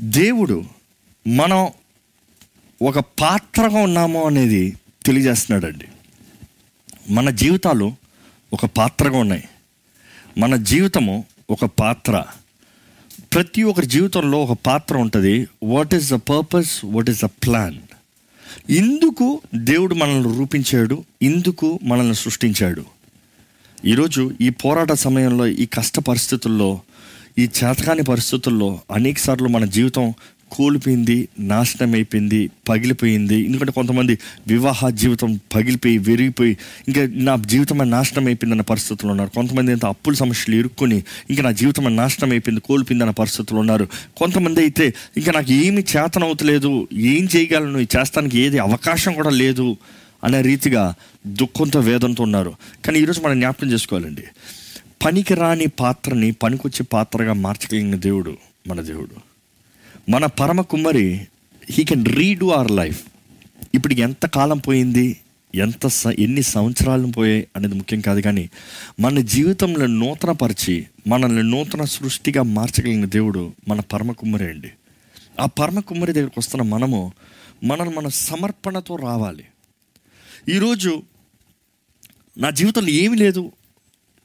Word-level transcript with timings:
దేవుడు 0.00 0.64
మనం 1.28 1.68
ఒక 2.82 2.98
పాత్రగా 2.98 3.78
ఉన్నాము 3.78 4.26
అనేది 4.26 4.76
తెలియజేస్తున్నాడండి. 5.06 5.84
మన 7.10 7.30
జీవితాలు 7.30 7.94
ఒక 8.52 8.66
పాత్రగా 8.66 9.18
ఉన్నాయి. 9.18 9.44
మన 10.38 10.56
జీవితము 10.56 11.24
ఒక 11.50 11.64
పాత్ర. 11.64 12.24
ప్రతి 13.34 13.62
ఒక్కరి 13.62 13.86
జీవితంలో 13.86 14.44
ఒక 14.44 14.58
పాత్ర 14.66 14.96
ఉంటుంది. 14.96 15.48
What 15.62 15.94
is 15.94 16.10
the 16.10 16.14
purpose 16.14 16.84
what 16.84 17.10
is 17.10 17.22
the 17.22 17.24
plan 17.24 17.78
ఇందుకు 18.70 19.40
దేవుడు 19.54 19.94
మనల్ని 19.94 20.38
రూపించాడు. 20.38 21.04
ఇందుకు 21.22 21.78
మనల్ని 21.82 22.14
సృష్టించాడు. 22.14 22.84
ఈరోజు 23.84 24.34
ఈ 24.40 24.48
పోరాట 24.48 24.92
సమయంలో 24.92 25.46
ఈ 25.46 25.66
కష్ట 25.66 25.98
పరిస్థితుల్లో 25.98 26.80
ఈ 27.38 27.42
చేతకాని 27.42 28.02
పరిస్థితుల్లో 28.02 28.80
అనేక 28.90 29.18
సార్లు 29.18 29.48
మన 29.48 29.64
జీవితం 29.64 30.14
కోల్పోయింది 30.50 31.28
నాశనం 31.38 31.92
అయిపోయింది 31.94 32.50
పగిలిపోయింది. 32.68 33.44
ఎందుకంటే 33.44 33.72
కొంతమంది 33.72 34.18
వివాహ 34.48 34.88
జీవితం 34.88 35.40
పగిలిపోయి 35.54 35.98
విరిగిపోయి 35.98 36.56
ఇంకా 36.88 37.00
నా 37.12 37.36
జీవితం 37.36 37.90
నాశనం 37.90 38.26
అయిపోయింది 38.26 38.54
అన్న 38.54 38.62
పరిస్థితులు 38.62 39.10
ఉన్నారు. 39.10 39.30
కొంతమంది 39.30 39.70
అయితే 39.70 39.86
అప్పుల 39.86 40.14
సమస్యలు 40.14 40.56
ఇరుక్కుని 40.56 41.02
ఇంకా 41.30 41.42
నా 41.42 41.50
జీవితం 41.50 41.96
నాశనం 41.96 42.30
అయిపోయింది 42.30 42.60
కోల్పోయింది 42.60 43.04
అన్న 43.04 43.10
పరిస్థితులు 43.10 43.60
ఉన్నారు. 43.60 43.88
కొంతమంది 44.16 44.60
అయితే 44.60 44.94
ఇంకా 45.16 45.32
నాకు 45.32 45.52
ఏమి 45.52 45.84
చేతనవుతలేదు 45.96 46.88
ఏం 46.92 47.28
చేయగలను 47.36 47.78
చేస్తానికి 47.78 48.38
ఏది 48.38 48.58
అవకాశం 48.58 49.12
కూడా 49.12 49.30
లేదు 49.30 49.76
అనే 50.24 50.42
రీతిగా 50.42 50.94
దుఃఖంతో 51.26 51.80
వేదంతో 51.80 52.22
ఉన్నారు. 52.22 52.54
కానీ 52.84 52.98
ఈరోజు 52.98 53.20
మనం 53.20 53.40
జ్ఞాపకం 53.40 53.72
చేసుకోవాలండి. 53.72 54.22
పనికిరాని 55.04 55.66
పాత్రని 55.66 56.32
పనికొచ్చే 56.32 56.84
పాత్రగా 56.84 57.32
మార్చగలిగిన 57.32 57.96
దేవుడు 57.96 58.36
మన 58.66 58.80
దేవుడు. 58.80 59.16
మన 60.10 60.26
పరమ 60.26 60.60
కుమ్మరి 60.60 61.26
he 61.70 61.84
can 61.84 62.06
redo 62.06 62.48
our 62.48 62.70
life 62.70 63.04
ఇప్పుడు 63.74 63.94
ఎంత 63.94 64.26
కాలం 64.26 64.58
పోయింది 64.58 65.20
ఎంత 65.54 65.86
స- 65.86 66.14
ఎన్ని 66.18 66.42
సంవత్సరాలు 66.42 67.06
పోయాయి 67.06 67.46
అనేది 67.56 67.74
ముఖ్యం 67.74 68.00
కాదు 68.00 68.20
కానీ 68.20 68.50
మన 69.00 69.20
జీవితంలో 69.20 69.86
నూతనపరిచి 69.86 70.86
మనల్ని 71.06 71.42
నూతన 71.42 71.84
సృష్టిగా 71.84 72.42
మార్చగలిగిన 72.42 73.04
దేవుడు 73.04 73.52
మన 73.68 73.80
పరమ 73.80 74.12
కుమ్మరి 74.12 74.48
అండి. 74.48 74.70
ఆ 75.40 75.46
పరమ 75.46 75.80
కుమ్మరి 75.80 76.12
దగ్గరికి 76.12 76.34
వస్తున్న 76.38 76.62
మనము 76.62 77.12
మనల్ని 77.64 77.94
మన 77.94 78.08
సమర్పణతో 78.08 78.96
రావాలి. 78.96 79.44
ఈరోజు 80.48 81.02
నా 82.38 82.50
జీవితంలో 82.50 82.88
ఏమీ 82.88 83.16
లేదు 83.16 83.52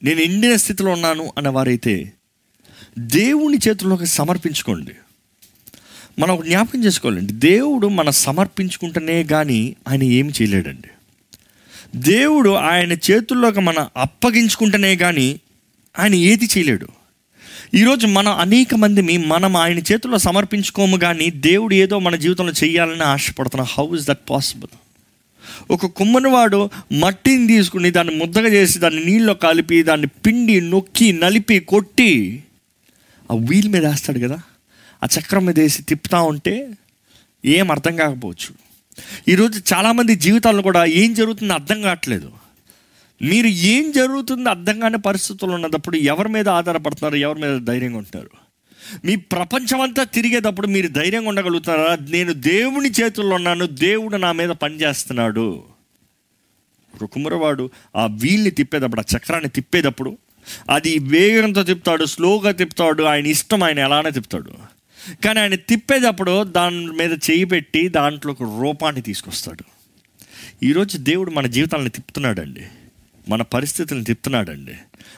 నేను 0.02 0.20
ఎండిన 0.20 0.56
స్థితిలో 0.56 0.90
ఉన్నాను 0.90 1.32
అన్నవారైతే 1.38 2.12
దేవుని 2.98 3.58
చేతుల్లోకి 3.68 4.06
సమర్పించుకోండి. 4.06 4.92
మనం 6.18 6.34
ఒక 6.34 6.44
జ్ఞాపకం 6.44 6.84
చేసుకోవాలండి. 6.84 7.32
దేవుడు 7.32 7.86
మన 7.88 8.10
సమర్పించుకుంటేనే 8.10 9.24
కానీ 9.24 9.76
ఆయన 9.88 10.02
ఏమి 10.02 10.30
చేయలేడండి. 10.30 10.88
దేవుడు 11.96 12.50
ఆయన 12.50 12.92
చేతుల్లోకి 12.92 13.60
మన 13.60 13.88
అప్పగించుకుంటేనే 13.96 14.96
కానీ 14.96 15.40
ఆయన 15.98 16.14
ఏది 16.14 16.44
చేయలేడు. 16.44 16.88
ఈరోజు 17.74 18.06
మన 18.06 18.28
అనేక 18.28 18.74
మందిని 18.74 19.18
మనం 19.18 19.56
ఆయన 19.56 19.78
చేతుల్లో 19.78 20.18
సమర్పించుకోము 20.18 20.96
కానీ 20.96 21.30
దేవుడు 21.30 21.74
ఏదో 21.74 21.98
మన 21.98 22.16
జీవితంలో 22.16 22.52
చేయాలని 22.64 23.02
ఆశపడుతున్నాం 23.02 23.66
హౌ 23.70 23.96
ఇస్ 23.96 24.06
దట్ 24.06 24.30
పాసిబుల్ 24.30 24.76
ఒక 25.70 25.86
కుమ్మరివాడు 25.86 26.70
మట్టిని 26.92 27.46
తీసుకుని 27.46 27.90
దాన్ని 27.90 28.14
ముద్దగా 28.14 28.48
చేసి 28.48 28.78
దాన్ని 28.78 29.04
నీళ్ళలో 29.04 29.34
కలిపి 29.34 29.82
దాన్ని 29.82 30.06
పిండి 30.06 30.60
నొక్కి 30.60 31.12
నలిపి 31.12 31.60
కొట్టి 31.60 32.42
ఆ 33.32 33.34
వీల్ 33.34 33.68
మీద 33.68 33.86
వేస్తాడు 33.86 34.18
కదా. 34.18 34.40
ఆ 35.04 35.06
చక్రం 35.18 35.46
మీద 35.46 35.60
వేసి 35.60 35.82
తిప్పుతా 35.82 36.20
ఉంటే 36.20 36.70
ఏం 37.44 37.70
అర్థం 37.70 37.96
కాకపోవచ్చు. 37.96 38.54
ఈరోజు 39.28 39.62
చాలామంది 39.74 40.14
జీవితాల్లో 40.14 40.62
కూడా 40.62 40.84
ఏం 40.84 41.14
జరుగుతుందో 41.14 41.54
అర్థం 41.54 41.82
కావట్లేదు. 41.82 42.32
మీరు 43.22 43.46
ఏం 43.46 43.92
జరుగుతుందో 43.92 44.50
అర్థం 44.50 44.80
కాని 44.80 44.98
పరిస్థితులు 44.98 45.52
ఉన్నప్పుడు 45.52 45.96
ఎవరి 45.96 46.28
మీద 46.28 46.48
ఆధారపడుతున్నారు 46.48 47.16
ఎవరి 47.16 47.40
మీద 47.40 47.60
ధైర్యంగా 47.60 47.98
ఉంటున్నారు 47.98 48.45
మీ 49.04 49.16
ప్రపంచం 49.16 49.80
అంతా 49.80 50.04
తిరిగేటప్పుడు 50.04 50.66
మీరు 50.66 50.88
ధైర్యంగా 50.88 51.28
ఉండగలుగుతారా? 51.28 51.98
నేను 52.10 52.32
దేవుని 52.32 52.90
చేతుల్లో 52.90 53.36
ఉన్నాను 53.36 53.66
దేవుడు 53.66 54.16
నా 54.16 54.32
మీద 54.32 54.48
పనిచేస్తున్నాడు. 54.48 55.64
ఒక 57.02 57.04
కుమ్మరవాడు 57.04 57.70
ఆ 57.96 58.06
వీల్ని 58.06 58.50
తిప్పేటప్పుడు 58.50 59.00
ఆ 59.00 59.04
చక్రాన్ని 59.16 59.50
తిప్పేటప్పుడు 59.50 60.18
అది 60.70 60.98
వేగంతో 60.98 61.62
తిప్పుతాడు 61.62 62.04
స్లోగా 62.04 62.50
తిప్పుతాడు 62.50 63.02
ఆయన 63.02 63.26
ఇష్టం 63.26 63.62
ఆయన 63.62 63.78
ఎలానే 63.78 64.10
తిప్పుతాడు. 64.10 64.52
కానీ 65.24 65.40
ఆయన 65.40 65.54
తిప్పేటప్పుడు 65.54 66.44
దాని 66.44 66.86
మీద 66.86 67.12
చేయి 67.12 67.44
పెట్టి 67.44 67.88
దాంట్లో 67.88 68.32
ఒక 68.32 68.62
రూపాన్ని 68.62 69.02
తీసుకొస్తాడు. 69.02 69.64
ఈరోజు 70.62 70.98
దేవుడు 70.98 71.30
మన 71.30 71.46
జీవితాలను 71.46 71.88
తిప్పుతున్నాడండి. 71.88 72.66
మన 73.28 73.42
పరిస్థితులను 73.42 74.04
తిప్పుతున్నాడండి 74.04 74.72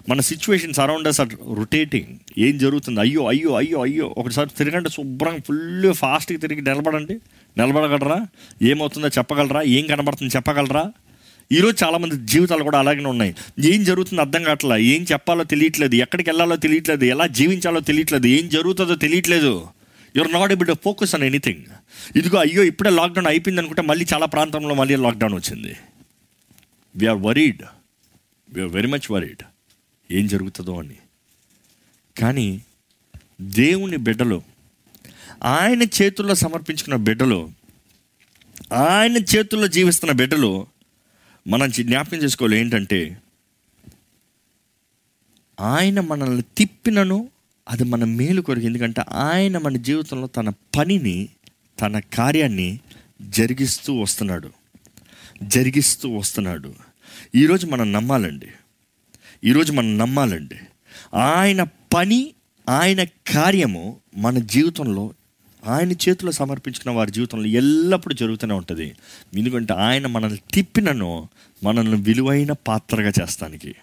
మన 0.09 0.21
situations 0.21 0.81
around 0.81 1.09
us 1.09 1.21
are 1.21 1.29
rotating 1.57 2.19
ఏం 2.39 2.59
జరుగుతుంది? 2.59 3.01
అయ్యో 3.01 3.29
అయ్యో 3.29 3.55
అయ్యో 3.55 3.83
అయ్యో. 3.83 4.15
ఒకసారి 4.19 4.51
తిరగండి 4.59 4.91
శుభ్రంగా 4.91 5.39
ఫుల్ 5.49 5.95
ఫాస్ట్గా 5.95 6.39
తిరిగి 6.39 6.63
నిలబడండి. 6.63 7.15
నిలబడగలరా? 7.61 8.27
ఏమవుతుందో 8.63 9.09
చెప్పగలరా? 9.09 9.63
ఏం 9.63 9.87
కనబడుతుందో 9.87 10.37
చెప్పగలరా? 10.37 10.93
ఈరోజు 11.53 11.85
చాలామంది 11.85 12.15
జీవితాలు 12.27 12.63
కూడా 12.63 12.79
అలాగే 12.79 13.05
ఉన్నాయి. 13.05 13.35
ఏం 13.61 13.85
జరుగుతుందో 13.85 14.23
అర్థం 14.23 14.43
కావట్లా? 14.43 14.77
ఏం 14.77 15.07
చెప్పాలో 15.13 15.45
తెలియట్లేదు. 15.45 15.95
ఎక్కడికి 15.95 16.31
వెళ్ళాలో 16.31 16.57
తెలియట్లేదు. 16.57 17.05
ఎలా 17.05 17.27
జీవించాలో 17.27 17.81
తెలియట్లేదు. 17.81 18.27
ఏం 18.27 18.49
జరుగుతుందో 18.49 18.95
తెలియట్లేదు. 18.95 19.67
You're 20.17 20.33
not 20.33 20.53
able 20.53 20.69
to 20.69 20.77
focus 20.85 21.15
on 21.15 21.25
anything 21.25 21.65
ఇదిగో 22.17 22.39
అయ్యో 22.39 22.63
ఇప్పుడే 22.63 22.91
లాక్డౌన్ 22.91 23.27
అయిపోయింది 23.27 23.61
అనుకుంటే 23.61 23.83
మళ్ళీ 23.83 24.07
చాలా 24.15 24.27
ప్రాంతంలో 24.27 24.75
మళ్ళీ 24.75 24.97
లాక్డౌన్ 24.97 25.35
వచ్చింది. 25.35 25.77
We're 26.97 27.19
worried 27.19 27.63
we're 28.51 28.73
very 28.73 28.89
much 28.89 29.11
worried 29.11 29.43
ఏం 30.11 30.27
జరుగుతుందో 30.27 30.79
అని. 30.79 30.97
కానీ 32.21 32.63
దేవుని 33.41 33.97
బిడ్డలు 33.97 34.43
ఆయన 35.43 35.83
చేతుల్లో 35.83 36.35
సమర్పించుకున్న 36.35 36.97
బిడ్డలో 36.97 37.51
ఆయన 38.73 39.17
చేతుల్లో 39.17 39.67
జీవిస్తున్న 39.67 40.13
బిడ్డలో 40.13 40.67
మనం 41.49 41.71
జ్ఞాపకం 41.71 42.17
చేసుకోవాలి 42.17 42.57
ఏంటంటే 42.57 43.19
ఆయన 45.61 46.01
మనల్ని 46.01 46.43
తిప్పినను 46.43 47.29
అది 47.69 47.85
మన 47.85 48.05
మేలు 48.05 48.43
కొరకు. 48.43 48.65
ఎందుకంటే 48.65 49.05
ఆయన 49.11 49.59
మన 49.59 49.77
జీవితంలో 49.77 50.27
తన 50.27 50.49
పనిని 50.49 51.29
తన 51.81 51.99
కార్యాన్ని 51.99 52.81
జరిగిస్తూ 53.23 54.01
వస్తున్నాడు. 54.01 54.53
జరిగిస్తూ 55.43 56.17
వస్తున్నాడు. 56.17 56.88
ఈరోజు 57.35 57.67
మనం 57.67 57.93
నమ్మాలండి. 57.93 58.47
ఈరోజు 59.45 59.73
మనం 59.73 59.99
నమ్మాలండి. 59.99 60.57
ఆయన 61.15 61.63
పని 61.95 62.35
ఆయన 62.69 63.05
కార్యము 63.05 63.97
మన 64.17 64.39
జీవితంలో 64.39 65.15
ఆయన 65.67 65.93
చేతిలో 65.93 66.33
సమర్పించిన 66.33 66.91
వారి 66.91 67.11
జీవితంలో 67.11 67.47
ఎల్లప్పుడూ 67.47 68.15
జరుగుతూనే 68.15 68.55
ఉంటుంది. 68.55 68.97
ఎందుకంటే 69.35 69.75
ఆయన 69.75 70.07
మనల్ని 70.07 70.39
తిప్పినను 70.55 71.29
మనల్ని 71.65 72.03
విలువైన 72.03 72.53
పాత్రగా 72.53 73.13
చేస్తానికి. 73.23 73.75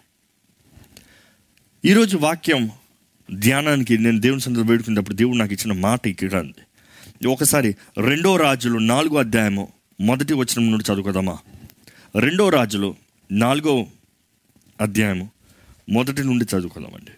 ఈరోజు 1.85 2.18
వాక్యం 2.18 2.72
ధ్యానానికి 3.34 3.97
నేను 3.97 4.19
దేవుని 4.19 4.41
సందర్భం 4.41 4.68
వేడుకునేటప్పుడు 4.68 5.16
దేవుడు 5.16 5.38
నాకు 5.38 5.53
ఇచ్చిన 5.53 5.74
మాట 5.74 6.07
ఇక్కడ 6.07 6.35
ఉంది 6.35 7.28
ఒకసారి 7.28 7.75
రెండో 7.97 8.35
రాజులు 8.35 8.79
నాలుగో 8.79 9.18
అధ్యాయము 9.18 9.68
మొదటి 10.01 10.34
వచనం 10.34 10.72
నుండి 10.72 10.94
చదువుకోదామా? 10.94 11.38
రెండో 12.19 12.50
రాజులు 12.50 12.95
నాలుగో 13.31 13.88
అధ్యాయము 14.81 15.31
మొదటి 15.90 16.24
నుండి 16.24 16.46
చదువుకుందామండి. 16.46 17.12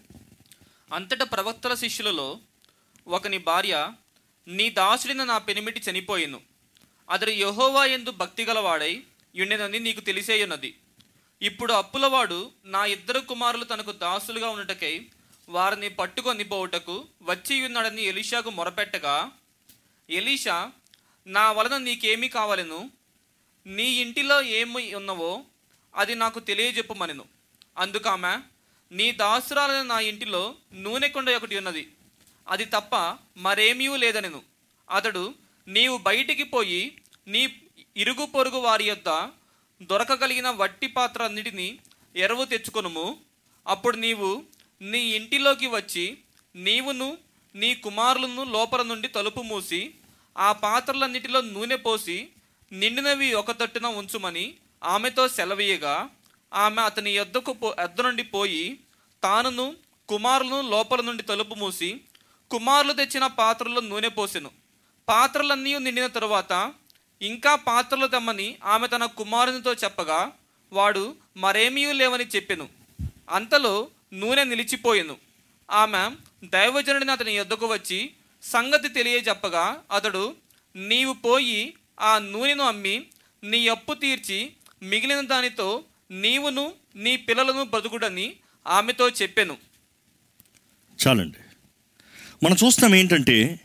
అంతటా 0.94 1.26
ప్రవక్తల 1.26 1.74
శిష్యులలో 1.74 2.40
ఒకని 3.08 3.38
భార్య 3.38 3.92
నీ 4.48 4.70
దాసుడిన 4.70 5.24
నా 5.24 5.38
పెనిమిటి 5.38 5.82
చనిపోయిను. 5.92 6.42
అతడు 7.10 7.30
యహోవా 7.30 7.86
ఎందు 7.86 8.12
భక్తి 8.12 8.46
గలవాడై 8.46 9.04
యుండెనని 9.36 9.80
నీకు 9.80 10.00
తెలిసేయున్నది. 10.00 10.76
ఇప్పుడు 11.42 11.74
అప్పులవాడు 11.74 12.52
నా 12.66 12.86
ఇద్దరు 12.86 13.20
కుమారులు 13.20 13.64
తనకు 13.64 13.92
దాసులుగా 13.92 14.50
ఉండటకై 14.50 15.08
వారిని 15.50 15.90
పట్టుకొని 15.90 16.44
పోవుటకు 16.44 17.06
వచ్చి 17.22 17.62
ఉన్నాడని 17.62 18.04
ఎలీషాకు 18.04 18.50
మొరపెట్టగా 18.50 19.32
ఎలీషా 20.10 20.72
నా 21.28 21.52
వలన 21.52 21.78
నీకేమీ 21.78 22.30
కావాలను? 22.30 22.92
నీ 23.66 23.84
ఇంటిలో 23.84 24.42
ఏమి 24.42 24.96
ఉన్నవో 24.96 25.44
అది 25.98 26.16
నాకు 26.16 26.40
తెలియజెప్పమనెను. 26.40 27.26
అందుకామె 27.78 28.38
నీ 28.92 29.12
దాసురాలైన 29.12 29.82
నా 29.82 30.00
ఇంటిలో 30.00 30.56
నూనె 30.74 31.08
కొండ 31.08 31.30
ఒకటి 31.30 31.58
ఉన్నది. 31.58 31.92
అది 32.48 32.66
తప్ప 32.66 33.18
మరేమీ 33.38 33.98
లేదనెను. 33.98 34.42
అతడు 34.92 35.34
నీవు 35.68 35.98
బయటికి 35.98 36.44
పోయి 36.44 36.98
నీ 37.28 37.62
ఇరుగు 37.98 38.26
పొరుగు 38.26 38.58
వారి 38.58 38.84
యొద్ద 38.84 39.30
దొరకగలిగిన 39.82 40.50
వట్టి 40.50 40.88
పాత్ర 40.88 41.24
అన్నిటినీ 41.24 41.80
ఎరువు 42.16 42.46
తెచ్చుకొనుము. 42.46 43.18
అప్పుడు 43.68 43.98
నీవు 43.98 44.44
నీ 44.82 45.00
ఇంటిలోకి 45.00 45.68
వచ్చి 45.68 46.18
నీవును 46.56 47.18
నీ 47.56 47.76
కుమారులను 47.76 48.44
లోపల 48.44 48.82
నుండి 48.82 49.08
తలుపు 49.08 49.42
మూసి 49.42 49.94
ఆ 50.38 50.52
పాత్రలన్నిటిలో 50.52 51.42
నూనె 51.42 51.76
పోసి 51.76 52.28
నిండినవి 52.72 53.34
ఒక 53.34 53.52
తట్టున 53.52 53.86
ఉంచుమని 53.86 54.54
ఆమెతో 54.88 55.28
సెలవీయగా 55.28 56.10
ఆమె 56.54 56.82
అతని 56.82 57.14
ఎద్దకు 57.14 57.54
పో 57.54 57.76
ఎద్ద 57.84 58.02
నుండి 58.02 58.24
పోయి 58.24 58.80
తానును 59.24 59.76
కుమారులను 60.10 60.70
లోపల 60.70 61.02
నుండి 61.02 61.24
తలుపు 61.24 61.56
మూసి 61.56 62.02
కుమారులు 62.52 62.94
తెచ్చిన 62.94 63.28
పాత్రలో 63.28 63.82
నూనె 63.82 64.08
పోసెను. 64.08 64.52
పాత్రలన్నీ 65.10 65.80
నిండిన 65.80 66.08
తరువాత 66.08 66.74
ఇంకా 67.22 67.56
పాత్రలు 67.56 68.08
తెమ్మని 68.08 68.56
ఆమె 68.64 68.88
తన 68.88 69.06
కుమారునితో 69.06 69.74
చెప్పగా 69.74 70.32
వాడు 70.74 71.16
మరేమీ 71.38 71.94
లేవని 71.94 72.24
చెప్పెను. 72.24 72.70
అంతలో 73.30 73.88
నూనె 74.14 74.44
నిలిచిపోయెను. 74.44 75.18
ఆమె 75.72 76.12
దైవజనుడిని 76.44 77.12
అతని 77.12 77.36
ఎద్దకు 77.36 77.68
వచ్చి 77.68 78.12
సంగతి 78.44 78.90
తెలియజెప్పగా 78.90 79.84
అతడు 79.92 80.36
నీవు 80.76 81.14
పోయి 81.14 81.74
ఆ 82.00 82.20
నూనెను 82.20 82.64
అమ్మి 82.64 83.06
నీ 83.44 83.68
అప్పు 83.68 83.94
తీర్చి 83.94 84.54
మిగిలిన 84.84 85.22
దానితో 85.22 85.84
నీవును 86.12 86.72
నీ 86.96 87.18
పిల్లలను 87.18 87.64
బ్రతుకుడని 87.64 88.34
ఆమెతో 88.68 89.10
చెప్పాను. 89.10 89.58
చాలండి. 91.08 91.38
మనం 92.46 92.56
చూస్తాం 92.66 92.96
ఏంటంటే 92.96 93.60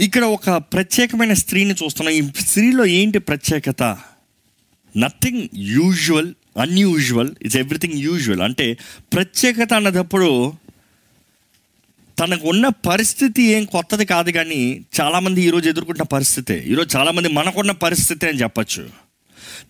ఇక్కడ 0.00 0.24
ఒక 0.24 0.50
ప్రత్యేకమైన 0.50 1.32
స్త్రీని 1.32 1.74
చూస్తున్నాం. 1.84 2.14
ఈ 2.14 2.22
స్త్రీలో 2.40 2.86
ఏంటి 2.86 3.18
ప్రత్యేకత? 3.18 3.82
Nothing 4.96 5.48
usual 5.54 6.34
unusual 6.60 7.30
it's 7.42 7.56
everything 7.56 7.94
usual 7.94 8.40
అంటే 8.40 8.78
ప్రత్యేకత 9.12 9.74
అన్నదప్పుడు 9.74 10.52
తనకు 12.18 12.48
ఉన్న 12.48 12.68
పరిస్థితి 12.68 13.42
ఏం 13.42 13.64
కొత్తది 13.64 14.06
కాదు 14.06 14.30
కానీ 14.30 14.84
చాలామంది 15.00 15.42
ఈరోజు 15.42 15.68
ఎదుర్కొంటున్న 15.68 16.08
పరిస్థితే 16.16 16.64
ఈరోజు 16.66 16.96
చాలామంది 16.96 17.28
మనకున్న 17.28 17.70
పరిస్థితి 17.70 18.28
అని 18.28 18.42
చెప్పచ్చు. 18.42 19.07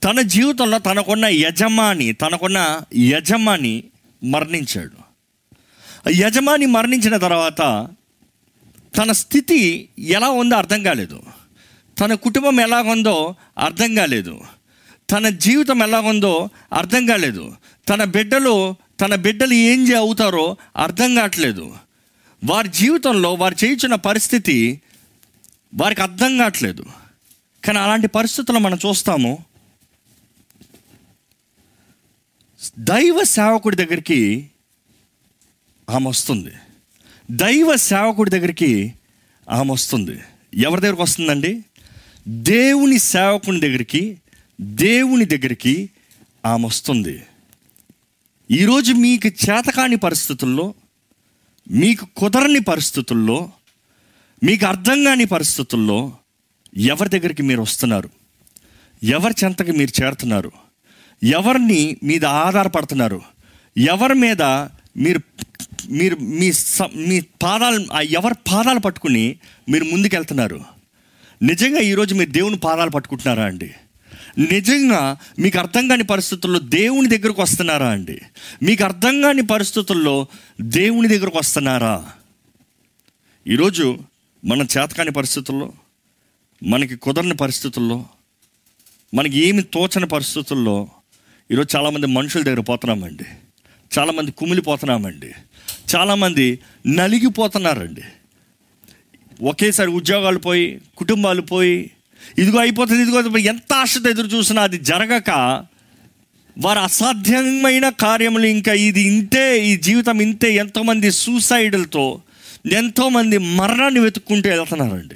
తన 0.04 0.20
జీవితంలో 0.20 0.78
తనకున్న 0.78 1.26
యజమాని 1.26 2.12
తనకున్న 2.12 2.80
యజమాని 2.96 3.84
మరణించాడు. 4.24 5.08
యజమాని 6.10 6.66
మరణించిన 6.66 7.16
తర్వాత 7.16 7.88
తన 8.96 9.12
స్థితి 9.12 9.88
ఎలా 9.98 10.28
ఉందో 10.28 10.56
అర్థం 10.56 10.82
కాలేదు. 10.82 11.22
తన 12.00 12.14
కుటుంబం 12.14 12.60
ఎలా 12.60 12.82
ఉందో 12.82 13.34
అర్థం 13.58 13.94
కాలేదు. 13.94 14.40
తన 15.10 15.28
జీవితం 15.28 15.82
ఎలా 15.82 16.00
ఉందో 16.00 16.48
అర్థం 16.72 17.06
కాలేదు. 17.06 17.56
తన 17.88 18.04
బిడ్డలు 18.04 18.74
తన 19.00 19.14
బిడ్డలు 19.14 19.52
ఏం 19.52 19.96
అవుతారో 19.96 20.56
అర్థం 20.76 21.14
కావట్లేదు. 21.14 21.76
వారి 22.44 22.68
జీవితంలో 22.68 23.34
వారు 23.34 23.64
చేయించిన 23.64 23.94
పరిస్థితి 23.94 24.80
వారికి 25.74 26.02
అర్థం 26.02 26.38
కావట్లేదు. 26.38 26.86
కానీ 27.64 27.78
అలాంటి 27.78 28.08
పరిస్థితుల్లో 28.08 28.60
మనం 28.60 28.78
చూస్తాము. 28.86 29.44
దైవ 32.78 33.24
సేవకుడి 33.24 33.76
దగ్గరికి 33.76 34.50
ఆమె 35.90 36.08
వస్తుంది. 36.08 36.50
దైవ 37.30 37.76
సేవకుడి 37.76 38.30
దగ్గరికి 38.30 38.94
ఆమె 39.50 39.72
వస్తుంది. 39.72 40.20
ఎవరి 40.54 40.80
దగ్గరికి 40.80 41.02
వస్తుందండి? 41.02 41.64
దేవుని 42.28 42.98
సేవకుని 42.98 43.60
దగ్గరికి 43.60 44.18
దేవుని 44.60 45.24
దగ్గరికి 45.24 45.90
ఆమె 46.46 46.66
వస్తుంది. 46.66 47.22
ఈరోజు 48.50 48.92
మీకు 48.92 49.26
చేతకాని 49.26 49.96
పరిస్థితుల్లో 49.96 50.74
మీకు 51.70 52.06
కుదరని 52.16 52.60
పరిస్థితుల్లో 52.60 53.50
మీకు 54.42 54.66
అర్థం 54.66 55.04
కాని 55.04 55.24
పరిస్థితుల్లో 55.24 56.12
ఎవరి 56.76 57.08
దగ్గరికి 57.08 57.42
మీరు 57.42 57.62
వస్తున్నారు? 57.62 58.10
ఎవరి 59.02 59.34
చెంతకి 59.44 59.72
మీరు 59.72 60.02
చేరుతున్నారు? 60.02 60.67
ఎవరిని 61.24 61.96
మీద 62.02 62.24
ఆధారపడుతున్నారు? 62.24 63.22
ఎవరి 63.76 64.14
మీద 64.14 64.42
మీరు 64.96 65.20
మీరు 65.90 66.16
మీ 66.16 66.52
స- 66.52 66.96
మీ 66.96 67.20
పాదాలు 67.20 67.86
ఆ 67.92 68.00
ఎవరి 68.00 68.34
పాదాలు 68.52 68.78
పట్టుకుని 68.78 69.36
మీరు 69.68 69.84
ముందుకెళ్తున్నారు? 69.84 70.64
నిజంగా 71.42 71.78
ఈరోజు 71.78 72.14
మీరు 72.14 72.30
దేవుని 72.30 72.56
పాదాలు 72.56 72.90
పట్టుకుంటున్నారా 72.90 73.44
అండి? 73.44 73.74
నిజంగా 74.38 75.16
మీకు 75.38 75.58
అర్థం 75.58 75.88
కాని 75.88 76.04
పరిస్థితుల్లో 76.04 76.58
దేవుని 76.58 77.18
దగ్గరకు 77.18 77.42
వస్తున్నారా 77.42 77.88
అండి? 77.88 78.20
మీకు 78.62 78.84
అర్థం 78.84 79.20
కాని 79.20 79.46
పరిస్థితుల్లో 79.46 80.26
దేవుని 80.60 81.08
దగ్గరకు 81.08 81.38
వస్తున్నారా? 81.38 82.06
ఈరోజు 83.46 83.98
మన 84.44 84.60
చేతకాని 84.60 85.10
పరిస్థితుల్లో 85.10 85.72
మనకి 86.62 86.96
కుదరని 86.96 87.34
పరిస్థితుల్లో 87.34 88.04
మనకి 89.14 89.48
ఏమి 89.48 89.62
తోచని 89.62 90.06
పరిస్థితుల్లో 90.06 90.88
ఈరోజు 91.52 91.76
చాలామంది 91.76 92.06
మనుషుల 92.06 92.42
దగ్గర 92.42 92.60
పోతున్నామండి. 92.60 93.24
చాలామంది 93.98 94.30
కుమిలిపోతున్నామండి. 94.30 95.32
చాలామంది 95.94 96.58
నలిగిపోతున్నారండి. 96.86 98.02
ఒకేసారి 99.42 99.90
ఉద్యోగాలు 99.90 100.38
పోయి 100.38 100.80
కుటుంబాలు 100.96 101.42
పోయి 101.42 101.90
ఇదిగో 102.38 102.58
అయిపోతుంది 102.58 103.02
ఇదిగో 103.02 103.38
ఎంత 103.38 103.72
ఆశతో 103.72 104.10
ఎదురు 104.10 104.26
చూసినా 104.26 104.62
అది 104.62 104.78
జరగక 104.78 105.30
వారు 106.58 106.78
అసాధ్యమైన 106.78 107.88
కార్యములు 107.88 108.46
ఇంకా 108.46 108.72
ఇది 108.72 109.00
ఇంతే 109.00 109.66
ఈ 109.66 109.76
జీవితం 109.76 110.22
ఇంతే. 110.22 110.54
ఎంతోమంది 110.54 111.10
సూసైడ్లతో 111.10 112.22
ఎంతోమంది 112.72 113.38
మరణాన్ని 113.38 114.00
వెతుక్కుంటూ 114.00 114.48
వెళ్తున్నారండి. 114.48 115.14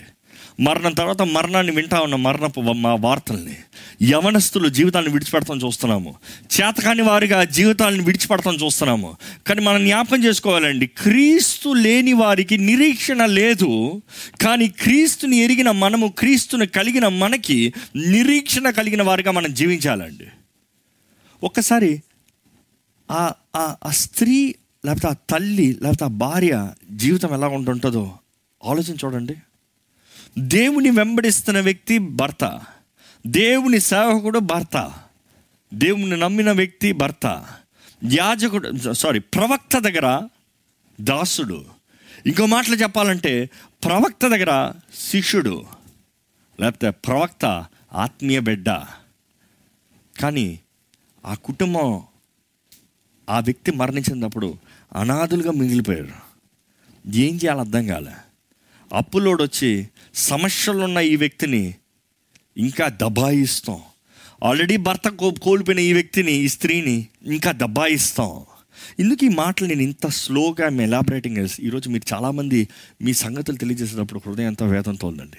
మరణం 0.63 0.93
తర్వాత 0.93 1.23
మరణాన్ని 1.23 1.73
వింటా 1.77 2.01
ఉన్న 2.01 2.15
మరణపు 2.15 2.61
మా 2.61 2.95
వార్తల్ని. 2.95 3.57
యవనస్తులు 4.11 4.69
జీవితాన్ని 4.69 5.13
విడిచిపెడతాం 5.13 5.57
చూస్తున్నాము. 5.57 6.15
చేతకాని 6.43 7.03
వారిగా 7.03 7.45
జీవితాలను 7.45 8.03
విడిచిపెడతాం 8.03 8.55
చూస్తున్నాము. 8.55 9.17
కానీ 9.47 9.61
మనం 9.61 9.85
జ్ఞాపకం 9.85 10.25
చేసుకోవాలండి 10.25 10.87
క్రీస్తు 10.87 11.69
లేని 11.69 12.13
వారికి 12.13 12.59
నిరీక్షణ 12.59 13.25
లేదు. 13.25 14.03
కానీ 14.43 14.69
క్రీస్తుని 14.69 15.37
ఎరిగిన 15.37 15.71
మనము 15.71 16.09
క్రీస్తుని 16.19 16.67
కలిగిన 16.67 17.09
మనకి 17.09 17.75
నిరీక్షణ 17.97 18.71
కలిగిన 18.71 19.03
వారిగా 19.03 19.31
మనం 19.31 19.55
జీవించాలండి. 19.55 20.27
ఒక్కసారి 21.45 22.03
ఆ 23.11 23.33
ఆ- 23.57 23.75
ఆ 23.87 23.91
స్త్రీ 23.91 24.55
లేకపోతే 24.87 25.09
ఆ 25.09 25.15
తల్లి 25.31 25.67
లేకపోతే 25.83 26.05
ఆ 26.05 26.09
భార్య 26.09 26.71
జీవితం 26.91 27.35
ఎలా 27.35 27.49
ఉంటుంటుందో 27.49 28.19
ఆలోచన 28.65 28.97
చూడండి. 29.05 29.35
దేవుని 30.39 30.91
వెంబడిస్తున్న 30.91 31.61
వ్యక్తి 31.61 31.99
భర్త. 31.99 32.61
దేవుని 33.27 33.81
సేవకుడు 33.81 34.39
భర్త. 34.39 34.93
దేవుని 35.75 36.17
నమ్మిన 36.17 36.53
వ్యక్తి 36.53 36.93
భర్త. 36.93 37.47
యాజకుడు 38.19 38.93
సారీ 38.93 39.19
ప్రవక్త 39.19 39.79
దగ్గర 39.79 40.29
దాసుడు. 41.01 41.65
ఇంకో 42.27 42.47
మాటలు 42.47 42.75
చెప్పాలంటే 42.75 43.51
ప్రవక్త 43.85 44.29
దగ్గర 44.29 44.73
శిష్యుడు. 44.99 45.65
లేకపోతే 46.61 46.91
ప్రవక్త 46.91 47.67
ఆత్మీయ 47.93 48.41
బిడ్డ. 48.41 48.69
కానీ 50.21 50.61
ఆ 51.27 51.35
కుటుంబం 51.35 52.03
ఆ 53.31 53.41
వ్యక్తి 53.41 53.71
మరణించినప్పుడు 53.71 54.57
అనాథులుగా 54.97 55.51
మిగిలిపోయారు. 55.51 56.33
ఏం 57.15 57.35
చేయాలో 57.35 57.61
అర్థం 57.61 57.87
కాలే. 57.87 58.13
అప్పులోడు 58.95 59.43
వచ్చి 59.43 59.89
సమస్యలున్న 60.15 60.99
ఈ 60.99 61.17
వ్యక్తిని 61.17 61.75
ఇంకా 62.57 62.89
దబాయిస్తాం. 62.89 63.81
ఆల్రెడీ 64.45 64.77
భర్త 64.77 65.09
కో 65.09 65.31
కోల్పోయిన 65.31 65.81
ఈ 65.81 65.93
వ్యక్తిని 65.93 66.33
ఈ 66.33 66.49
స్త్రీని 66.49 67.07
ఇంకా 67.23 67.53
దబాయిస్తాం. 67.53 68.41
ఇందుకు 68.99 69.25
ఈ 69.25 69.29
మాటలు 69.29 69.69
నేను 69.69 69.83
ఇంత 69.83 70.07
స్లోగా 70.07 70.83
ఎలాబరేటింగ్ 70.83 71.49
ఈరోజు 71.61 71.89
మీరు 71.89 72.15
చాలామంది 72.15 72.69
మీ 73.03 73.13
సంగతులు 73.13 73.57
తెలియజేసేటప్పుడు 73.57 74.21
హృదయం 74.27 74.47
అంతా 74.47 74.67
వేదంతో 74.67 75.09
ఉందండి. 75.09 75.37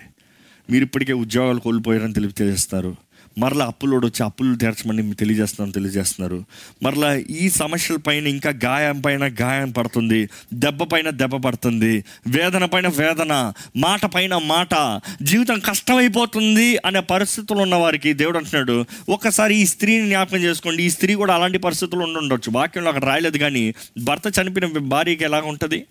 మీరు 0.70 0.84
ఇప్పటికే 0.84 1.14
ఉద్యోగాలు 1.14 1.60
కోల్పోయారని 1.60 2.14
తెలియజేస్తారు. 2.14 2.96
మరలా 3.38 3.66
అప్పులోడు 3.66 4.08
వచ్చి 4.08 4.26
అప్పులు 4.26 4.56
తీర్చమని 4.56 5.02
మీకు 5.02 5.20
తెలియజేస్తున్నాను 5.20 5.74
తెలియజేస్తున్నారు. 5.74 6.46
మరలా 6.84 7.16
ఈ 7.16 7.50
సమస్యల 7.50 7.98
పైన 7.98 8.28
ఇంకా 8.28 8.50
గాయం 8.66 9.02
పైన 9.02 9.36
గాయం 9.42 9.72
పడుతుంది 9.72 10.30
దెబ్బ 10.54 10.84
పైన 10.84 11.10
దెబ్బ 11.10 11.36
పడుతుంది 11.36 12.06
వేదన 12.28 12.66
పైన 12.66 12.88
వేదన 12.88 13.54
మాట 13.78 14.06
పైన 14.06 14.38
మాట 14.38 15.02
జీవితం 15.22 15.60
కష్టమైపోతుంది 15.60 16.78
అనే 16.86 17.00
పరిస్థితులు 17.00 17.60
ఉన్న 17.60 17.76
వారికి 17.76 18.14
దేవుడు 18.14 18.38
అంటున్నాడు 18.38 18.86
ఒక్కసారి 19.10 19.56
ఈ 19.56 19.66
స్త్రీని 19.66 20.08
జ్ఞాపకం 20.08 20.38
చేసుకోండి. 20.38 20.84
ఈ 20.84 20.90
స్త్రీ 20.90 21.14
కూడా 21.14 21.36
అలాంటి 21.36 21.58
పరిస్థితులు 21.58 22.04
ఉండి 22.04 22.20
ఉండొచ్చు. 22.20 22.52
వాక్యంలో 22.52 22.90
అక్కడ 22.90 23.06
రాయలేదు 23.06 23.38
కానీ 23.38 23.74
భర్త 24.04 24.40
చనిపోయిన 24.42 24.78
భార్యకి 24.78 25.24
ఎలా 25.24 25.42
ఉంటుంది? 25.42 25.86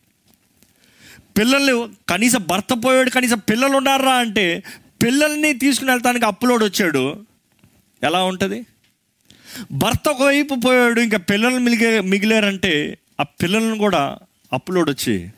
పిల్లలు 1.39 1.89
కనీసం 2.09 2.45
భర్త 2.49 2.73
పోయాడు 2.85 3.11
కనీసం 3.11 3.39
పిల్లలు 3.39 3.77
ఉన్నారా 3.77 4.13
అంటే 4.13 4.63
పిల్లల్ని 5.03 5.53
తీసుకుని 5.53 5.91
వెళ్తానికి 5.91 6.25
అప్పులోడు 6.25 6.65
వచ్చాడు. 6.65 7.32
ఎలా 8.02 8.25
ఉంటుంది? 8.25 8.66
భర్త 9.73 10.09
ఒకవైపు 10.09 10.54
పోయాడు 10.54 11.00
ఇంకా 11.00 11.18
పిల్లలు 11.18 11.59
మిగిలే 11.59 12.00
మిగిలారంటే 12.00 12.99
ఆ 13.21 13.23
పిల్లలను 13.23 13.78
కూడా 13.78 14.18
అప్లోడ్ 14.52 14.90
వచ్చి 14.90 15.30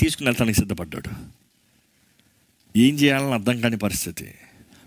తీసుకుని 0.00 0.28
వెళ్తానికి 0.28 0.58
సిద్ధపడ్డాడు. 0.58 1.10
ఏం 2.78 2.94
చేయాలని 2.94 3.32
అర్థం 3.32 3.60
కాని 3.60 3.78
పరిస్థితి. 3.78 4.34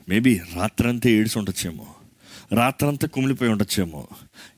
మేబీ 0.09 0.41
రాత్రంతా 0.55 1.09
ఏడుచి 1.09 1.39
ఉండొచ్చేమో. 1.39 1.95
రాత్రంతా 2.53 3.07
కుమిలిపోయి 3.07 3.51
ఉండొచ్చేమో. 3.51 4.07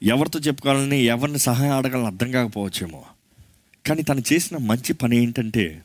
ఎవరితో 0.04 0.40
చెప్పుకోవాలని 0.40 1.00
ఎవరిని 1.00 1.40
సహాయం 1.40 1.78
అడగాలని 1.78 2.06
అర్థం 2.06 2.32
కాకపోవచ్చేమో. 2.32 3.06
కానీ 3.86 4.02
తను 4.02 4.24
చేసిన 4.34 4.58
మంచి 4.58 4.94
పని 4.94 5.18
ఏంటంటే 5.18 5.84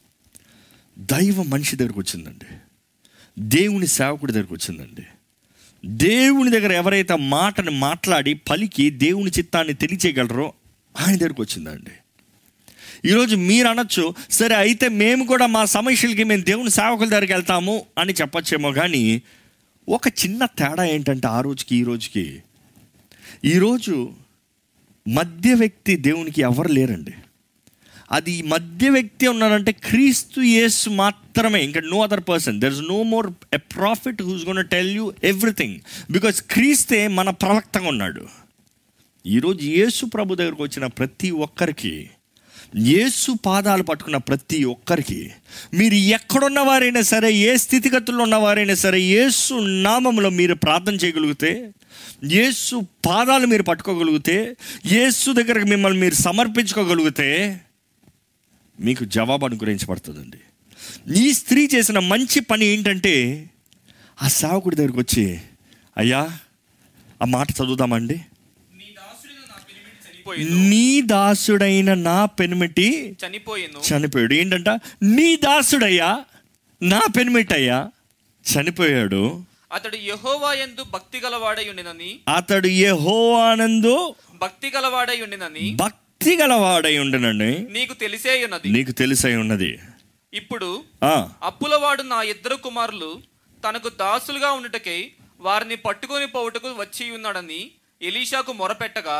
దైవ 0.98 1.42
మనిషి 1.42 1.76
దగ్గరకు 1.76 2.00
వచ్చిందండి. 2.00 2.46
దేవుని 3.38 3.86
సేవకుడి 3.86 4.32
దగ్గరకు 4.32 4.54
వచ్చిందండి. 4.54 5.02
దేవుని 5.86 6.50
దగ్గర 6.50 6.72
ఎవరైతే 6.72 7.16
మాటని 7.16 7.70
మాట్లాడి 7.70 8.34
పలికి 8.34 8.90
దేవుని 8.90 9.30
చిత్తాన్ని 9.30 9.74
తెలియచేయగలరో 9.74 10.52
ఆయన 11.00 11.16
దగ్గరకు 11.16 11.42
వచ్చిందండి. 11.42 11.90
ఈరోజు 13.08 13.36
మీరు 13.36 13.68
అనొచ్చు 13.68 14.14
సరే 14.30 14.54
అయితే 14.54 14.88
మేము 14.88 15.26
కూడా 15.26 15.46
మా 15.46 15.64
సమస్యలకి 15.64 16.24
మేము 16.24 16.42
దేవుని 16.42 16.70
సేవకుల 16.70 17.08
దగ్గరికి 17.08 17.32
వెళ్తాము 17.32 17.84
అని 17.98 18.12
చెప్పొచ్చేమో 18.12 18.72
కానీ 18.72 19.22
ఒక 19.88 20.08
చిన్న 20.08 20.44
తేడా 20.44 20.84
ఏంటంటే 20.84 21.28
ఆ 21.28 21.40
రోజుకి 21.40 21.76
ఈ 21.76 21.82
రోజుకి. 21.82 22.42
ఈరోజు 23.44 24.12
మధ్య 25.08 25.54
వ్యక్తి 25.54 25.96
దేవునికి 25.96 26.40
ఎవరు 26.40 26.68
లేరండి. 26.68 27.14
అది 28.12 28.42
మధ్య 28.42 28.90
వ్యక్తి 28.90 29.26
ఉన్నారంటే 29.26 29.72
క్రీస్తు 29.72 30.40
యేసు 30.40 30.90
మాత్రమే. 31.02 31.60
ఇంకా 31.64 31.80
no 31.92 31.98
other 32.02 32.24
person 32.30 32.60
there 32.60 32.72
is 32.72 32.80
no 32.80 33.02
more 33.02 33.28
a 33.54 33.60
prophet 33.76 34.22
who's 34.22 34.46
gonna 34.46 34.62
tell 34.68 34.90
you 34.90 35.12
everything 35.24 35.76
because 36.10 36.42
క్రీస్తే 36.54 37.08
మన 37.18 37.30
ప్రవక్తగా 37.30 37.88
ఉన్నాడు. 37.88 38.24
ఈరోజు 39.24 39.64
యేసు 39.78 40.06
ప్రభు 40.06 40.34
దగ్గరకు 40.34 40.62
వచ్చిన 40.62 40.86
ప్రతి 40.86 41.30
ఒక్కరికి 41.30 41.94
యేసు 42.76 43.30
పాదాలు 43.46 43.82
పట్టుకున్న 43.82 44.16
ప్రతి 44.28 44.58
ఒక్కరికి 44.64 45.18
మీరు 45.74 45.94
ఎక్కడున్న 46.16 46.60
వారైనా 46.60 47.00
సరే 47.00 47.30
ఏ 47.48 47.56
స్థితిగతుల్లో 47.56 48.22
ఉన్నవారైనా 48.24 48.74
సరే 48.74 49.00
యేసు 49.00 49.54
నామంలో 49.86 50.30
మీరు 50.30 50.54
ప్రార్థన 50.54 50.94
చేయగలిగితే 50.94 51.50
యేసు 52.36 52.76
పాదాలు 53.06 53.46
మీరు 53.46 53.62
పట్టుకోగలిగితే 53.62 54.36
యేసు 54.92 55.30
దగ్గరకు 55.30 55.66
మిమ్మల్ని 55.66 56.00
మీరు 56.00 56.14
సమర్పించుకోగలిగితే 56.14 57.28
మీకు 58.82 59.04
జవాబు 59.04 59.46
అనుగ్రహించబడుతుందండి. 59.46 60.38
ఈ 61.20 61.32
స్త్రీ 61.32 61.68
చేసిన 61.74 61.98
మంచి 61.98 62.40
పని 62.40 62.66
ఏంటంటే 62.66 63.44
ఆ 64.22 64.28
సేవకుడి 64.28 64.76
దగ్గరికి 64.76 64.98
వచ్చి 64.98 65.40
అయ్యా 65.98 66.38
ఆ 67.22 67.24
మాట 67.24 67.50
చదువుదామండి. 67.50 68.14
నీ 68.14 68.94
దాసుడిన 68.96 69.36
నా 69.48 69.56
పెనిమిటి 69.68 70.10
చనిపోయింది. 70.10 70.68
నీ 70.68 71.00
దాసుడైన 71.00 71.94
నా 71.94 72.24
పెనిమిటి 72.24 73.16
చనిపోయింది. 73.26 73.94
చనిపోయాడు. 73.94 74.34
ఏంటంట? 74.34 74.68
నీ 75.02 75.36
దాసుడయ్యా 75.36 76.24
నా 76.82 77.00
పెనిమిటయ్యా 77.16 77.90
చనిపోయాడు. 78.52 79.44
అతడు 79.72 79.96
యెహోవా 79.96 80.54
యందు 80.54 80.84
భక్తి 80.92 81.20
గలవాడై 81.20 81.68
ఉండినని. 81.68 82.18
అతడు 82.36 82.66
యెహోవానందు 82.66 84.14
భక్తి 84.40 84.72
గలవాడై 84.76 85.20
ఉండినని. 85.20 85.74
భక్తి 85.74 86.01
గలవాడై 86.40 86.98
ఉండనండి 86.98 87.50
నీకు 87.76 87.94
తెలిసే 87.94 88.32
ఉన్నది. 88.44 88.68
నీకు 88.76 88.92
తెలిసై 89.00 89.34
ఉన్నది. 89.36 89.78
ఇప్పుడు 90.34 90.84
అప్పులవాడు 91.42 92.02
నా 92.02 92.22
ఇద్దరు 92.22 92.56
కుమారులు 92.66 93.10
తనకు 93.68 93.88
దాసులుగా 93.88 94.50
ఉండుటకై 94.52 95.00
వారిని 95.40 95.76
పట్టుకొని 95.76 96.26
పోవుటకు 96.26 96.68
వచ్చి 96.68 97.10
ఉన్నాడని 97.10 97.60
ఎలీషాకు 98.02 98.52
మొరపెట్టగా 98.52 99.18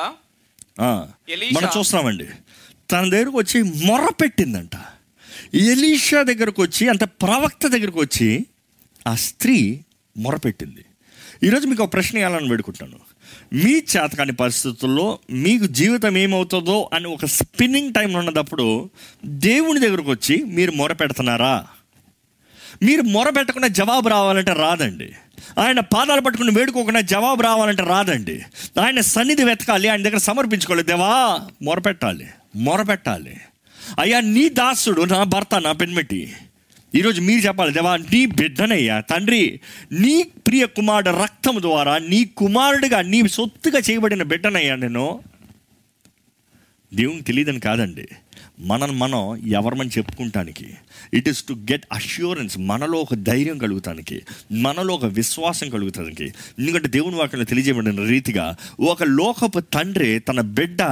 మనం 0.81 1.71
చూస్తున్నామండి. 1.79 2.29
తన 2.91 3.03
దగ్గరకు 3.11 3.37
వచ్చి 3.39 3.59
మొర్ర 3.63 4.09
పెట్టిందంట 4.23 4.77
ఎలీషా 5.55 6.23
దగ్గరకు 6.23 6.63
వచ్చి 6.63 6.89
అంటే 6.89 7.05
ప్రవక్త 7.05 7.67
దగ్గరకు 7.67 8.01
వచ్చి 8.01 8.47
ఆ 9.07 9.15
స్త్రీ 9.15 9.59
మొరపెట్టింది. 10.17 10.85
ఈరోజు 11.47 11.67
మీకు 11.67 11.83
ఒక 11.83 11.93
ప్రశ్న 11.93 12.15
వేయాలని 12.19 12.51
వేడుకుంటాను. 12.51 12.99
మీ 13.53 13.75
చేతకాని 13.75 14.33
పరిస్థితుల్లో 14.33 15.19
మీకు 15.31 15.67
జీవితం 15.67 16.19
ఏమవుతుందో 16.19 16.91
అని 16.93 17.07
ఒక 17.07 17.25
స్పిన్నింగ్ 17.25 17.95
టైంలో 17.95 18.19
ఉన్నప్పుడు 18.19 18.91
దేవుని 19.25 19.81
దగ్గరకు 19.81 20.11
వచ్చి 20.11 20.45
మీరు 20.45 20.73
మొర 20.73 20.93
పెడుతున్నారా? 20.93 21.67
మీరు 22.83 23.03
మొర 23.03 23.31
పెట్టకుండా 23.31 23.69
జవాబు 23.69 24.09
రావాలంటే 24.09 24.53
రాదండి. 24.53 25.13
ఆయన 25.59 25.81
పాదాలు 25.81 26.21
పట్టుకుని 26.21 26.51
వేడుకోకుండా 26.51 27.01
జవాబు 27.01 27.43
రావాలంటే 27.43 27.83
రాదండి. 27.83 28.43
ఆయన 28.81 29.01
సన్నిధి 29.01 29.45
వెతకాలి 29.45 29.89
ఆయన 29.89 30.03
దగ్గర 30.03 30.17
సమర్పించుకోవాలి. 30.17 30.85
దేవా 30.85 31.41
మొరపెట్టాలి 31.63 32.29
మొరపెట్టాలి 32.57 33.37
అయ్యా 34.01 34.21
నీ 34.21 34.49
దాసుడు 34.49 35.03
నా 35.03 35.23
భర్త 35.25 35.61
నా 35.61 35.73
పెన్మెట్టి 35.73 36.33
ఈరోజు 36.95 37.21
మీరు 37.21 37.41
చెప్పాలి 37.41 37.73
దేవా 37.73 37.97
నీ 37.97 38.27
బిడ్డనయ్యా 38.27 39.01
తండ్రి 39.01 39.61
నీ 39.93 40.23
ప్రియ 40.23 40.67
కుమారుడు 40.67 41.23
రక్తం 41.23 41.57
ద్వారా 41.61 41.99
నీ 41.99 42.25
కుమారుడిగా 42.25 43.03
నీ 43.03 43.29
సొత్తుగా 43.29 43.79
చేయబడిన 43.91 44.23
బిడ్డనయ్యా 44.23 44.77
నేను. 44.77 45.21
దేవునికి 46.95 47.25
తెలియదని 47.25 47.61
కాదండి. 47.61 48.09
మనల్ని 48.61 48.97
మనం 48.97 49.37
ఎవరమని 49.47 49.91
చెప్పుకుంటానికి 49.99 50.67
it 51.15 51.29
is 51.29 51.45
to 51.45 51.53
get 51.53 51.87
assurance 51.93 52.59
మనలో 52.59 52.99
ఒక 52.99 53.15
ధైర్యం 53.15 53.59
కలుగుతానికి 53.59 54.23
మనలో 54.53 54.95
ఒక 54.95 55.05
విశ్వాసం 55.05 55.71
కలుగుతానికి. 55.71 56.25
ఎందుకంటే 56.59 56.89
దేవుని 56.89 57.17
వాక్యంలో 57.17 57.45
తెలియజేయబడిన 57.45 58.09
రీతిగా 58.09 58.57
ఒక 58.81 59.03
లోకపు 59.03 59.61
తండ్రి 59.61 60.19
తన 60.19 60.41
బిడ్డ 60.41 60.83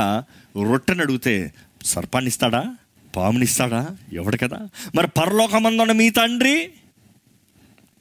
రొట్టెని 0.71 1.01
అడిగితే 1.01 1.53
సర్పాన్నిస్తాడా 1.85 2.77
పామునిస్తాడా? 3.17 3.89
ఎవడు 4.13 4.37
కదా? 4.37 4.69
మరి 4.95 5.09
పరలోకమందున్న 5.09 5.93
మీ 5.93 6.11
తండ్రి? 6.11 6.67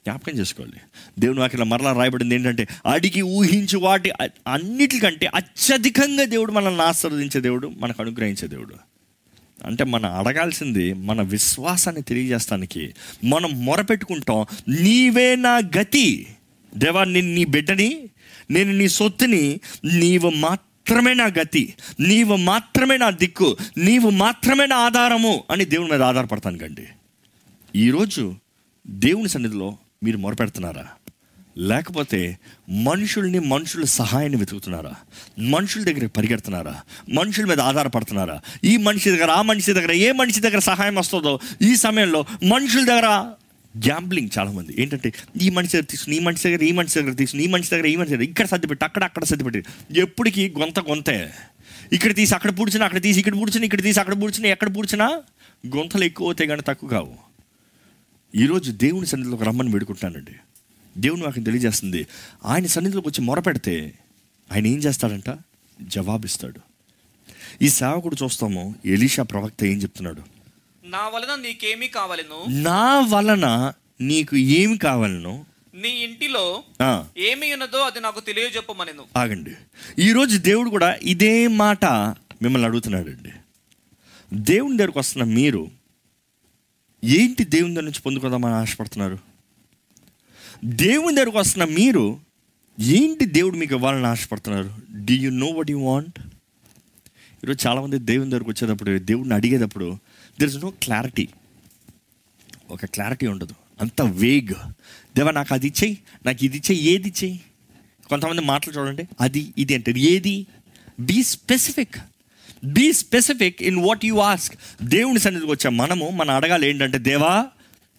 జ్ఞాపకం 0.06 0.38
చేసుకోవాలి 0.38 0.72
దేవుని 1.18 1.40
వాక్యం 1.40 1.68
మరలా 1.68 1.92
రాయబడింది 1.92 2.34
ఏంటంటే 2.34 2.68
అడిగి 2.86 3.22
ఊహించి 3.22 3.76
వాటి 3.76 4.10
అన్నిటికంటే 4.22 5.26
అత్యధికంగా 5.26 6.24
దేవుడు 6.24 6.52
మనల్ని 6.52 6.82
ఆశీర్వదించే 6.82 7.40
దేవుడు 7.40 7.72
మనకు 7.78 8.02
అనుగ్రహించే 8.02 8.48
దేవుడు. 8.48 8.74
అంటే 9.64 9.84
మనం 9.84 10.12
అడగాల్సింది 10.12 10.92
మన 10.92 11.22
విశ్వాసాన్ని 11.22 12.02
తెలియజేస్తానికి. 12.02 12.94
మనం 13.24 13.64
మొరపెట్టుకుంటాం 13.64 14.46
నీవే 14.68 15.36
నా 15.36 15.60
గతి. 15.78 16.26
దేవా 16.76 17.04
నేను 17.04 17.34
నీ 17.34 17.44
బిడ్డని 17.44 18.08
నేను 18.50 18.72
నీ 18.72 18.88
సొత్తుని 18.88 19.60
నీవు 19.84 20.30
మాత్రమే 20.90 21.14
నా 21.14 21.24
గతి 21.24 21.74
నీవు 22.00 22.36
మాత్రమే 22.36 22.96
నా 22.96 23.10
దిక్కు 23.10 23.56
నీవు 23.78 24.10
మాత్రమే 24.10 24.66
నా 24.66 24.76
ఆధారము 24.76 25.44
అని 25.50 25.64
దేవుని 25.64 25.90
మీద 25.90 26.02
ఆధారపడతాను 26.02 26.58
కండి. 26.58 26.86
ఈరోజు 27.76 28.34
దేవుని 28.86 29.28
సన్నిధిలో 29.28 29.76
మీరు 30.02 30.18
మొరపెడుతున్నారా? 30.18 30.86
లేకపోతే 31.58 32.38
మనుషుల్ని 32.68 33.38
మనుషుల 33.38 33.84
సహాయాన్ని 33.84 34.38
వెతుకుతున్నారా? 34.38 34.94
మనుషుల 35.38 35.82
దగ్గర 35.82 36.06
పరిగెడుతున్నారా? 36.06 36.80
మనుషుల 37.12 37.44
మీద 37.44 37.60
ఆధారపడుతున్నారా? 37.60 38.40
ఈ 38.64 38.76
మనిషి 38.76 39.10
దగ్గర 39.10 39.30
ఆ 39.30 39.42
మనిషి 39.42 39.72
దగ్గర 39.72 39.92
ఏ 39.92 40.12
మనిషి 40.12 40.40
దగ్గర 40.40 40.58
సహాయం 40.58 40.94
వస్తుందో 40.94 41.40
ఈ 41.62 41.76
సమయంలో 41.76 42.24
మనుషుల 42.44 42.84
దగ్గర 42.84 43.32
గ్యాంబ్లింగ్ 43.76 44.30
చాలామంది. 44.38 44.82
ఏంటంటే 44.82 45.12
ఈ 45.40 45.50
మనిషి 45.50 45.72
దగ్గర 45.72 45.86
తీసుకుని 45.90 46.16
ఈ 46.16 46.20
మనిషి 46.20 46.48
దగ్గర 46.48 46.62
ఈ 46.62 46.72
మనిషి 46.72 47.00
దగ్గర 47.00 47.12
తీసుకుని 47.12 47.44
ఈ 47.44 47.46
మనిషి 47.46 47.70
దగ్గర 47.70 47.86
ఈ 47.86 47.96
మనిషి 47.96 48.12
దగ్గర 48.12 48.24
ఇక్కడ 48.24 48.46
సర్దిపెట్టి 48.46 48.84
అక్కడ 48.84 49.04
అక్కడ 49.04 49.24
సర్దిపెట్టి. 49.24 49.62
ఎప్పటికీ 49.98 50.48
గొంత 50.48 50.80
గొంతే. 50.80 51.34
ఇక్కడ 51.92 52.14
తీసి 52.14 52.34
అక్కడ 52.34 52.58
పూడ్చినా 52.58 52.84
అక్కడ 52.84 53.02
తీసి 53.02 53.18
ఇక్కడ 53.18 53.34
పూడ్చినా 53.34 53.64
ఇక్కడ 53.64 53.82
తీసి 53.82 54.00
అక్కడ 54.00 54.22
పూడ్చినా 54.22 54.48
ఎక్కడ 54.48 54.76
పూడ్చినా 54.76 55.06
గొంతలు 55.76 56.04
ఎక్కువ 56.04 56.26
అవుతాయి 56.26 56.48
కానీ 56.48 56.62
తక్కువ 56.66 56.88
కావు. 56.90 57.14
ఈరోజు 58.34 58.72
దేవుని 58.72 59.06
సన్నిధిలోకి 59.06 59.44
రమ్మని 59.44 59.70
వేడుకుంటానండి 59.70 60.32
దేవుని 60.98 61.22
నాకు 61.22 61.40
తెలియజేస్తుంది. 61.40 62.06
ఆయన 62.44 62.66
సన్నిధిలోకి 62.66 63.08
వచ్చి 63.08 63.22
మొరపెడితే 63.24 63.94
ఆయన 64.52 64.66
ఏం 64.66 64.78
చేస్తాడంట? 64.78 65.30
జవాబిస్తాడు. 65.82 66.60
ఈ 67.62 67.68
సేవకుడు 67.68 68.16
చూస్తాము 68.24 68.74
ఎలీషా 68.86 69.22
ప్రవక్త 69.22 69.64
ఏం 69.64 69.78
చెప్తున్నాడు? 69.78 70.39
నా 70.90 71.08
వలన 71.08 71.40
నీకేమీ 71.40 71.88
కావాలను. 71.88 72.44
నా 72.62 73.00
వలన 73.00 73.72
నీకు 74.00 74.36
ఏమి 74.36 74.78
కావాలను? 74.78 75.44
నీ 75.74 75.88
ఇంటిలో 75.88 76.62
ఏమి 77.18 77.52
ఉన్నదో 77.52 77.78
అది 77.78 78.00
నాకు 78.00 78.20
తెలియజెప్పమనెను. 78.20 79.04
ఆగండి. 79.16 79.50
ఈరోజు 79.98 80.38
దేవుడు 80.38 80.70
కూడా 80.70 80.98
ఇదే 81.02 81.46
మాట 81.46 81.84
మిమ్మల్ని 81.84 82.68
అడుగుతున్నాడండి. 82.68 83.32
దేవుని 84.34 84.76
దగ్గరకు 84.76 84.98
వస్తున్న 84.98 85.24
మీరు 85.24 85.70
ఏంటి 87.04 87.44
దేవుని 87.44 87.74
దగ్గర 87.74 87.84
నుంచి 87.84 88.02
పొందుకుందామని 88.02 88.54
ఆశపడుతున్నారు? 88.54 89.18
దేవుని 90.64 91.16
దగ్గరకు 91.16 91.38
వస్తున్న 91.38 91.64
మీరు 91.64 92.20
ఏంటి 92.80 93.24
దేవుడు 93.24 93.56
మీకు 93.56 93.74
ఇవ్వాలని 93.74 94.06
ఆశపడుతున్నారు? 94.06 94.74
Do 94.90 95.14
you 95.14 95.30
know 95.30 95.46
what 95.46 95.70
you 95.70 95.78
want 95.78 96.18
ఈరోజు 97.44 97.68
చాలామంది 97.68 97.98
దేవుని 97.98 98.30
దగ్గరకు 98.30 98.50
వచ్చేటప్పుడు 98.50 98.98
దేవుడిని 98.98 99.34
అడిగేటప్పుడు 99.34 99.98
దెర్ 100.40 100.56
ఇస్ 100.56 100.64
నో 100.64 100.72
క్లారిటీ 100.82 101.28
ఒక 102.70 102.86
క్లారిటీ 102.86 103.26
ఉండదు. 103.26 103.54
అంత 103.80 104.02
వేగ్ 104.02 104.72
దేవా 105.16 105.30
నాకు 105.30 105.54
అది 105.54 105.66
ఇచ్చేయి 105.66 105.98
నాకు 106.26 106.44
ఇది 106.44 106.56
ఇచ్చేయి 106.56 106.82
ఏది 106.82 107.08
ఇచ్చేయి? 107.08 107.40
కొంతమంది 108.08 108.42
మాటలు 108.42 108.72
చూడండి. 108.72 109.04
అది 109.20 109.52
ఇది 109.58 109.74
అంటారు. 109.74 109.96
ఏది? 109.96 110.46
Be 111.00 111.22
specific 111.22 111.96
be 112.64 112.92
specific 112.92 113.62
in 113.62 113.76
what 113.76 114.04
you 114.04 114.14
ask 114.14 114.84
దేవుని 114.84 115.18
సన్నిధికి 115.18 115.52
వచ్చే 115.52 115.70
మనము 115.70 116.10
మన 116.10 116.30
అడగాలి 116.30 116.68
ఏంటంటే 116.68 116.98
దేవా 116.98 117.46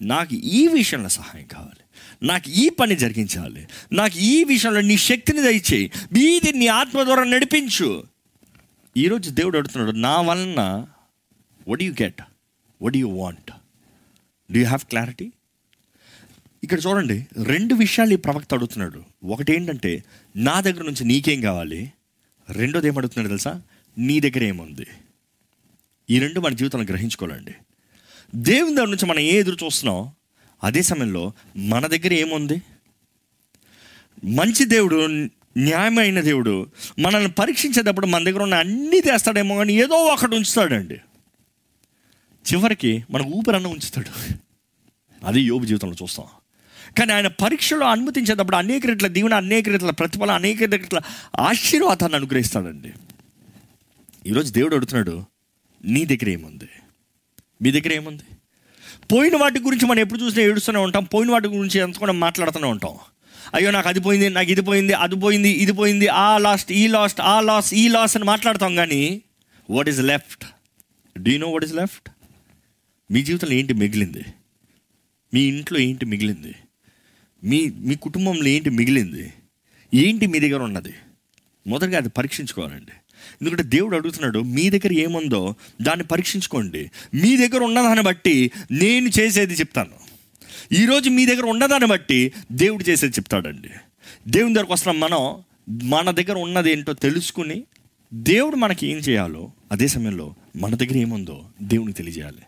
నాకు 0.02 0.36
ఈ 0.36 0.68
విషయంలో 0.68 1.10
సహాయం 1.10 1.48
కావాలి. 1.48 1.84
నాకు 2.28 2.50
ఈ 2.50 2.70
పని 2.70 2.96
జరిగించాలి. 2.96 3.68
నాకు 3.92 4.18
ఈ 4.18 4.44
విషయంలో 4.44 4.82
నీ 4.82 4.98
శక్తిని 4.98 5.42
దయచేయి. 5.42 5.92
మీది 6.14 6.54
నీ 6.54 6.68
ఆత్మ 6.68 7.04
ద్వారా 7.04 7.24
నడిపించు. 7.24 8.04
ఈరోజు 8.98 9.30
దేవుడు 9.30 9.58
అడుగుతున్నాడు 9.58 9.96
నా 9.96 10.22
వలన 10.22 10.86
what 11.68 11.84
you 11.84 11.94
get 12.02 12.22
what 12.82 12.98
you 12.98 13.10
want 13.10 13.52
do 14.52 14.60
you 14.60 14.66
have 14.66 14.86
clarity 14.86 15.32
ఇక్కడ 16.64 16.80
చూడండి 16.88 17.28
రెండు 17.44 17.76
విషయాలు 17.76 18.14
ఈ 18.14 18.16
ప్రవక్త 18.16 18.54
అడుగుతున్నాడు. 18.54 19.04
ఒకటి 19.24 19.54
ఏంటంటే 19.54 20.04
నా 20.36 20.62
దగ్గర 20.62 20.84
నుంచి 20.84 21.06
నీకేం 21.06 21.42
కావాలి? 21.42 21.92
రెండోది 22.50 22.88
ఏం 22.88 22.98
అడుగుతున్నాడు 22.98 23.28
తెలుసా? 23.28 23.62
నీ 23.98 24.20
దగ్గర 24.20 24.44
ఏముంది? 24.44 24.88
ఈ 26.10 26.20
రెండు 26.20 26.40
మన 26.40 26.54
జీవితంలో 26.54 26.86
గ్రహించుకోవాలండి. 26.86 27.56
దేవుని 28.36 28.76
దగ్గర 28.76 28.88
నుంచి 28.88 29.06
మనం 29.06 29.20
ఏ 29.20 29.40
ఎదురు 29.40 29.66
చూస్తున్నాం? 29.66 30.12
అదే 30.64 30.82
సమయంలో 30.82 31.34
మన 31.58 31.88
దగ్గర 31.88 32.14
ఏముంది? 32.14 32.62
మంచి 34.24 34.66
దేవుడు 34.66 35.08
న్యాయమైన 35.58 36.22
దేవుడు 36.22 36.68
మనల్ని 37.00 37.32
పరీక్షించేటప్పుడు 37.32 38.06
మన 38.06 38.24
దగ్గర 38.24 38.44
ఉన్న 38.44 38.56
అన్నీ 38.56 39.02
తెస్తాడేమో 39.02 39.58
కానీ 39.58 39.74
ఏదో 39.74 39.96
ఒకటి 39.96 40.36
ఉంచుతాడండి. 40.36 41.02
చివరికి 42.46 43.04
మన 43.12 43.22
ఊపిరన్న 43.22 43.68
ఉంచుతాడు. 43.68 44.12
అది 45.26 45.42
యోగ 45.42 45.64
జీవితంలో 45.64 45.96
చూస్తాం. 46.04 46.26
కానీ 46.98 47.14
ఆయన 47.14 47.28
పరీక్షలో 47.28 47.86
అనుమతించేటప్పుడు 47.86 48.56
అనేక 48.56 48.86
రెట్ల 48.86 49.08
దీవెన 49.08 49.34
అనేక 49.34 49.70
రెట్ల 49.70 49.90
ప్రతిఫలం 49.90 50.36
అనేక 50.36 50.64
రెట్ల 50.64 51.02
ఆశీర్వాదాన్ని 51.40 52.16
అనుగ్రహిస్తాడండి. 52.16 52.94
ఈరోజు 54.28 54.54
దేవుడు 54.54 54.76
అడుగుతున్నాడు 54.76 55.26
నీ 55.86 56.06
దగ్గర 56.06 56.30
ఏముంది? 56.30 56.70
మీ 57.62 57.72
దగ్గర 57.72 57.94
ఏముంది? 57.94 58.24
పోయిన 59.12 59.36
వాటి 59.36 59.60
గురించి 59.60 59.86
మనం 59.86 60.00
ఎప్పుడు 60.00 60.20
చూసినా 60.20 60.44
ఏడుస్తూనే 60.44 60.80
ఉంటాం 60.80 61.04
పోయిన 61.04 61.32
వాటి 61.32 61.48
గురించి 61.48 61.80
ఎంత 61.80 61.98
కూడా 61.98 62.12
మాట్లాడుతూనే 62.12 62.68
ఉంటాం. 62.68 62.96
అయ్యో 63.54 63.72
నాకు 63.72 63.88
అది 63.88 64.00
పోయింది 64.00 64.30
నాకు 64.30 64.52
ఇది 64.52 64.62
పోయింది 64.62 64.94
అది 64.94 65.16
పోయింది 65.16 65.50
ఇది 65.50 65.72
పోయింది 65.72 66.08
ఆ 66.08 66.38
లాస్ట్ 66.38 66.72
ఈ 66.72 66.88
లాస్ట్ 66.88 67.22
ఆ 67.22 67.40
లాస్ 67.40 67.74
ఈ 67.74 67.88
లాస్ 67.88 68.16
అని 68.18 68.26
మాట్లాడతాం 68.26 68.76
కానీ 68.76 69.22
what 69.70 69.90
is 69.90 70.00
left? 70.00 70.44
Do 71.20 71.38
know 71.38 71.50
what 71.50 71.66
is 71.66 71.74
left? 71.74 72.10
మీ 73.12 73.24
జీవితంలో 73.24 73.54
ఏంటి 73.54 73.74
మిగిలింది? 73.74 74.24
మీ 75.34 75.42
ఇంట్లో 75.42 75.80
ఏంటి 75.80 76.06
మిగిలింది? 76.06 76.56
మీ 77.44 77.72
మీ 77.76 77.96
కుటుంబంలో 77.96 78.48
ఏంటి 78.48 78.70
మిగిలింది? 78.70 79.34
ఏంటి 79.94 80.28
మీ 80.28 80.40
దగ్గర 80.40 80.62
ఉన్నది? 80.62 80.94
మొదటగా 81.68 81.98
అది 81.98 82.10
పరీక్షించుకోవాలండి. 82.10 82.92
ఎందుకంటే 83.42 83.64
దేవుడు 83.64 83.96
అడుగుతున్నాడు 83.96 84.40
మీ 84.40 84.70
దగ్గర 84.70 84.94
ఏముందో 84.94 85.56
దాన్ని 85.82 86.06
పరీక్షించుకోండి. 86.06 86.92
మీ 87.14 87.38
దగ్గర 87.38 87.64
ఉన్నదాన్ని 87.64 88.04
బట్టి 88.04 88.52
నేను 88.72 89.10
చేసేది 89.20 89.54
చెప్తాను. 89.54 89.92
ఈరోజు 90.74 91.10
మీ 91.10 91.26
దగ్గర 91.26 91.44
ఉన్నదాన్ని 91.44 91.88
బట్టి 91.88 92.32
దేవుడు 92.52 92.84
చేసేది 92.84 93.14
చెప్తాడండి. 93.14 93.70
దేవుని 94.28 94.54
దగ్గరకు 94.54 94.74
వస్తున్నాం 94.74 95.00
మనం 95.00 95.44
మన 95.90 96.12
దగ్గర 96.12 96.38
ఉన్నది 96.38 96.72
ఏంటో 96.72 96.94
తెలుసుకుని 96.94 97.64
దేవుడు 98.14 98.56
మనకి 98.56 98.88
ఏం 98.88 98.98
చేయాలో 98.98 99.52
అదే 99.72 99.88
సమయంలో 99.88 100.36
మన 100.56 100.76
దగ్గర 100.76 100.98
ఏముందో 100.98 101.50
దేవునికి 101.62 101.98
తెలియజేయాలి. 101.98 102.42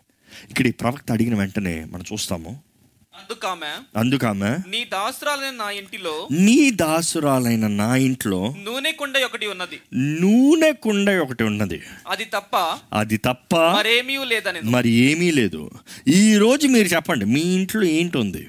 ఇక్కడ 0.50 0.66
ఈ 0.66 0.70
ప్రవక్త 0.70 1.12
అడిగిన 1.12 1.34
వెంటనే 1.34 1.84
మనం 1.84 2.04
చూస్తాము. 2.12 2.74
అందుకామె 3.18 3.98
అందుకామె 3.98 4.48
నీ 4.68 4.84
దాసురాలైన 4.84 5.54
నా 5.54 5.70
ఇంటిలో 5.70 6.28
నీ 6.32 6.70
దాసురాలైన 6.70 7.66
నా 7.66 7.96
ఇంట్లో 7.96 8.54
నూనె 8.58 8.92
కుండ 8.92 9.18
ఒకటి 9.18 9.46
ఉన్నది. 9.46 9.80
నూనె 9.94 10.72
కుండ 10.72 11.10
ఒకటి 11.10 11.44
ఉన్నది. 11.44 11.80
అది 12.08 12.24
తప్ప 12.24 12.56
అది 12.92 13.16
తప్ప 13.16 13.56
మరేమీ 13.56 14.24
లేదని 14.24 14.60
మరి 14.64 14.90
ఏమీ 14.90 15.30
లేదు. 15.30 15.70
ఈ 16.08 16.36
రోజు 16.36 16.66
మీరు 16.66 16.88
చెప్పండి 16.88 17.24
మీ 17.24 17.40
ఇంట్లో 17.40 17.84
ఏంటి 17.84 18.18
ఉంది? 18.18 18.48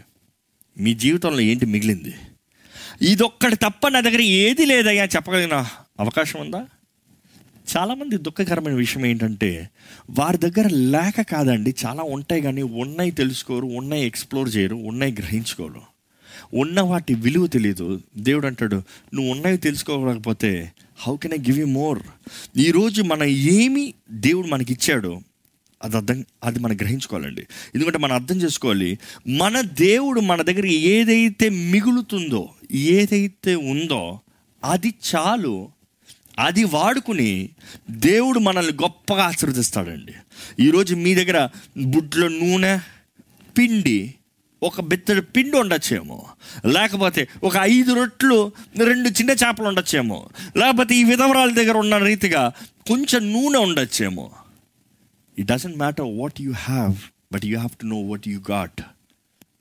మీ 0.78 0.94
జీవితంలో 0.94 1.40
ఏంటి 1.40 1.66
మిగిలింది? 1.66 2.16
ఇదొక్కటి 3.02 3.56
తప్ప 3.56 3.88
నా 3.88 4.00
దగ్గర 4.00 4.22
ఏది 4.22 4.66
లేదయ్యా 4.66 5.06
చెప్పగలిగిన 5.06 5.66
అవకాశం 6.00 6.40
ఉందా? 6.40 6.68
చాలామంది 7.78 8.18
దుఃఖకరమైన 8.18 8.76
విషయం 8.76 9.06
ఏంటంటే 9.06 9.70
వారి 10.10 10.38
దగ్గర 10.38 10.68
లేక 10.68 11.22
కాదండి 11.22 11.76
చాలా 11.86 12.04
ఉంటాయి 12.04 12.42
కానీ 12.42 12.62
ఉన్నాయి 12.62 13.12
తెలుసుకోరు 13.12 13.66
ఉన్నాయి 13.66 14.06
ఎక్స్ప్లోర్ 14.06 14.56
చేయరు 14.56 14.76
ఉన్నాయి 14.76 15.14
గ్రహించుకోరు. 15.14 15.82
ఉన్న 16.54 16.82
వాటి 16.82 17.14
విలువ 17.14 17.48
తెలియదు 17.48 18.02
దేవుడు 18.18 18.48
అంటాడు 18.48 18.76
నువ్వు 19.14 19.32
ఉన్నవి 19.32 19.58
తెలుసుకోకపోతే 19.58 20.72
how 20.98 21.18
can 21.18 21.34
I 21.34 21.38
give 21.38 21.60
you 21.60 21.66
more 21.66 22.00
ఈరోజు 22.58 23.02
మన 23.02 23.24
ఏమి 23.24 23.94
దేవుడు 24.12 24.48
మనకి 24.48 24.74
ఇచ్చాడో 24.74 25.22
అది 25.84 25.98
అర్థం 25.98 26.26
అది 26.44 26.60
మనం 26.60 26.76
గ్రహించుకోవాలండి. 26.76 27.48
ఎందుకంటే 27.76 27.98
మనం 27.98 28.14
అర్థం 28.14 28.42
చేసుకోవాలి 28.42 29.00
మన 29.28 29.62
దేవుడు 29.62 30.20
మన 30.20 30.42
దగ్గర 30.42 30.66
ఏదైతే 30.66 31.50
మిగులుతుందో 31.50 32.50
ఏదైతే 32.72 33.56
ఉందో 33.56 34.20
అది 34.64 34.94
చాలు 35.16 35.68
అది 36.40 36.64
వాడుకుని 36.64 37.50
దేవుడు 37.90 38.40
మనల్ని 38.40 38.74
గొప్పగా 38.74 39.24
ఆశీర్వదిస్తాడండి. 39.24 40.14
ఈరోజు 40.60 40.96
మీ 40.96 41.16
దగ్గర 41.16 41.50
బుడ్లో 41.78 42.28
నూనె 42.28 42.78
పిండి 43.58 44.16
ఒక 44.64 44.82
బిత్తడి 44.82 45.22
పిండి 45.22 45.58
ఉండొచ్చేమో. 45.58 46.26
లేకపోతే 46.66 47.28
ఒక 47.44 47.54
ఐదు 47.62 47.94
రొట్లు 47.94 48.52
రెండు 48.84 49.10
చిన్న 49.10 49.32
చేపలు 49.32 49.68
ఉండొచ్చేమో. 49.68 50.30
లేకపోతే 50.58 50.96
ఈ 50.96 51.04
విధవరాల 51.04 51.54
దగ్గర 51.54 51.78
ఉన్న 51.78 51.98
రీతిగా 51.98 52.52
కొంచెం 52.88 53.34
నూనె 53.34 53.60
ఉండొచ్చేమో. 53.60 54.32
It 55.40 55.48
doesn't 55.48 55.78
matter 55.78 56.06
what 56.18 56.42
you 56.42 56.52
have 56.52 56.96
but 57.34 57.46
you 57.46 57.58
have 57.58 57.78
to 57.82 57.86
know 57.86 57.98
what 57.98 58.28
you 58.28 58.42
got 58.52 58.82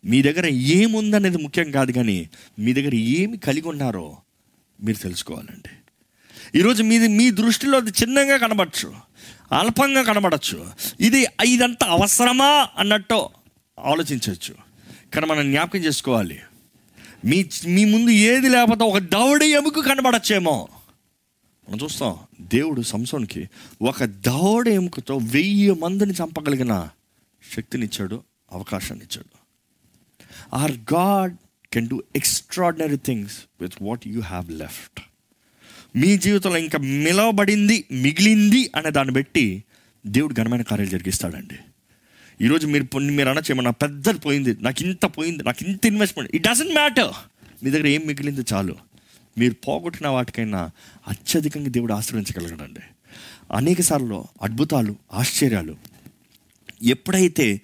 మీ 0.04 0.22
దగ్గర 0.22 0.46
ఏముందనేది 0.46 1.38
ముఖ్యం 1.38 1.70
కాదు 1.70 1.92
కానీ 1.92 2.28
మీ 2.58 2.72
దగ్గర 2.72 2.94
ఏమి 2.94 3.36
కలిగి 3.36 3.68
ఉన్నారో 3.68 4.16
మీరు 4.82 4.96
తెలుసుకోవాలండి. 4.96 5.68
ఈరోజు 6.54 6.82
మీది 6.82 7.08
మీ 7.08 7.30
దృష్టిలో 7.30 7.78
అది 7.78 7.90
చిన్నగా 7.90 8.36
కనబడచ్చు 8.36 8.94
అల్పంగా 9.52 10.02
కనబడచ్చు. 10.02 10.70
ఇది 11.00 11.26
ఇదంతా 11.46 11.86
అవసరమా 11.86 12.68
అన్నట్టు 12.78 13.28
ఆలోచించవచ్చు. 13.78 14.54
కానీ 15.14 15.26
మనం 15.26 15.50
జ్ఞాపకం 15.50 15.80
చేసుకోవాలి. 15.80 16.40
మీ 17.24 17.44
మీ 17.66 17.84
ముందు 17.84 18.10
ఏది 18.10 18.48
లేకపోతే 18.48 18.84
ఒక 18.84 18.98
దవడి 18.98 19.46
ఎముక 19.46 19.86
కనబడచ్చేమో. 19.86 20.68
మనం 21.68 21.78
చూస్తాం 21.82 22.18
దేవుడు 22.40 22.82
సంసోన్కి 22.82 23.48
ఒక 23.82 24.04
దవడ 24.04 24.68
ఎముకతో 24.68 25.16
వెయ్యి 25.16 25.70
మందిని 25.70 26.12
చంపగలిగిన 26.12 26.88
శక్తినిచ్చాడు 27.56 28.22
అవకాశాన్ని 28.52 29.04
ఇచ్చాడు 29.04 29.34
our 30.56 30.72
God 30.72 31.36
can 31.72 31.88
do 31.88 32.02
extraordinary 32.16 32.96
things 32.96 33.36
with 33.60 33.74
what 33.82 34.08
you 34.08 34.20
have 34.20 34.50
left 34.50 35.00
మీ 35.96 36.16
జీవితంలో 36.18 36.58
ఇంకా 36.58 36.78
మిలవబడింది 36.78 37.84
మిగిలింది 37.92 38.70
అనే 38.76 38.90
దాన్ని 38.90 39.14
బట్టి 39.14 39.64
దేవుడు 40.06 40.34
ఘనమైన 40.34 40.62
కార్యాలు 40.62 40.90
జరిగిస్తాడండి. 40.90 41.54
ఈరోజు 42.44 42.66
మీరు 42.66 42.84
పొన్ని 42.84 43.12
మీరు 43.12 43.28
అనొచ్చేమో 43.28 43.62
నా 43.62 43.70
పెద్దది 43.70 44.18
పోయింది 44.18 44.56
నాకు 44.60 44.82
ఇంత 44.82 45.04
పోయింది 45.04 45.42
నాకు 45.42 45.64
ఇంత 45.64 45.86
ఇన్వెస్ట్మెంట్ 45.86 46.36
ఇట్ 46.36 46.42
డజంట్ 46.42 46.74
మ్యాటర్ 46.74 47.12
మీ 47.64 47.70
దగ్గర 47.70 47.86
ఏం 47.86 48.02
మిగిలింది 48.06 48.40
చాలు. 48.52 48.76
మీరు 49.38 49.54
పోగొట్టిన 49.54 50.08
వాటికైనా 50.08 50.70
అత్యధికంగా 51.08 51.68
దేవుడు 51.68 51.92
ఆశ్రయించగలగడండి 51.92 52.80
అనేక 53.52 53.80
సార్లు 53.80 54.24
అద్భుతాలు 54.42 54.96
ఆశ్చర్యాలు. 55.12 55.76
ఎప్పుడైతే 56.82 57.60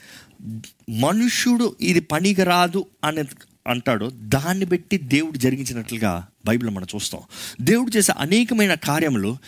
మనుష్యుడు 0.90 1.76
ఇది 1.80 2.00
పనికి 2.00 2.42
రాదు 2.42 2.86
అనే 3.04 3.24
అంటాడో 3.66 4.10
దాన్ని 4.14 4.64
బట్టి 4.64 4.96
దేవుడు 4.96 5.38
జరిగించినట్లుగా 5.38 6.26
బైబిల్ 6.46 6.70
మనం 6.70 6.86
చూస్తాం. 6.94 7.20
దేవుడు 7.60 7.90
చేసే 7.90 8.12
అనేకమైన 8.18 8.74
కార్యములు 8.74 9.38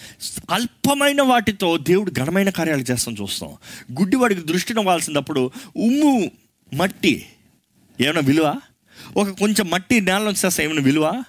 అల్పమైన 0.51 1.23
వాటితో 1.23 1.77
దేవుడు 1.77 2.11
ఘనమైన 2.11 2.51
కార్యాలు 2.51 2.83
చేస్తాం 2.83 3.17
చూస్తాం. 3.21 3.49
గుడ్డివాడికి 3.93 4.41
దృష్టి 4.41 4.75
నవ్వాల్సినప్పుడు 4.75 5.51
ఉమ్ము 5.77 6.31
మట్టి 6.75 7.27
ఏమైనా 8.01 8.21
విలువ? 8.21 8.61
ఒక 9.17 9.29
కొంచెం 9.31 9.71
మట్టి 9.71 10.01
నేలలో 10.01 10.31
చేస్తా 10.31 10.63
ఏమైనా 10.63 10.83
విలువ? 10.83 11.25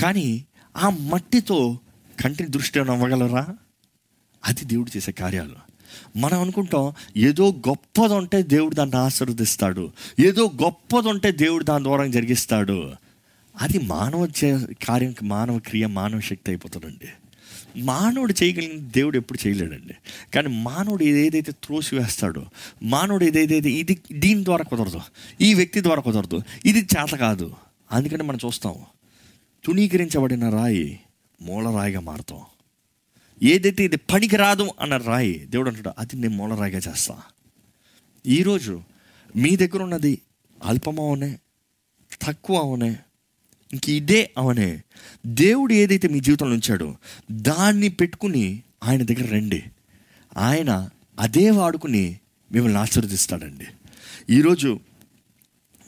కానీ 0.00 0.44
ఆ 0.76 0.90
మట్టితో 0.90 1.78
కంటిని 2.20 2.48
దృష్టి 2.48 2.78
నవ్వగలరా 2.78 3.46
అది 4.44 4.64
దేవుడు 4.64 4.96
చేసే 4.96 5.12
కార్యాలు. 5.12 5.63
మనం 6.16 6.40
అనుకుంటాం 6.40 6.92
ఏదో 7.16 7.50
గొప్పది 7.68 8.14
ఉంటే 8.14 8.42
దేవుడు 8.42 8.74
దాన్ని 8.74 8.96
ఆశీర్వదిస్తాడు. 8.96 9.92
ఏదో 10.20 10.52
గొప్పది 10.62 11.08
ఉంటే 11.08 11.32
దేవుడు 11.32 11.64
దాని 11.64 11.84
ద్వారా 11.84 12.06
జరిగిస్తాడు. 12.06 12.90
అది 13.60 13.78
మానవ 13.78 14.28
చే- 14.44 14.86
కార్యం 14.86 15.14
మానవ 15.22 15.58
క్రియ 15.58 15.86
మానవ 15.86 16.20
శక్తి 16.20 16.50
అయిపోతుందండి. 16.50 17.08
మానవుడు 17.76 18.34
చేయగలిగిన 18.42 18.78
దేవుడు 18.78 19.16
ఎప్పుడు 19.16 19.48
చేయలేడండి. 19.48 19.94
కానీ 20.34 20.48
మానవుడు 20.48 21.04
ఏదైతే 21.04 21.52
త్రోసి 21.52 21.96
వేస్తాడో 21.96 22.46
మానవుడు 22.82 23.24
ఏదైతే 23.24 23.56
ఇది 23.56 23.98
దీని 24.12 24.44
ద్వారా 24.44 24.64
కుదరదు 24.64 25.00
ఈ 25.40 25.54
వ్యక్తి 25.54 25.82
ద్వారా 25.82 26.02
కుదరదు 26.02 26.42
ఇది 26.66 26.78
చేత 26.78 27.14
కాదు. 27.14 27.54
అందుకని 27.92 28.22
మనం 28.22 28.38
చూస్తాం 28.46 28.74
తుణీకరించబడిన 29.64 30.48
రాయి 30.48 31.00
మూల 31.42 31.76
రాయిగా 31.76 32.00
మారుతాం. 32.00 32.38
ఏదైతే 33.44 33.84
ఇది 33.84 33.96
పనికి 33.96 34.36
రాదు 34.36 34.70
అన్న 34.80 34.96
రాయి 34.96 35.38
దేవుడు 35.38 35.70
అంటాడు 35.70 35.92
అది 35.98 36.16
నేను 36.16 36.34
మూలరాయిగా 36.34 36.78
చేస్తా. 36.78 37.22
ఈరోజు 38.26 38.82
మీ 39.36 39.56
దగ్గర 39.56 39.82
ఉన్నది 39.82 40.20
అల్పం 40.64 41.00
అవనే 41.00 41.38
తక్కువ 42.22 42.58
అవనే 42.58 42.96
ఇంక 43.72 43.88
ఇదే 43.88 44.30
అవనే. 44.38 44.82
దేవుడు 45.26 45.72
ఏదైతే 45.72 46.08
మీ 46.08 46.20
జీవితంలో 46.20 46.52
ఉంచాడో 46.52 46.96
దాన్ని 47.32 47.88
పెట్టుకుని 47.88 48.62
ఆయన 48.84 49.02
దగ్గర 49.02 49.32
రండి. 49.32 49.62
ఆయన 50.36 50.90
అదే 51.20 51.50
వాడుకుని 51.50 52.18
మిమ్మల్ని 52.52 52.78
ఆశీర్వదిస్తాడండి. 52.78 53.66
ఈరోజు 54.30 54.80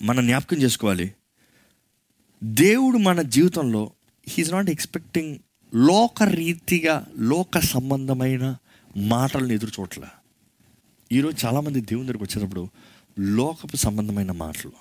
మనం 0.03 0.27
జ్ఞాపకం 0.27 0.57
చేసుకోవాలి 0.57 1.15
దేవుడు 2.45 2.99
మన 2.99 3.23
జీవితంలో 3.23 3.93
హీఈస్ 4.29 4.53
నాట్ 4.53 4.71
ఎక్స్పెక్టింగ్ 4.71 5.39
లోక 5.77 6.23
రీతిగా 6.23 7.07
లోక 7.19 7.59
సంబంధమైన 7.59 8.57
మాటలను 8.97 9.53
ఎదురు 9.53 9.71
చూడట్ల. 9.81 10.03
ఈరోజు 11.13 11.47
చాలామంది 11.47 11.81
దేవుని 11.81 12.09
దగ్గరికి 12.09 12.25
వచ్చేటప్పుడు 12.25 12.69
లోకపు 13.19 13.77
సంబంధమైన 13.77 14.33
మాటలు. 14.33 14.73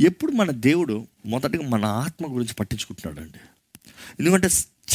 ఎప్పుడు 0.00 0.32
మన 0.32 0.50
దేవుడు 0.50 1.06
మొదటగా 1.26 1.68
మన 1.68 1.84
ఆత్మ 1.84 2.34
గురించి 2.34 2.54
పట్టించుకుంటున్నాడండి? 2.54 3.38
ఎందుకంటే 4.20 4.48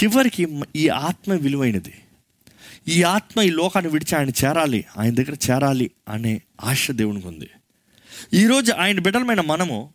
చివరికి 0.03 0.47
ఈ 0.75 0.89
ఆత్మ 0.89 1.33
విలువైనది. 1.33 1.93
ఈ 2.87 3.03
ఆత్మ 3.03 3.41
ఈ 3.41 3.49
లోకాన్ని 3.49 3.91
విడిచి 3.91 4.17
ఆయన 4.17 4.29
చేరాలి 4.29 4.85
ఆయన 4.97 5.13
దగ్గర 5.13 5.33
చేరాలి 5.51 5.91
అనే 6.09 6.41
ఆశ 6.63 6.91
దేవునికి 6.91 7.27
ఉంది. 7.27 7.49
ఈరోజు 8.33 8.71
ఆయన 8.71 8.99
బిడ్డలమైన 8.99 9.41
మనము 9.41 9.93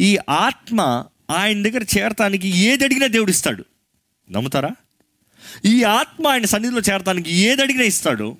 ఈ 0.00 0.18
ఆత్మ 0.30 1.04
ఆయన 1.30 1.62
దగ్గర 1.62 1.82
చేరటానికి 1.98 2.48
ఏది 2.48 2.84
అడిగినా 2.84 3.06
దేవుడు 3.06 3.30
ఇస్తాడు. 3.30 3.64
నమ్ముతారా? 4.30 4.70
ఈ 5.64 5.82
ఆత్మ 5.82 6.26
ఆయన 6.26 6.44
సన్నిధిలో 6.44 6.80
చేరడానికి 6.80 7.34
ఏది 7.34 7.62
అడిగినా 7.62 7.84
ఇస్తాడు. 7.84 8.36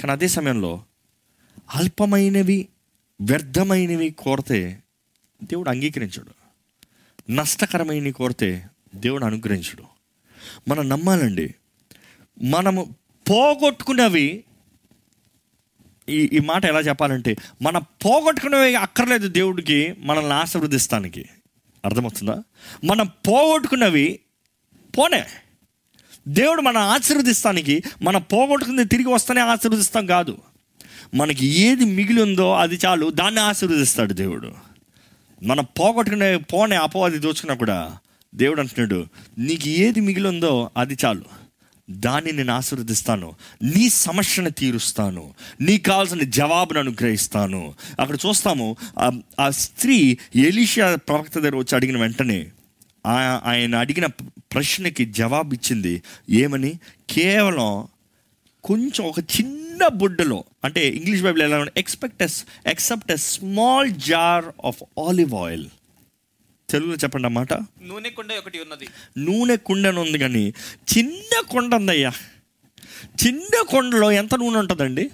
కానీ 0.00 0.12
అదే 0.12 0.28
సమయంలో 0.28 0.84
అల్పమైనవి 1.74 2.68
వ్యర్థమైనవి 3.20 4.10
కోరితే 4.10 4.82
దేవుడు 5.44 5.70
అంగీకరించడు. 5.70 6.30
నష్టకరమైనవి 7.32 8.12
కోరితే 8.12 8.66
దేవుడు 8.94 9.24
అనుగ్రహించడు. 9.24 9.84
మనం 10.68 10.88
నమ్మాలండి 10.88 11.54
మనము 12.42 12.94
పోగొట్టుకున్నవి 13.30 14.44
ఈ 16.08 16.30
ఈ 16.32 16.38
మాట 16.38 16.64
ఎలా 16.64 16.80
చెప్పాలంటే 16.80 17.36
మన 17.62 17.78
పోగొట్టుకునేవి 17.78 18.74
అక్కర్లేదు 18.74 19.28
దేవుడికి 19.28 19.94
మనల్ని 19.98 20.32
ఆశీర్వదిస్తానికి. 20.32 21.28
అర్థమవుతుందా? 21.84 22.42
మనం 22.84 23.06
పోగొట్టుకున్నవి 23.06 24.20
పోనే. 24.98 25.24
దేవుడు 26.28 26.62
మనం 26.62 26.80
ఆశీర్వదిస్తానికి 26.80 27.82
మనం 28.02 28.22
పోగొట్టుకుంది 28.22 28.84
తిరిగి 28.84 29.08
వస్తేనే 29.08 29.40
ఆశీర్వదిస్తాం 29.40 30.06
కాదు. 30.06 30.38
మనకి 31.14 31.46
ఏది 31.46 31.84
మిగిలి 31.84 32.22
ఉందో 32.22 32.52
అది 32.52 32.78
చాలు 32.86 33.10
దాన్ని 33.10 33.40
ఆశీర్వదిస్తాడు 33.40 34.12
దేవుడు. 34.12 34.52
మనం 35.42 35.66
పోగొట్టుకునే 35.80 36.36
పోనే 36.36 36.76
అపవాది 36.76 37.18
దోచుకున్నా 37.18 37.54
కూడా 37.54 37.98
దేవుడు 38.34 38.60
అంటున్నాడు 38.60 39.06
నీకు 39.38 39.68
ఏది 39.68 40.00
మిగిలి 40.00 40.28
ఉందో 40.28 40.70
అది 40.76 40.96
చాలు. 41.04 41.24
దాన్ని 41.90 42.32
నేను 42.32 42.52
ఆశీర్వదిస్తాను. 42.52 43.34
నీ 43.62 43.88
సమస్యను 43.88 44.50
తీరుస్తాను. 44.50 45.34
నీకు 45.60 45.82
కావాల్సిన 45.82 46.22
జవాబును 46.22 46.78
అనుగ్రహిస్తాను. 46.78 47.74
అక్కడ 48.00 48.18
చూస్తాము 48.26 48.76
ఆ- 49.40 49.50
స్త్రీ 49.50 50.18
ఎలీషియా 50.36 50.94
ప్రవక్త 50.94 51.38
దగ్గర 51.38 51.56
వచ్చి 51.56 51.76
అడిగిన 51.76 51.98
వెంటనే 51.98 52.46
ఆయన 53.06 53.74
అడిగిన 53.74 54.06
ప్రశ్నకి 54.54 55.04
జవాబు 55.04 55.54
ఇచ్చింది 55.54 56.02
ఏమని? 56.30 56.78
కేవలం 57.10 57.88
కొంచెం 58.64 59.06
ఒక 59.06 59.18
చిన్న 59.18 59.88
బుడ్డలో 59.88 60.44
అంటే 60.64 60.88
ఇంగ్లీష్ 60.88 61.22
బైబిల్ 61.22 61.42
ఎలా 61.42 61.66
expect 61.76 62.22
except 62.66 63.12
a 63.12 63.16
small 63.16 63.90
jar 63.90 64.44
of 64.66 65.00
olive 65.00 65.34
oil 65.34 65.66
తెలుగులో 66.70 66.96
చెప్పండి 66.96 67.26
అన్నమాట. 67.26 67.52
నూనె 67.54 68.10
కుండ 68.10 68.32
ఒకటి 68.32 68.58
ఉన్నది. 68.58 68.86
నూనె 69.18 69.56
కుండను 69.56 70.00
ఉంది 70.00 70.18
కానీ 70.18 70.54
చిన్న 70.96 71.40
కొండ 71.40 71.74
ఉందయ్యా. 71.74 72.12
చిన్న 73.26 73.62
కొండలో 73.68 74.12
ఎంత 74.12 74.34
నూనె 74.34 74.58
ఉంటుందండి? 74.58 75.10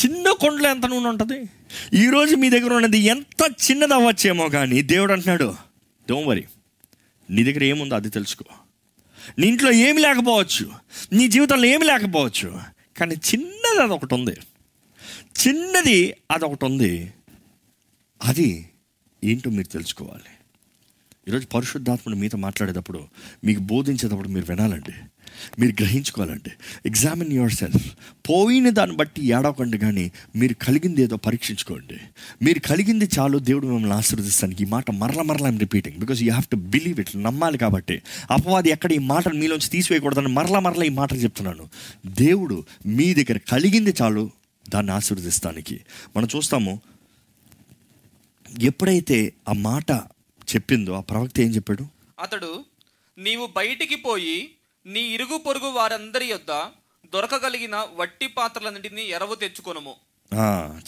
చిన్న 0.00 0.30
కొండలో 0.30 0.70
ఎంత 0.70 0.86
నూనె 0.86 1.08
ఉంటుంది? 1.08 1.48
ఈరోజు 1.94 2.36
మీ 2.36 2.50
దగ్గర 2.50 2.74
ఉన్నది 2.74 2.98
ఎంత 2.98 3.70
చిన్నది 3.70 3.94
అవ్వచ్చేమో 3.94 4.48
కానీ 4.48 4.82
దేవుడు 4.82 5.12
అంటున్నాడు 5.12 5.54
డోంట్ 6.08 6.28
వరీ 6.28 6.44
నీ 7.30 7.44
దగ్గర 7.44 7.64
ఏముందో 7.64 7.96
అది 7.96 8.10
తెలుసుకో. 8.10 8.44
నీ 9.38 9.46
ఇంట్లో 9.46 9.72
ఏమి 9.72 10.00
లేకపోవచ్చు 10.00 10.72
నీ 11.12 11.28
జీవితంలో 11.28 11.64
ఏమి 11.64 11.84
లేకపోవచ్చు 11.84 12.60
కానీ 12.98 13.14
చిన్నది 13.14 13.82
అది 13.82 13.92
ఒకటి 13.92 14.14
ఉంది. 14.14 14.36
చిన్నది 15.46 16.14
అది 16.30 16.44
ఒకటి 16.44 16.64
ఉంది. 16.64 17.12
అది 18.24 18.70
ఏంటో 19.24 19.50
మీరు 19.50 19.66
తెలుసుకోవాలి. 19.66 20.30
ఈరోజు 21.28 21.46
పరిశుద్ధాత్ముడు 21.46 22.18
మీతో 22.18 22.38
మాట్లాడేటప్పుడు 22.38 23.08
మీకు 23.44 23.60
బోధించేటప్పుడు 23.60 24.28
మీరు 24.28 24.46
వినాలండి. 24.48 24.92
మీరు 25.58 25.72
గ్రహించుకోవాలండి 25.72 26.50
ఎగ్జామిన్ 26.86 27.32
యువర్ 27.32 27.52
సెల్ఫ్ 27.52 27.92
పోయిన 28.28 28.70
దాన్ని 28.70 28.96
బట్టి 28.96 29.26
ఏడవకండి 29.26 29.78
కానీ 29.78 30.12
మీరు 30.36 30.54
కలిగింది 30.54 31.02
ఏదో 31.02 31.16
పరీక్షించుకోండి. 31.16 31.96
మీరు 32.44 32.58
కలిగింది 32.58 33.08
చాలు 33.18 33.38
దేవుడు 33.38 33.66
మిమ్మల్ని 33.66 33.96
ఆశీర్వదిస్తానికి 33.96 34.64
ఈ 34.64 34.66
మాట 34.66 34.90
మరల 34.90 35.22
మరల 35.22 35.46
I'm 35.46 35.60
repeating 35.60 35.98
because 35.98 36.22
you 36.22 36.30
have 36.30 36.44
to 36.44 36.56
believe 36.56 37.00
it 37.00 37.22
నమ్మాలి 37.22 37.58
కాబట్టి. 37.58 38.02
అపవాది 38.30 38.70
ఎక్కడ 38.70 38.92
ఈ 38.92 38.98
మాటను 38.98 39.34
మీలోంచి 39.34 39.68
తీసివేయకూడదని 39.68 40.28
మరల 40.28 40.58
మరల 40.58 40.84
ఈ 40.84 40.88
మాటలు 40.88 41.18
చెప్తున్నాను. 41.18 41.68
దేవుడు 42.06 42.64
మీ 42.86 43.14
దగ్గర 43.14 43.38
కలిగింది 43.38 43.94
చాలు 44.02 44.30
దాన్ని 44.68 44.92
ఆశీర్వదిస్తానికి. 44.92 45.80
మనం 46.16 46.28
చూస్తాము 46.36 46.80
ఎప్పుడైతే 48.60 49.32
ఆ 49.48 49.52
మాట 49.52 49.90
చెప్పిందో 50.54 50.92
ఆ 50.92 51.00
ప్రవక్త 51.00 51.40
ఏం 51.40 51.48
చెప్పాడు? 51.48 51.86
అతడు 52.20 52.64
నీవు 53.18 53.48
బయటికి 53.56 53.96
పోయి 53.96 54.48
నీ 54.86 55.00
ఇరుగు 55.00 55.38
పొరుగు 55.38 55.66
వారందరి 55.66 56.26
యొద్ద 56.26 56.50
దొరకగలిగిన 57.14 57.86
వట్టి 57.96 58.26
పాత్రలన్నింటినీ 58.26 59.02
ఎరవు 59.02 59.34
తెచ్చుకొనుము. 59.34 59.94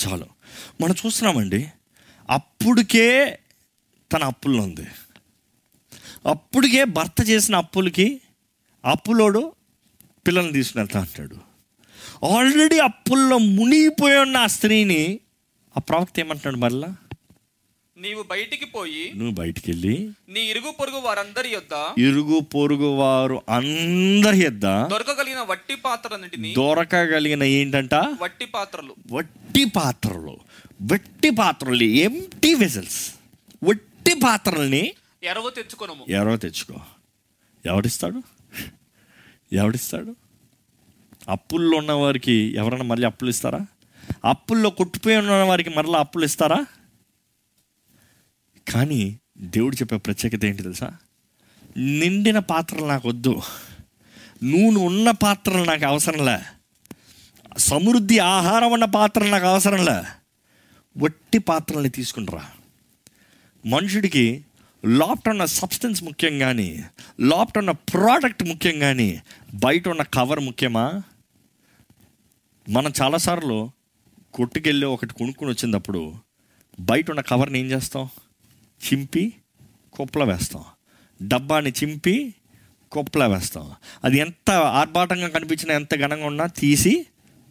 చాలు. 0.05 0.27
మనం 0.81 0.95
చూస్తున్నామండి 1.07 1.73
అప్పుడుకే 2.31 3.39
తన 4.13 4.25
అప్పుల్లో 4.25 4.63
ఉంది. 4.63 4.87
అప్పుడుకే 6.27 6.85
భర్త 6.85 7.29
చేసిన 7.29 7.57
అప్పులకి 7.57 8.21
అప్పులోడు 8.85 9.53
పిల్లల్ని 10.27 10.53
తీసుకుని 10.53 10.83
వెళ్తా 10.83 11.01
అంటాడు. 11.01 11.37
ఆల్రెడీ 12.27 12.79
అప్పుల్లో 12.79 13.39
మునిగిపోయి 13.39 14.19
ఉన్న 14.19 14.37
ఆ 14.37 14.47
స్త్రీని 14.47 15.21
ఆ 15.77 15.81
ప్రవక్త 15.81 16.21
ఏమంటున్నాడు 16.21 16.57
మరలా? 16.57 16.97
నీవు 18.01 18.23
బయటికి 18.23 18.65
పోయి 18.65 19.13
నువ్వు 19.17 19.35
బయటికి 19.35 19.71
వెళ్ళి 19.71 19.95
నీ 20.29 20.41
ఇరుగు 20.41 20.71
పొరుగు 20.71 20.97
వారందరి 20.97 21.49
యొద్ద 21.49 21.75
ఇరుగు 21.99 22.41
పొరుగు 22.41 22.87
వారు 22.95 23.43
అందరి 23.49 24.41
ఎద్ద 24.41 24.67
దొరకగలిగిన 24.91 25.43
వట్టి 25.43 25.75
పాత్రలన్నింటినీ 25.75 26.53
దొరకగలిగిన 26.53 27.43
ఏంటంట? 27.43 27.95
వట్టి 27.95 28.47
పాత్రలు. 28.47 28.95
వట్టి 29.13 29.65
పాత్రలు. 29.65 30.35
వట్టి 30.93 31.31
పాత్రలు 31.31 31.85
ఎంటీ 31.85 32.55
వెజల్స్ 32.55 33.01
వట్టి 33.63 34.15
పాత్రల్ని 34.15 34.83
ఎరవు 35.23 35.51
తెచ్చుకొనుము. 35.51 36.05
ఎవరో 36.09 36.37
తెచ్చుకో. 36.37 36.77
ఎవడిస్తాడు? 37.67 38.21
ఎవడిస్తాడు? 39.53 40.13
అప్పుల్లో 41.29 41.77
ఉన్న 41.77 41.93
వారికి 41.93 42.33
ఎవరైనా 42.33 42.85
మళ్ళీ 42.85 43.07
అప్పులు 43.07 43.31
ఇస్తారా 43.31 43.61
అప్పుల్లో 44.25 44.71
కొట్టుపోయి 44.71 45.17
ఉన్న 45.17 45.31
వారికి 45.31 45.71
మరలా 45.71 45.99
అప్పులు 45.99 46.25
ఇస్తారా 46.25 46.67
కానీ 48.71 49.19
దేవుడు 49.39 49.77
చెప్పే 49.77 49.97
ప్రత్యేకత 49.97 50.45
ఏంటి 50.45 50.63
తెలుసా? 50.63 50.93
నిండిన 51.77 52.39
పాత్రలు 52.39 52.87
నాకు 52.87 53.09
వద్దు. 53.09 53.43
నూనె 54.43 54.79
ఉన్న 54.81 55.11
పాత్రలు 55.11 55.65
నాకు 55.65 55.85
అవసరంలే 55.85 56.39
సమృద్ధి 57.59 58.19
ఆహారం 58.19 58.73
ఉన్న 58.73 58.85
పాత్రలు 58.85 59.31
నాకు 59.31 59.47
అవసరంలే 59.47 60.03
వట్టి 60.97 61.39
పాత్రల్ని 61.39 61.91
తీసుకుంటారా 61.91 62.45
మనుషుడికి 63.67 64.45
లోపట 64.85 65.29
ఉన్న 65.29 65.45
సబ్స్టెన్స్ 65.45 66.05
ముఖ్యం 66.05 66.39
కానీ 66.39 66.85
లోపట 67.21 67.59
ఉన్న 67.59 67.71
ప్రోడక్ట్ 67.71 68.45
ముఖ్యం 68.45 68.79
కానీ 68.79 69.23
బయట 69.55 69.89
ఉన్న 69.89 70.03
కవర్ 70.03 70.41
ముఖ్యమా? 70.41 71.03
మనం 72.69 72.93
చాలాసార్లు 73.03 73.71
కొట్టుకెళ్ళి 74.35 74.87
ఒకటి 74.87 75.15
కొనుక్కొని 75.15 75.51
వచ్చినప్పుడు 75.51 76.15
బయట 76.81 77.11
ఉన్న 77.11 77.21
కవర్ని 77.21 77.59
ఏం 77.59 77.67
చేస్తాం? 77.67 78.09
చింపి 78.87 79.35
కుప్పలో 79.93 80.25
వేస్తాం. 80.25 80.65
డబ్బాని 81.29 81.71
చింపి 81.71 82.35
కుప్పలో 82.93 83.29
వేస్తాం. 83.29 83.71
అది 84.05 84.19
ఎంత 84.19 84.51
ఆర్భాటంగా 84.51 85.29
కనిపించినా 85.29 85.75
ఎంత 85.75 85.95
ఘనంగా 85.95 86.27
ఉన్నా 86.27 86.47
తీసి 86.47 87.07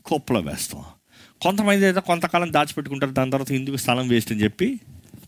కుప్పలో 0.06 0.40
వేస్తాం. 0.40 0.84
కొంతమంది 1.42 1.86
అయితే 1.86 2.00
కొంతకాలం 2.00 2.54
దాచిపెట్టుకుంటారు 2.54 3.12
దాని 3.12 3.32
తర్వాత 3.32 3.52
ఇందుకు 3.52 3.76
స్థలం 3.76 4.08
వేస్ట్ 4.08 4.32
అని 4.32 4.44
చెప్పి 4.44 4.80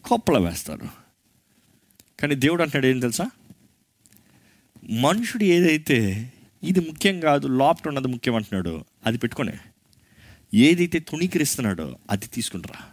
కుప్పలో 0.06 0.42
వేస్తారు. 0.42 0.90
కానీ 2.20 2.36
దేవుడు 2.36 2.64
అంటాడు 2.64 2.88
ఏం 2.88 3.00
తెలుసా? 3.00 3.30
మనుషుడు 4.90 5.44
ఏదైతే 5.44 6.32
ఇది 6.64 6.80
ముఖ్యం 6.80 7.20
కాదు 7.20 7.48
లోపట 7.48 7.88
ఉన్నది 7.88 8.08
ముఖ్యం 8.08 8.36
అంటున్నాడు 8.36 8.86
అది 9.06 9.18
పెట్టుకునే. 9.18 9.54
ఏదైతే 10.54 11.00
తుణీకరిస్తున్నాడో 11.00 11.96
అది 12.10 12.26
తీసుకుంటారా? 12.26 12.91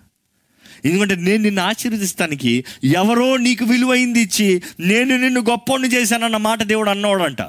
ఎందుకంటే 0.85 1.14
నేను 1.14 1.43
నిన్ను 1.43 1.62
ఆశీర్వదిస్తానికి 1.62 2.64
ఎవరో 2.85 3.37
నీకు 3.37 3.64
విలువైంది 3.64 4.21
ఇచ్చి 4.21 4.62
నేను 4.81 5.17
నిన్ను 5.17 5.41
గొప్పని 5.41 5.88
చేశానన్న 5.88 6.37
మాట 6.37 6.62
దేవుడు 6.62 6.91
అన్నవాడంట. 6.91 7.41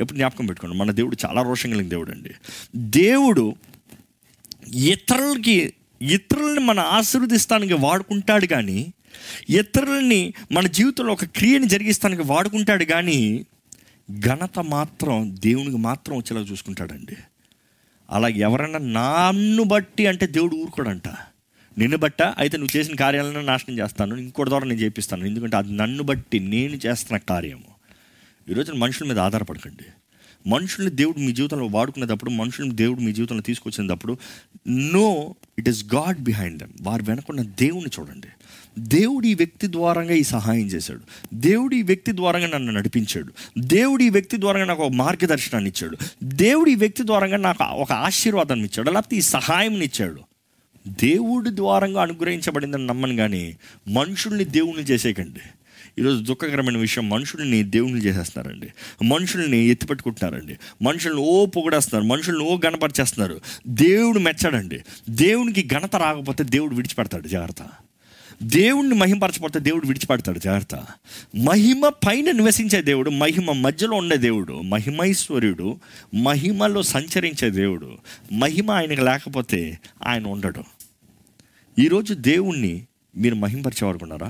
ఎప్పుడు 0.00 0.14
జ్ఞాపకం 0.14 0.46
పెట్టుకోండి 0.46 0.76
మన 0.76 0.90
దేవుడు 0.90 1.16
చాలా 1.26 1.42
రోషం 1.42 1.70
కలిగిన 1.70 1.88
దేవుడు 1.88 2.10
అండి. 2.10 2.30
దేవుడు 2.76 3.54
ఇతరులకి 4.74 5.72
ఇతరులని 6.02 6.60
మన 6.60 6.80
ఆశీర్వదిస్తానికి 6.80 7.72
వాడుకుంటాడు 7.72 8.46
కానీ 8.46 8.92
ఇతరులని 9.50 10.32
మన 10.52 10.66
జీవితంలో 10.66 11.12
ఒక 11.12 11.24
క్రియని 11.24 11.68
జరిగిస్తానికి 11.68 12.22
వాడుకుంటాడు 12.22 12.84
కానీ 12.84 13.46
ఘనత 14.20 14.58
మాత్రం 14.58 15.36
దేవునికి 15.38 15.76
మాత్రం 15.76 16.16
వచ్చేలా 16.16 16.40
చూసుకుంటాడండి. 16.40 17.16
అలా 18.10 18.28
ఎవరైనా 18.28 18.78
నాన్ను 18.78 19.62
బట్టి 19.62 20.06
అంటే 20.06 20.26
దేవుడు 20.26 20.56
ఊరుకోడంట. 20.56 21.08
నిన్ను 21.80 21.98
బట్ట 21.98 22.22
అయితే 22.22 22.56
నువ్వు 22.56 22.76
చేసిన 22.76 22.94
కార్యాలను 22.94 23.40
నాశనం 23.40 23.78
చేస్తాను 23.78 24.14
ఇంకోటి 24.14 24.50
ద్వారా 24.50 24.68
నేను 24.68 24.80
చేపిస్తాను. 24.80 25.24
ఎందుకంటే 25.24 25.56
అది 25.56 25.72
నన్ను 25.72 26.02
బట్టి 26.02 26.40
నేను 26.40 26.72
చేస్తున్న 26.86 27.16
కార్యము. 27.16 27.70
ఈరోజు 28.50 28.72
మనుషుల 28.72 29.06
మీద 29.06 29.18
ఆధారపడకండి. 29.18 29.84
మనుషుల్ని 30.46 30.92
దేవుడు 30.92 31.18
మీ 31.18 31.32
జీవితంలో 31.32 31.66
వాడుకునేటప్పుడు 31.66 32.30
మనుషుల్ని 32.30 32.76
దేవుడు 32.76 33.00
మీ 33.00 33.12
జీవితంలో 33.12 33.42
తీసుకొచ్చినప్పుడు 33.42 34.16
know 34.68 35.34
it 35.58 35.68
is 35.68 35.84
God 35.94 36.18
behind 36.18 36.58
them 36.58 36.70
వారు 36.80 37.02
వెనకున్న 37.02 37.42
దేవుని 37.42 38.00
చూడండి. 38.00 38.28
దేవుడు 38.78 39.26
ఈ 39.26 39.34
వ్యక్తి 39.34 39.66
ద్వారంగా 39.66 40.12
ఈ 40.12 40.22
సహాయం 40.22 40.66
చేశాడు. 40.66 41.00
దేవుడు 41.34 41.74
ఈ 41.74 41.82
వ్యక్తి 41.82 42.12
ద్వారంగా 42.12 42.46
నన్ను 42.46 42.72
నడిపించాడు. 42.72 43.32
దేవుడు 43.58 44.02
ఈ 44.02 44.08
వ్యక్తి 44.08 44.40
ద్వారంగా 44.40 44.64
నాకు 44.64 44.82
ఒక 44.82 44.92
మార్గదర్శనాన్ని 44.92 45.70
ఇచ్చాడు. 45.70 45.96
దేవుడు 46.22 46.70
ఈ 46.70 46.74
వ్యక్తి 46.74 47.06
ద్వారంగా 47.06 47.36
నాకు 47.36 47.64
ఒక 47.64 47.92
ఆశీర్వాదాన్ని 47.92 48.66
ఇచ్చాడు. 48.66 48.90
లేకపోతే 48.90 49.16
ఈ 49.16 49.20
సహాయం 49.20 49.80
ఇచ్చాడు. 49.80 50.29
దేవుడి 50.88 51.50
ద్వారంగా 51.56 52.02
అనుగ్రహించబడిందని 52.02 52.86
నమ్మను 52.86 53.16
కానీ 53.16 53.56
మనుషుల్ని 53.88 54.44
దేవుణ్ణి 54.44 54.82
చేసేయకండి. 54.82 55.40
ఈరోజు 55.98 56.22
దుఃఖకరమైన 56.22 56.78
విషయం 56.78 57.08
మనుషుల్ని 57.08 57.62
దేవుణ్ణి 57.62 58.00
చేసేస్తున్నారండి. 58.00 58.72
మనుషుల్ని 59.04 59.58
ఎత్తిపెట్టుకుంటున్నారండి. 59.58 60.58
మనుషుల్ని 60.82 61.20
ఓ 61.20 61.46
పొగడేస్తున్నారు. 61.46 62.12
మనుషుల్ని 62.12 62.44
ఓ 62.44 62.58
గణపరిచేస్తున్నారు. 62.66 63.40
దేవుడు 63.66 64.18
మెచ్చాడండి. 64.18 64.80
దేవునికి 65.10 65.68
ఘనత 65.72 65.96
రాకపోతే 65.96 66.44
దేవుడు 66.44 66.74
విడిచిపెడతాడు. 66.74 67.28
జాగ్రత్త. 67.28 67.60
దేవుణ్ణి 68.42 68.94
మహిమపరచబడితే 68.94 69.58
దేవుడు 69.58 69.86
విడిచిపెడతాడు 69.86 70.38
జాగ్రత్త. 70.38 70.74
మహిమ 71.44 71.88
పైన 71.88 72.30
నివసించే 72.30 72.82
దేవుడు 72.82 73.10
మహిమ 73.10 73.52
మధ్యలో 73.52 73.96
ఉండే 73.96 74.16
దేవుడు 74.16 74.60
మహిమైశ్వర్యుడు 74.60 75.80
మహిమలో 76.22 76.82
సంచరించే 76.82 77.50
దేవుడు 77.50 77.98
మహిమ 78.32 78.70
ఆయనకు 78.70 79.00
లేకపోతే 79.00 79.78
ఆయన 80.06 80.26
ఉండడు. 80.26 80.64
ఈరోజు 81.78 82.14
దేవుణ్ణి 82.14 82.82
మీరు 83.16 83.34
మహింపరిచేవాడుకున్నారా 83.34 84.26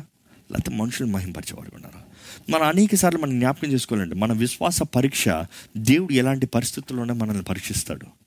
లేకపోతే 0.52 0.76
మనుషులు 0.76 1.08
మహింపరిచేవాడుకున్నారా 1.08 2.02
మనం 2.50 2.62
అనేక 2.62 2.94
సార్లు 2.94 3.18
మనం 3.18 3.38
జ్ఞాపకం 3.38 3.68
చేసుకోవాలండి 3.72 4.14
మన 4.14 4.32
విశ్వాస 4.32 4.82
పరీక్ష 4.82 5.28
దేవుడు 5.76 6.12
ఎలాంటి 6.12 6.46
పరిస్థితుల్లోనే 6.46 7.12
మనల్ని 7.12 7.42
పరీక్షిస్తాడు. 7.42 8.19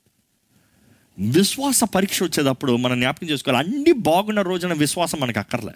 విశ్వాస 1.19 1.84
పరీక్ష 1.84 2.23
వచ్చేటప్పుడు 2.23 2.76
మనం 2.76 2.99
జ్ఞాపకం 2.99 3.28
చేసుకోవాలి. 3.28 3.67
అన్ని 3.67 3.91
బాగున్న 3.91 4.41
రోజున 4.41 4.73
విశ్వాసం 4.73 5.19
మనకు 5.19 5.39
అక్కర్లే. 5.39 5.73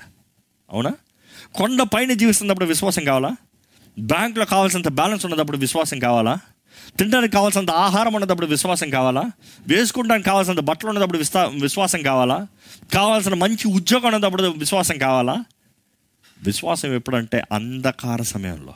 అవునా? 0.72 0.94
కొండ 1.56 1.82
పైన 1.82 2.14
జీవిస్తున్నప్పుడు 2.14 2.66
విశ్వాసం 2.66 3.04
కావాలా? 3.04 3.36
బ్యాంకులో 4.00 4.46
కావాల్సినంత 4.46 4.88
బ్యాలెన్స్ 4.88 5.26
ఉన్నప్పుడు 5.26 5.58
విశ్వాసం 5.58 6.00
కావాలా? 6.00 6.40
తినడానికి 7.00 7.34
కావాల్సినంత 7.34 7.72
ఆహారం 7.72 8.14
ఉన్నప్పుడు 8.14 8.48
విశ్వాసం 8.48 8.90
కావాలా? 8.90 9.32
వేసుకోవడానికి 9.68 10.26
కావాల్సినంత 10.26 10.60
బట్టలు 10.60 10.90
ఉన్నప్పుడు 10.90 11.18
విశ్వా 11.18 11.46
విశ్వాసం 11.46 12.02
కావాలా? 12.02 12.48
కావాల్సిన 12.94 13.34
మంచి 13.34 13.68
ఉద్యోగం 13.68 14.14
ఉన్నప్పుడు 14.14 14.44
విశ్వాసం 14.44 14.98
కావాలా? 14.98 15.44
విశ్వాసం 16.44 16.94
ఎప్పుడంటే 16.96 17.44
అంధకార 17.52 18.22
సమయంలో. 18.22 18.74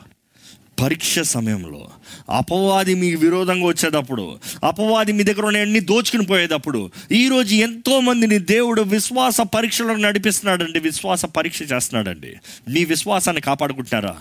పరీక్ష 0.82 1.20
సమయంలో 1.20 1.90
అపవాది 2.30 2.96
మీ 2.96 3.16
విరోధంగా 3.16 3.66
వచ్చేటప్పుడు 3.66 4.40
అపవాది 4.64 5.12
మీ 5.12 5.24
దగ్గర 5.24 5.46
ఉన్నాయన్నీ 5.46 5.80
దోచుకుని 5.80 6.26
పోయేటప్పుడు 6.26 6.92
ఈరోజు 7.12 7.56
ఎంతో 7.56 8.00
మందిని 8.00 8.40
దేవుడు 8.40 8.82
విశ్వాస 8.82 9.42
పరీక్షలో 9.42 9.96
నడిపిస్తున్నాడండి 9.96 10.80
విశ్వాస 10.80 11.26
పరీక్ష 11.26 11.62
చేస్తున్నాడండి. 11.62 12.36
మీ 12.70 12.86
విశ్వాసాన్ని 12.86 13.42
కాపాడుకుంటున్నారా? 13.42 14.18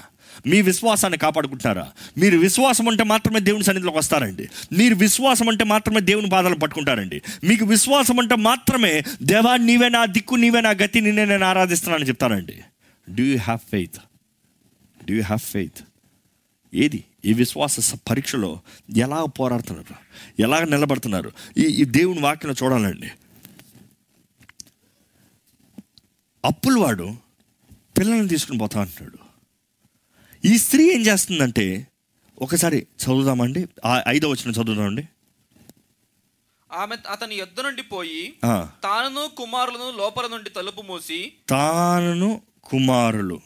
మీ 0.46 0.62
విశ్వాసాన్ని 0.62 1.18
కాపాడుకుంటున్నారా? 1.18 1.88
మీరు 2.18 2.38
విశ్వాసం 2.38 2.84
ఉంటే 2.86 3.04
మాత్రమే 3.04 3.40
దేవుని 3.40 3.64
సన్నిధిలోకి 3.64 3.98
వస్తారండి. 3.98 4.48
మీరు 4.72 4.94
విశ్వాసం 4.94 5.48
అంటే 5.48 5.64
మాత్రమే 5.64 6.00
దేవుని 6.00 6.28
బాధలు 6.28 6.54
పట్టుకుంటారండి. 6.54 7.22
మీకు 7.44 7.64
విశ్వాసం 7.64 8.20
అంటే 8.20 8.36
మాత్రమే 8.36 9.02
దేవా 9.22 9.56
నీవే 9.56 9.88
నా 9.88 10.04
దిక్కు 10.04 10.34
నీవే 10.34 10.60
నా 10.60 10.70
గతి 10.70 11.00
నిన్నే 11.00 11.24
నేను 11.24 11.44
ఆరాధిస్తున్నానని 11.44 12.08
చెప్తారండి. 12.08 12.56
Do 13.14 13.24
you 13.24 13.38
have 13.38 13.58
faith 13.70 13.96
do 15.04 15.14
you 15.14 15.22
have 15.22 15.40
faith 15.40 15.84
ఏది? 16.74 17.04
ఈ 17.24 17.32
విశ్వాస 17.32 17.94
పరీక్షలో 17.94 18.60
ఎలా 18.96 19.24
పోరాడుతున్నారు 19.24 19.94
ఎలా 20.42 20.60
నిలబడుతున్నారు? 20.60 21.32
ఈ 21.56 21.62
ఈ 21.62 21.84
దేవుని 21.84 22.20
వాక్యం 22.20 22.52
చూడాలండి. 22.52 23.10
అప్పుల 26.44 26.78
వాడు 26.78 27.14
పిల్లల్ని 27.98 28.28
తీసుకుని 28.28 28.58
పోతా 28.58 28.80
అంటున్నాడు. 28.80 29.18
ఈ 30.44 30.58
స్త్రీ 30.58 30.94
ఏం 30.94 31.00
చేస్తుందంటే 31.00 31.86
ఒకసారి 32.42 32.86
చదువుదామండి. 33.04 33.66
ఆ- 33.84 34.02
ఐదో 34.08 34.28
వచ్చిన 34.28 34.50
చదువుదామండి. 34.50 35.08
ఆమె 36.72 36.96
అతని 37.10 37.34
యొద్ద 37.34 37.60
నుండి 37.60 37.82
పోయి 37.82 38.34
ఆ. 38.44 38.70
తానును 38.82 39.28
కుమారులను 39.36 39.98
లోపల 39.98 40.26
నుండి 40.26 40.50
తలుపు 40.50 40.82
మూసి 40.82 41.32
తాను 41.48 42.40
కుమారులు. 42.64 43.40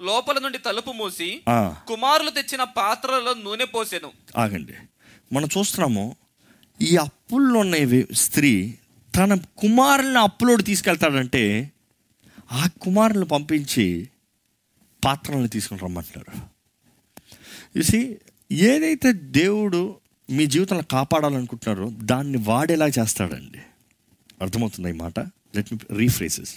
లోపల 0.00 0.38
నుండి 0.38 0.58
తలుపు 0.58 0.90
మూసి. 0.90 1.40
కుమారులు 1.88 2.30
తెచ్చిన 2.30 2.64
పాత్రలలో 2.64 3.34
నూనె 3.34 3.64
పోసెను. 3.64 4.12
ఆగండి. 4.36 4.74
మనం 5.32 5.48
చూస్తున్నాము 5.58 6.16
ఈ 6.80 6.96
అప్పుల్లో 6.96 7.60
ఉన్న 7.60 8.02
స్త్రీ 8.12 8.74
తన 9.16 9.34
కుమారుల్ని 9.34 10.18
అప్పులోడు 10.18 10.62
తీసుకెళ్తాడంటే 10.62 11.72
ఆ 12.52 12.68
కుమారులను 12.82 13.24
పంపించి 13.24 14.08
పాత్రలను 15.04 15.48
తీసుకుని 15.48 15.80
రమ్మంటున్నారు. 15.80 16.48
చూసి 17.78 18.18
ఏదైతే 18.52 19.12
దేవుడు 19.12 19.96
మీ 20.30 20.46
జీవితంలో 20.46 20.82
కాపాడాలనుకుంటున్నారో 20.82 21.90
దాన్ని 21.90 22.38
వాడేలా 22.38 22.86
చేస్తాడండి. 22.86 23.58
అర్థమవుతుంది 24.42 24.90
ఈ 24.90 24.92
మాట? 24.92 25.20
లెట్ 25.56 25.72
మీ 25.72 25.78
రీఫ్రేసెస్ 25.96 26.54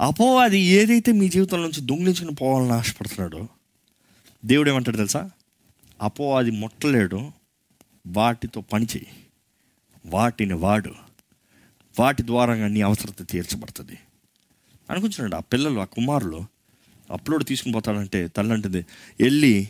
అపోవాది 0.00 0.58
ఏదైతే 0.58 1.12
మీ 1.12 1.28
జీవితంలో 1.28 1.62
నుంచి 1.62 1.80
దొంగిలించుకుని 1.80 2.34
పోవాలని 2.34 2.72
ఆశపడుతున్నాడో 2.72 3.48
దేవుడు 4.44 4.70
ఏమంటాడు 4.70 4.96
తెలుసా 4.96 5.30
అపోవాది 6.02 6.50
ముట్టలేడు 6.50 7.30
వాటితో 8.06 8.60
పనిచేయి 8.60 9.06
వాటిని 10.06 10.54
వాడు. 10.54 10.94
వాటి 12.00 12.26
ద్వారా 12.26 12.66
నీ 12.66 12.80
అవసరత 12.80 13.30
తీర్చబడుతుంది. 13.30 13.98
అనుకుంటున్నాడు 14.90 15.36
ఆ 15.36 15.40
పిల్లలు 15.40 15.80
ఆ 15.80 15.84
కుమారులు 15.84 16.46
అప్లోడ్ 17.10 17.44
తీసుకుని 17.44 17.72
పోతాడంటే 17.72 18.28
తల్లి 18.28 18.52
అంటుంది 18.52 18.86
వెళ్ళి 19.20 19.68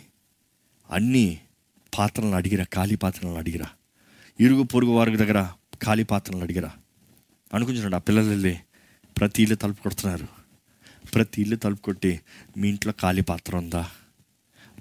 అన్ని 0.91 1.39
పాత్రలను 1.99 2.33
అడిగిరా 2.33 2.65
ఖాళీ 2.65 2.97
పాత్రలను 2.97 3.37
అడిగిరా. 3.37 3.67
ఇరుగు 4.41 4.63
పొరుగు 4.63 4.91
వారి 4.91 5.17
దగ్గర 5.17 5.49
ఖాళీ 5.85 6.03
పాత్రలను 6.03 6.43
అడిగిరా. 6.43 6.73
అనుకుంటున్నాడు 7.55 7.95
ఆ 7.95 7.99
పిల్లలు 7.99 8.29
వెళ్ళి 8.29 8.59
ప్రతి 9.19 9.43
ఇల్లు 9.43 9.57
తలుపు 9.57 9.83
కొడుతున్నారు. 9.83 10.29
ప్రతి 11.15 11.43
ఇల్లు 11.43 11.57
తలుపు 11.57 11.83
కొట్టి 11.83 12.21
మీ 12.57 12.69
ఇంట్లో 12.69 12.93
ఖాళీ 13.01 13.23
పాత్ర 13.23 13.57
ఉందా? 13.57 13.91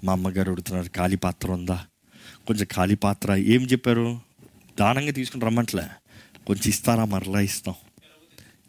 మా 0.04 0.12
అమ్మగారు 0.12 0.50
అడుగుతున్నారు 0.50 0.88
ఖాళీ 0.96 1.16
పాత్ర 1.16 1.52
ఉందా? 1.52 1.86
కొంచెం 2.46 2.66
ఖాళీ 2.74 2.94
పాత్ర. 2.94 3.34
ఏం 3.34 3.62
చెప్పారు? 3.62 4.20
దానంగా 4.80 5.12
తీసుకుని 5.12 5.44
రమ్మంటలే. 5.44 5.82
కొంచెం 6.46 6.62
ఇస్తారా 6.66 7.04
మరలా 7.04 7.40
ఇస్తాం. 7.40 7.74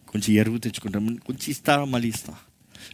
కొంచెం 0.08 0.36
ఎరువు 0.36 0.58
తెచ్చుకుంటాం. 0.58 1.16
కొంచెం 1.16 1.46
ఇస్తారా 1.48 1.84
మళ్ళీ 1.86 2.08
ఇస్తాం. 2.08 2.36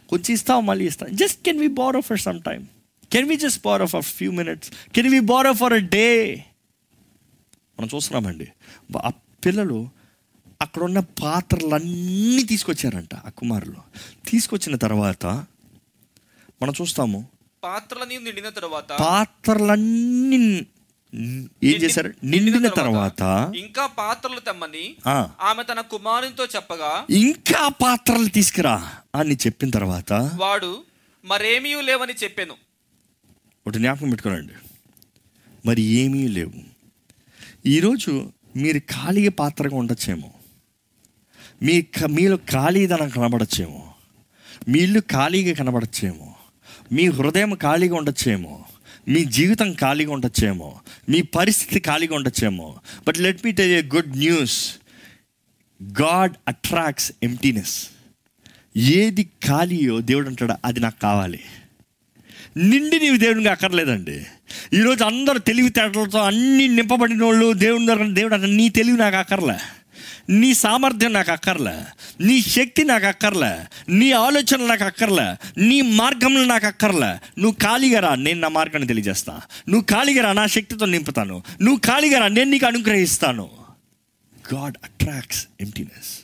కొంచెం 0.10 0.34
ఇస్తాం 0.34 0.66
మళ్ళీ 0.66 0.86
ఇస్తాం. 0.86 1.16
Just 1.16 1.44
can 1.46 1.60
we 1.60 1.68
borrow 1.68 2.02
for 2.02 2.20
some 2.20 2.42
time 2.42 2.66
can 3.12 3.30
we 3.30 3.38
just 3.38 3.64
borrow 3.64 3.86
for 3.86 4.02
few 4.02 4.32
minutes 4.32 4.72
can 4.96 5.08
we 5.08 5.20
borrow 5.20 5.54
for 5.54 5.74
a 5.74 5.78
day 5.78 6.34
మనం 7.80 7.90
చూస్తున్నామండి. 7.96 8.48
ఆ 9.04 9.10
పిల్లలు 9.46 9.90
అక్కడ 10.62 10.84
ఉన్న 10.84 11.00
పాత్రలన్నీ 11.00 12.44
తీసుకొచ్చారంట 12.44 13.16
ఆ 13.16 13.30
కుమారులు. 13.30 13.76
తీసుకొచ్చిన 14.30 14.76
తర్వాత 14.76 15.26
మనం 16.62 16.74
చూస్తాము. 16.82 17.28
పాత్రలని 17.64 18.20
నిండిన 18.20 18.50
తరువాత 18.50 18.92
పాత్రలన్నీ 19.00 20.66
ఏం 21.64 21.82
చేశారు? 21.82 22.14
నిండిన 22.24 22.68
తర్వాత 22.68 23.52
ఇంకా 23.56 23.88
పాత్రలు 23.88 24.40
తెమ్మని 24.40 24.96
ఆమె 25.42 25.64
తన 25.64 25.82
కుమారునితో 25.82 26.46
చెప్పగా 26.46 27.06
ఇంకా 27.10 27.68
పాత్రలు 27.68 28.28
తీసుకురా 28.28 28.94
అని 29.16 29.36
చెప్పిన 29.36 29.70
తర్వాత 29.70 30.14
వాడు 30.14 30.84
మరేమీ 31.26 31.82
లేవని 31.82 32.14
చెప్పాను. 32.24 32.54
ఒకటి 33.68 33.78
జ్ఞాపకం 33.78 34.10
పెట్టుకోనండి. 34.10 34.54
మరి 35.66 35.82
ఏమీ 35.82 36.28
లేవు. 36.28 36.54
ఈరోజు 37.66 38.32
మీరు 38.56 38.80
ఖాళీ 38.80 39.30
పాత్రగా 39.30 39.78
ఉండొచ్చేమో. 39.78 40.34
మీ 41.64 41.82
క- 41.82 42.04
మీలో 42.04 42.38
ఖాళీదనం 42.38 43.10
కనబడచ్చేమో. 43.10 43.94
మీ 44.68 44.80
ఇల్లు 44.80 45.00
ఖాళీగా 45.00 45.56
కనబడచ్చేమో. 45.56 46.36
మీ 46.92 47.06
హృదయం 47.06 47.56
ఖాళీగా 47.56 47.96
ఉండొచ్చేమో. 47.96 48.66
మీ 49.08 49.26
జీవితం 49.26 49.74
ఖాళీగా 49.74 50.12
ఉండొచ్చేమో. 50.12 50.80
మీ 51.10 51.22
పరిస్థితి 51.22 51.80
ఖాళీగా 51.80 52.16
ఉండొచ్చేమో. 52.16 52.80
But 53.08 53.20
let 53.20 53.40
me 53.46 53.52
tell 53.52 53.72
a 53.72 53.82
good 53.82 54.18
news 54.18 54.76
God 56.02 56.34
attracts 56.48 57.12
emptiness 57.24 57.88
ఏది 58.78 59.24
ఖాళీయో 59.24 60.02
దేవుడు 60.02 60.28
అంటాడు 60.28 60.54
అది 60.66 60.80
నాకు 60.80 61.02
కావాలి. 61.02 61.40
నిండి 62.58 63.00
నీవు 63.00 63.18
దేవునికి 63.18 63.50
అక్కర్లేదండి. 63.50 64.26
ఈరోజు 64.74 65.04
అందరూ 65.04 65.40
తెలివితేటలతో 65.40 66.20
అన్ని 66.20 66.68
నింపబడిన 66.68 67.24
వాళ్ళు 67.24 67.54
దేవుని 67.54 67.88
దగ్గర 67.88 68.08
దేవుడు 68.08 68.34
అంటే 68.34 68.48
నీ 68.48 68.70
తెలివి 68.70 68.98
నాకు 68.98 69.16
అక్కర్లే. 69.16 69.77
నీ 70.30 70.54
సామర్థ్యం 70.54 71.14
నాకు 71.14 71.32
అక్కర్లే. 71.32 71.84
నీ 72.20 72.42
శక్తి 72.42 72.84
నాకు 72.84 73.06
అక్కర్లే. 73.06 73.66
నీ 73.90 74.12
ఆలోచనలు 74.12 74.66
నాకు 74.66 74.84
అక్కర్లే. 74.84 75.36
నీ 75.64 75.82
మార్గంలో 75.82 76.46
నాకు 76.46 76.68
అక్కర్లే. 76.68 77.42
నువ్వు 77.42 77.52
ఖాళీగా 77.52 78.00
రా 78.00 78.16
నేను 78.16 78.40
నా 78.40 78.48
మార్గాన్ని 78.48 78.88
తెలియజేస్తా. 78.88 79.42
నువ్వు 79.70 79.82
ఖాళీగా 79.82 80.24
రా 80.24 80.34
నా 80.34 80.48
శక్తితో 80.48 80.86
నింపుతాను. 80.86 81.44
నువ్వు 81.62 81.80
ఖాళీగా 81.86 82.20
రా 82.20 82.28
నేను 82.28 82.52
నీకు 82.52 82.66
అనుగ్రహిస్తాను. 82.66 83.50
గాడ్ 84.54 84.78
అట్రాక్ట్స్ 84.84 85.48
ఎంటీనెస్ 85.62 86.20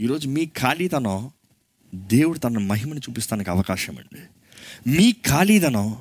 ఈరోజు 0.00 0.28
మీ 0.28 0.46
ఖాళీతనం 0.46 1.30
దేవుడు 1.94 2.38
తన 2.38 2.58
మహిమను 2.58 2.98
చూపిస్తానికి 2.98 3.50
అవకాశం 3.50 3.96
అండి. 3.98 4.20
మీ 4.90 5.12
ఖాళీదనం 5.12 5.96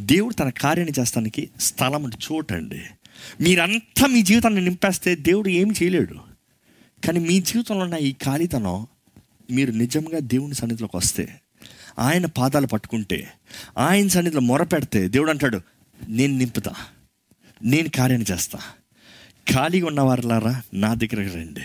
దేవుడు 0.00 0.34
తన 0.34 0.48
కార్యాన్ని 0.48 1.00
చేస్తానికి 1.00 1.50
స్థలం 1.60 2.10
చోటండి 2.10 2.76
అండి. 2.76 2.82
మీరంతా 3.40 4.06
మీ 4.06 4.22
జీవితాన్ని 4.22 4.60
నింపేస్తే 4.60 5.14
దేవుడు 5.14 5.48
ఏమి 5.48 5.74
చేయలేడు. 5.82 6.27
కానీ 7.04 7.18
మీ 7.18 7.40
జీవితంలో 7.40 7.84
ఉన్న 7.84 7.94
ఈ 7.94 8.12
ఖాళీతనం 8.12 8.86
మీరు 9.50 9.72
నిజంగా 9.72 10.18
దేవుని 10.18 10.54
సన్నిధిలోకి 10.54 10.96
వస్తే 10.96 11.40
ఆయన 11.98 12.26
పాదాలు 12.26 12.66
పట్టుకుంటే 12.66 13.28
ఆయన 13.78 14.08
సన్నిధిలో 14.08 14.40
మొరపెడితే 14.40 15.08
దేవుడు 15.08 15.30
అంటాడు 15.30 15.60
నేను 16.08 16.36
నింపుతా 16.36 16.74
నేను 17.64 17.88
కార్యాన్ని 17.88 18.34
చేస్తా. 18.34 18.58
ఖాళీగా 19.52 19.86
ఉన్నవారులారా 19.86 20.62
నా 20.74 20.94
దగ్గరకు 20.94 21.34
రండి. 21.34 21.60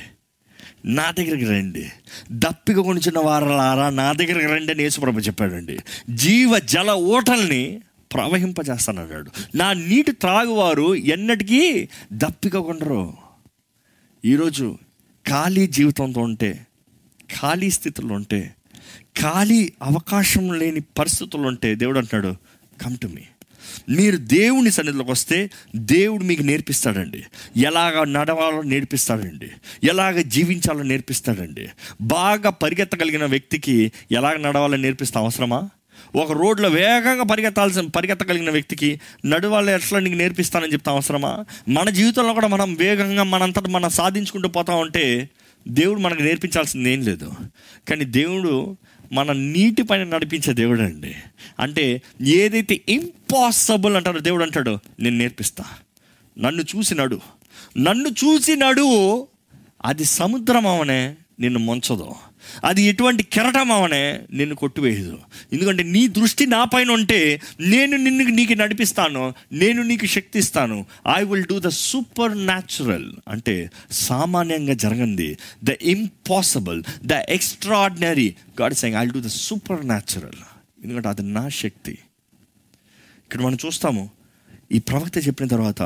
నా 0.86 1.12
దగ్గరికి 1.12 1.46
రండి. 1.46 1.90
దప్పిక 2.32 2.78
కొనిచిన 2.78 3.20
వారలారా 3.20 3.90
నా 3.90 4.14
దగ్గరికి 4.14 4.48
రండి 4.48 4.72
అని 4.72 4.84
యేసుప్రభు 4.84 5.20
చెప్పాడండి. 5.20 5.80
జీవ 6.10 6.60
జల 6.60 6.92
ఓటల్ని 6.92 7.82
ప్రవహింపజేస్తానన్నాడు. 8.14 9.32
నా 9.56 9.74
నీటి 9.74 10.12
త్రాగువారు 10.12 10.96
ఎన్నటికీ 10.96 11.90
దప్పిక 12.14 12.58
కొండరు. 12.58 13.14
ఈరోజు 14.26 14.78
ఖాళీ 15.30 15.68
జీవితంతో 15.68 16.22
ఉంటే 16.22 16.68
ఖాళీ 17.42 17.72
స్థితిలో 17.72 18.16
ఉంటే 18.16 18.56
ఖాళీ 19.22 19.74
అవకాశం 19.84 20.54
లేని 20.54 20.80
పరిస్థితులు 20.80 21.48
ఉంటే 21.48 21.76
దేవుడు 21.76 22.00
అంటున్నాడు 22.00 22.36
కమ్ 22.84 22.98
టు 22.98 23.08
మీ 23.08 23.22
మీరు 23.90 24.18
దేవుని 24.18 24.72
సన్నిధిలోకి 24.72 25.12
వస్తే 25.12 25.52
దేవుడు 25.76 26.24
మీకు 26.24 26.44
నేర్పిస్తాడండి. 26.44 27.24
ఎలాగ 27.58 28.04
నడవాలో 28.04 28.62
నేర్పిస్తాడండి. 28.62 29.48
ఎలాగ 29.84 30.22
జీవించాలో 30.22 30.84
నేర్పిస్తాడండి. 30.84 31.68
బాగా 32.02 32.50
పరిగెత్తగలిగిన 32.50 33.26
వ్యక్తికి 33.26 33.92
ఎలాగ 34.12 34.38
నడవాలో 34.38 34.78
నేర్పిస్తే? 34.78 35.20
అవసరమా? 35.20 35.70
ఒక 36.16 36.32
రోడ్లో 36.32 36.70
వేగంగా 36.70 37.24
పరిగెత్తాల్సిన 37.24 37.88
పరిగెత్తగలిగిన 37.88 38.50
వ్యక్తికి 38.50 39.02
నడువాళ్ళు 39.26 39.72
ఎట్లా 39.72 40.00
నీకు 40.00 40.16
నేర్పిస్తానని 40.16 40.74
చెప్తా 40.74 40.92
అవసరమా? 40.92 41.46
మన 41.70 41.90
జీవితంలో 41.90 42.34
కూడా 42.34 42.48
మనం 42.48 42.74
వేగంగా 42.74 43.24
మనంతట 43.24 43.68
మనం 43.68 43.90
సాధించుకుంటూ 43.90 44.48
పోతా 44.48 44.76
ఉంటే 44.76 45.30
దేవుడు 45.68 46.00
మనకు 46.00 46.22
నేర్పించాల్సింది 46.22 46.94
ఏం 46.94 47.02
లేదు. 47.02 47.32
కానీ 47.90 48.06
దేవుడు 48.06 48.78
మన 49.12 49.32
నీటి 49.32 49.82
పైన 49.82 50.04
నడిపించే 50.04 50.54
దేవుడు 50.54 50.82
అండి 50.82 51.16
అంటే 51.60 52.02
ఏదైతే 52.22 52.82
ఇంపాసిబుల్ 52.90 53.96
అంటాడో 53.96 54.20
దేవుడు 54.20 54.44
అంటాడు 54.44 54.80
నేను 55.00 55.18
నేర్పిస్తా. 55.18 55.64
నన్ను 56.40 56.62
చూసి 56.62 56.96
నడు. 56.96 57.20
నన్ను 57.78 58.10
చూసి 58.10 58.56
నడువు 58.56 59.28
అది 59.86 60.06
సముద్రం 60.06 60.68
అవనే 60.68 61.16
నిన్ను 61.40 61.60
ముంచదు. 61.60 62.16
అది 62.64 62.82
ఎటువంటి 62.84 63.24
కెరటం 63.24 63.72
అవనే 63.72 64.04
నిన్ను 64.32 64.56
కొట్టివేయదు. 64.56 65.18
ఎందుకంటే 65.54 65.84
నీ 65.84 66.08
దృష్టి 66.08 66.46
నా 66.46 66.62
పైన 66.64 66.92
ఉంటే 66.92 67.20
నేను 67.62 67.98
నిన్ను 67.98 68.24
నీకు 68.40 68.54
నడిపిస్తాను 68.54 69.24
నేను 69.54 69.82
నీకు 69.82 70.06
శక్తి 70.06 70.40
ఇస్తాను 70.40 70.86
I 71.18 71.24
will 71.24 71.46
do 71.46 71.60
the 71.60 71.68
supernatural 72.46 73.10
అంటే 73.28 73.56
సామాన్యంగా 73.92 74.74
జరగంది. 74.74 75.30
The 75.64 75.70
impossible 75.96 76.82
the 77.06 77.22
extraordinary 77.30 78.30
God 78.62 78.74
saying 78.74 79.00
I 79.02 79.06
do 79.16 79.22
the 79.28 79.32
supernatural 79.88 80.42
ఎందుకంటే 80.84 81.10
అది 81.10 81.24
నా 81.38 81.46
శక్తి. 81.64 81.96
ఇక్కడ 83.26 83.42
మనం 83.42 83.58
చూస్తాము 83.66 84.04
ఈ 84.72 84.80
ప్రవక్త 84.80 85.18
చెప్పిన 85.28 85.48
తర్వాత 85.48 85.82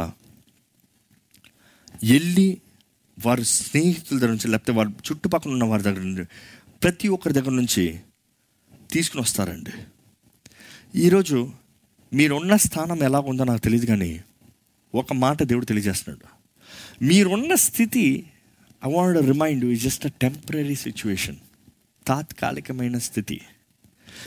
వెళ్ళి 2.11 2.47
వారి 3.25 3.45
స్నేహితుల 3.45 4.17
దగ్గర 4.17 4.32
నుంచి 4.32 4.47
లేకపోతే 4.47 4.71
వారి 4.71 4.89
చుట్టుపక్కల 4.89 5.51
ఉన్న 5.51 5.63
వారి 5.63 5.84
దగ్గర 5.84 5.99
నుండి 5.99 6.25
ప్రతి 6.84 7.08
ఒక్కరి 7.08 7.34
దగ్గర 7.34 7.49
నుంచి 7.49 7.99
తీసుకుని 8.91 9.21
వస్తారండి. 9.21 9.71
ఈరోజు 10.95 11.51
మీరున్న 12.13 12.56
స్థానం 12.56 13.03
ఎలా 13.03 13.19
ఉందో 13.19 13.43
నాకు 13.43 13.60
తెలియదు 13.60 13.86
కానీ 13.86 14.23
ఒక 14.95 15.13
మాట 15.13 15.43
దేవుడు 15.43 15.65
తెలియజేస్తున్నాడు. 15.65 16.38
మీరున్న 17.06 17.56
స్థితి 17.56 18.25
I 18.86 18.93
want 18.93 19.19
remind 19.19 19.65
is 19.65 19.84
just 19.84 20.06
a 20.06 20.10
temporary 20.10 20.75
situation 20.75 21.36
తాత్కాలికమైన 22.08 22.97
స్థితి. 22.97 23.41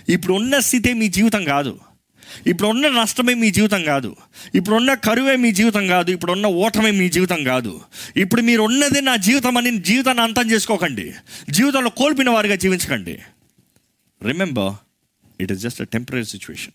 ఇప్పుడు 0.09 0.33
ఉన్న 0.33 0.59
స్థితే 0.59 0.95
మీ 0.95 1.09
జీవితం 1.09 1.45
కాదు. 1.45 1.81
ఇప్పుడున్న 2.47 2.89
నష్టమే 2.89 3.35
మీ 3.35 3.51
జీవితం 3.51 3.85
కాదు. 3.85 4.17
ఇప్పుడున్న 4.55 4.95
కరువే 4.95 5.37
మీ 5.37 5.53
జీవితం 5.53 5.87
కాదు. 5.87 6.11
ఇప్పుడున్న 6.11 6.47
ఓటమే 6.47 6.91
మీ 6.91 7.09
జీవితం 7.09 7.45
కాదు. 7.45 7.81
ఇప్పుడు 8.17 8.43
మీరు 8.43 8.63
ఉన్నది 8.63 9.01
నా 9.01 9.17
జీవితం 9.17 9.57
అని 9.57 9.79
జీవితాన్ని 9.79 10.23
అంతం 10.25 10.51
చేసుకోకండి. 10.51 11.15
జీవితంలో 11.51 11.91
కోల్పోయిన 11.91 12.31
వారిగా 12.31 12.55
జీవించకండి. 12.55 13.19
Remember 14.23 14.75
it 15.43 15.53
is 15.53 15.61
just 15.61 15.81
a 15.81 15.85
temporary 15.85 16.25
situation 16.25 16.73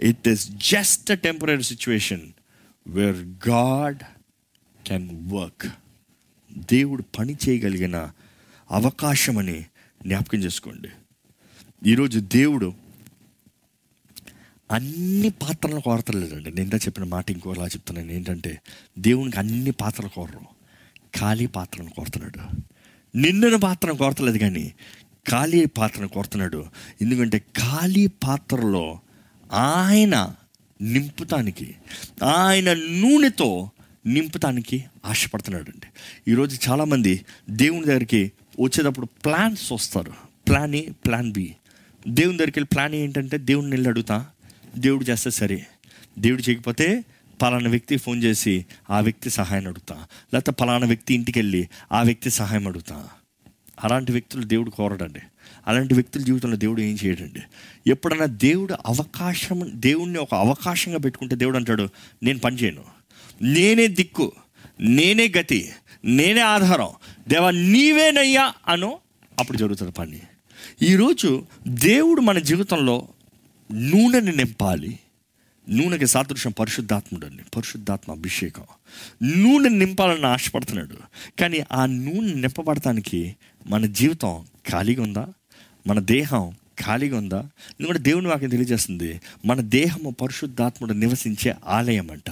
it 0.00 0.28
is 0.28 0.48
just 0.50 1.10
a 1.10 1.14
temporary 1.14 1.62
situation 1.62 2.20
where 2.86 3.48
God 3.48 3.98
can 4.86 5.08
work 5.32 5.66
దేవుడు 6.52 7.02
పని 7.02 7.36
చేయగలిగిన 7.48 8.10
అవకాశం 8.70 9.38
అని 9.38 9.64
జ్ఞాపకం 10.06 10.38
చేసుకోండి. 10.38 10.88
ఈరోజు 11.90 12.18
దేవుడు 12.20 12.74
అన్ని 14.70 15.28
పాత్రలను 15.28 15.80
కోరతలేదండి. 15.80 16.50
నేను 16.50 16.76
చెప్పిన 16.76 17.04
మాట 17.04 17.30
ఇంకోలా 17.30 17.66
చెప్తున్నాను. 17.66 18.12
ఏంటంటే 18.12 18.60
దేవునికి 18.98 19.38
అన్ని 19.38 19.70
పాత్రలు 19.70 20.08
కోరరు. 20.08 20.56
ఖాళీ 21.18 21.46
పాత్రను 21.46 21.90
కోరుతున్నాడు. 21.90 22.38
నిన్నను 23.16 23.58
పాత్రను 23.58 23.96
కోరతలేదు 23.96 24.38
కానీ 24.38 24.72
ఖాళీ 25.30 25.64
పాత్రను 25.64 26.08
కోరుతున్నాడు. 26.08 26.66
ఎందుకంటే 27.02 27.38
ఖాళీ 27.38 28.06
పాత్రలో 28.06 29.00
ఆయన 29.52 30.34
నింపుతానికి 30.82 31.74
ఆయన 32.24 32.74
నూనెతో 32.74 33.70
నింపుతానికి 34.06 34.84
ఆశపడుతున్నాడు 35.04 35.70
అండి 35.70 35.86
ఈరోజు 36.30 36.70
చాలామంది 36.70 37.24
దేవుని 37.50 37.84
దగ్గరికి 37.84 38.32
వచ్చేటప్పుడు 38.60 39.06
ప్లాన్స్ 39.06 39.72
వస్తారు. 39.72 40.12
Plan 40.48 40.74
A 40.74 40.90
plan 40.90 41.32
B. 41.32 41.54
దేవుని 42.08 42.38
దగ్గరికి 42.38 42.58
వెళ్ళి 42.58 42.74
ప్లాన్ 42.74 42.94
ఏంటంటే 42.94 43.38
దేవుడిని 43.38 43.72
వెళ్ళి 43.72 43.88
అడుగుతా 43.88 44.26
దేవుడు 44.78 45.04
చేస్తే 45.04 45.30
సరే. 45.30 45.66
దేవుడు 46.18 46.50
చేయకపోతే 46.50 47.04
పలానా 47.42 47.70
వ్యక్తికి 47.70 48.00
ఫోన్ 48.00 48.24
చేసి 48.24 48.66
ఆ 48.90 49.00
వ్యక్తి 49.00 49.30
సహాయం 49.30 49.62
అడుగుతా. 49.62 49.94
లేకపోతే 50.34 50.50
పలానా 50.50 50.86
వ్యక్తి 50.86 51.14
ఇంటికి 51.14 51.38
వెళ్ళి 51.38 51.68
ఆ 51.92 52.02
వ్యక్తి 52.02 52.30
సహాయం 52.30 52.68
అడుగుతా. 52.68 53.08
అలాంటి 53.84 54.12
వ్యక్తులు 54.12 54.44
దేవుడు 54.44 54.70
కోరడండి. 54.70 55.18
అలాంటి 55.66 55.94
వ్యక్తుల 55.94 56.22
జీవితంలో 56.22 56.56
దేవుడు 56.56 56.80
ఏం 56.80 56.98
చేయడండి? 57.04 57.42
ఎప్పుడన్నా 57.90 58.24
దేవుడు 58.24 58.74
అవకాశం 58.86 59.72
దేవుడిని 59.74 60.18
ఒక 60.18 60.34
అవకాశంగా 60.34 60.98
పెట్టుకుంటే 60.98 61.36
దేవుడు 61.36 61.56
అంటాడు 61.56 61.88
నేను 62.22 62.38
పని 62.38 62.56
చేయను. 62.56 62.84
నేనే 63.42 63.86
దిక్కు 63.86 64.32
నేనే 64.80 65.32
గతి 65.38 65.72
నేనే 66.04 66.40
ఆధారం. 66.40 66.88
దేవా 67.28 67.50
నీవేనయ్యా 67.50 68.52
అను 68.68 68.98
అప్పుడు 69.38 69.58
జరుగుతుంది 69.58 69.92
పని. 69.92 70.20
ఈరోజు 70.82 71.46
దేవుడు 71.68 72.20
మన 72.20 72.38
జీవితంలో 72.38 73.08
నూనెని 73.72 74.36
నింపాలి. 74.36 74.98
నూనెకి 75.68 76.06
సాదృశ్యం 76.06 76.52
పరిశుద్ధాత్ముడు 76.52 77.26
పరిశుద్ధాత్మ 77.26 78.12
అభిషేకం. 78.12 78.62
నూనె 79.22 79.68
నింపాలని 79.68 80.26
ఆశపడుతున్నాడు. 80.26 80.96
కానీ 81.40 81.64
ఆ 81.72 81.86
నూనె 81.86 82.34
నింపబడటానికి 82.34 83.36
మన 83.66 83.86
జీవితం 83.86 84.44
ఖాళీగా 84.70 85.02
ఉందా? 85.02 85.32
మన 85.86 86.00
దేహం 86.00 86.54
ఖాళీగా 86.80 87.18
ఉందా 87.18 87.38
ఎందుకంటే 87.80 87.98
దేవుని 87.98 88.28
వాక్యం 88.28 88.50
తెలియజేస్తుంది 88.50 89.20
మన 89.46 89.60
దేహము 89.60 90.10
పరిశుద్ధాత్ముడు 90.10 90.92
నివసించే 90.92 91.54
ఆలయం 91.66 92.10
అంట 92.10 92.30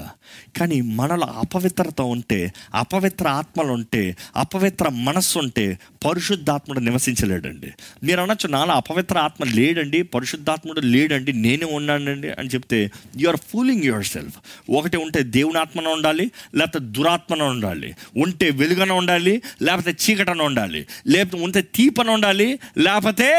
కానీ 0.59 0.81
మనలో 0.81 1.27
అపవిత్రత 1.27 2.01
ఉంటే 2.01 2.53
అపవిత్ర 2.75 3.29
ఆత్మలు 3.29 3.73
ఉంటే 3.73 4.17
అపవిత్ర 4.37 4.89
మనస్సు 4.89 5.39
ఉంటే 5.39 5.79
పరిశుద్ధాత్ముడు 6.05 6.81
నివసించలేడండి. 6.81 7.73
మీరు 8.03 8.21
అనొచ్చు 8.21 8.49
నాలో 8.49 8.73
అపవిత్ర 8.73 9.19
ఆత్మ 9.19 9.45
లేడండి 9.45 10.03
పరిశుద్ధాత్ముడు 10.03 10.81
లేడండి 10.81 11.33
నేనే 11.33 11.65
ఉన్నానండి 11.65 12.31
అని 12.31 12.49
చెప్తే 12.49 12.91
you 13.19 13.29
are 13.29 13.37
fooling 13.37 13.85
your 13.85 14.05
self 14.05 14.37
ఒకటి 14.71 14.97
ఉంటే 14.97 15.23
దేవుని 15.23 15.59
ఆత్మన 15.59 15.89
ఉండాలి 15.89 16.31
లేకపోతే 16.55 16.85
దురాత్మన 16.85 17.43
ఉండాలి. 17.43 17.95
ఉంటే 18.17 18.51
వెలుగన 18.51 18.93
ఉండాలి 18.93 19.43
లేకపోతే 19.63 19.97
చీకటన 20.05 20.43
ఉండాలి. 20.43 20.87
లేకపోతే 21.07 21.45
ఉంటే 21.45 21.63
తీపన 21.63 22.11
ఉండాలి 22.11 22.59
లేకపోతే 22.79 23.31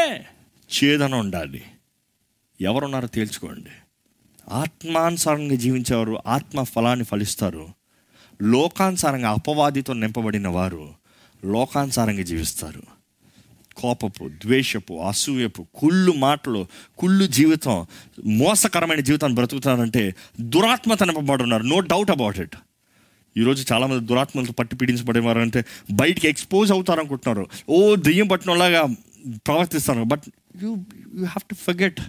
ఛేదన 0.74 1.14
ఉండాలి. 1.14 1.64
ఎవరున్నారో 2.60 3.08
తేల్చుకోండి. 3.08 3.70
ఆత్మానుసారంగా 4.50 5.54
జీవించేవారు 5.54 6.18
ఆత్మ 6.26 6.62
ఫలాన్ని 6.62 7.04
ఫలిస్తారు. 7.04 7.68
లోకానుసారంగా 8.42 9.30
అపవాదితో 9.30 9.92
నింపబడిన 9.92 10.48
వారు 10.48 10.94
లోకానుసారంగా 11.44 12.22
జీవిస్తారు. 12.22 12.82
కోపపు 13.76 14.28
ద్వేషపు 14.28 14.94
అసూయపు 14.94 15.66
కుళ్ళు 15.74 16.12
మాటలు 16.12 16.66
కుళ్ళు 16.98 17.26
జీవితం 17.26 17.86
మోసకరమైన 18.24 19.00
జీవితాన్ని 19.00 19.34
బ్రతుకుతారంటే 19.36 20.14
దురాత్మత 20.40 21.02
నింపబడున్నారు 21.02 21.62
నో 21.62 21.80
డౌట్ 21.80 22.10
అబౌట్ 22.10 22.40
ఇట్ 22.40 22.56
ఈరోజు 23.36 23.72
చాలామంది 23.72 24.06
దురాత్మలతో 24.06 24.52
పట్టి 24.52 24.76
పీడించబడేవారు 24.76 25.40
అంటే 25.40 25.64
బయటికి 25.92 26.28
ఎక్స్పోజ్ 26.28 26.72
అవుతారు 26.72 27.00
అనుకుంటున్నారు 27.00 27.46
ఓ 27.68 27.94
దెయ్యం 27.94 28.26
పట్టినలాగా 28.28 28.82
ప్రవర్తిస్తారు. 29.36 30.02
But 30.02 30.22
you 30.62 30.68
you 31.14 31.18
have 31.18 31.40
to 31.40 31.54
forget 31.54 32.00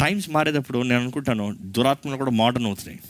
times 0.00 0.30
మారేటప్పుడు 0.30 0.82
నేను 0.82 1.00
అనుకుంటాను 1.00 1.56
దురాత్మలు 1.60 2.16
కూడా 2.16 2.30
మోడర్న్ 2.30 2.66
అవుతున్నాయి. 2.66 3.00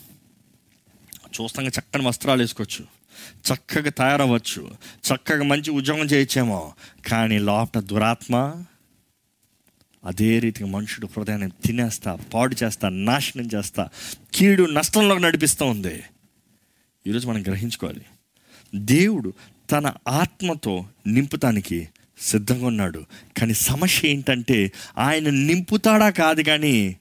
చూస్తాగా 1.41 1.69
చక్కని 1.69 2.09
వస్త్రాలు 2.09 2.41
వేసుకోవచ్చు. 2.41 2.85
చక్కగా 3.37 3.91
తయారవ్వచ్చు. 3.91 4.71
చక్కగా 5.07 5.43
మంచి 5.43 5.71
ఉద్యోగం 5.71 6.05
చేయొచ్చేమో. 6.05 6.75
కానీ 7.07 7.39
లోపల 7.39 7.81
దురాత్మ 7.81 8.65
అదే 10.05 10.39
రీతిగా 10.39 10.67
మనుషుడు 10.67 11.07
హృదయాన్ని 11.07 11.51
తినేస్తా 11.51 12.15
పాడు 12.35 12.57
చేస్తా 12.65 12.89
నాశనం 12.89 13.49
చేస్తా 13.55 13.89
కీడు 14.35 14.63
నష్టంలోకి 14.63 15.23
నడిపిస్తూ 15.23 15.67
ఉంది. 15.67 16.03
ఈరోజు 17.07 17.29
మనం 17.29 17.43
గ్రహించుకోవాలి. 17.43 18.05
దేవుడు 18.75 19.33
తన 19.71 19.93
ఆత్మతో 20.09 20.89
నింపుతానికి 21.07 21.89
సిద్ధంగా 22.19 22.67
ఉన్నాడు. 22.67 23.05
కానీ 23.37 23.55
సమస్య 23.55 24.09
ఏంటంటే 24.09 24.73
ఆయన 24.99 25.31
నింపుతాడా 25.31 26.11
కాదు 26.11 26.43
కానీ 26.43 26.97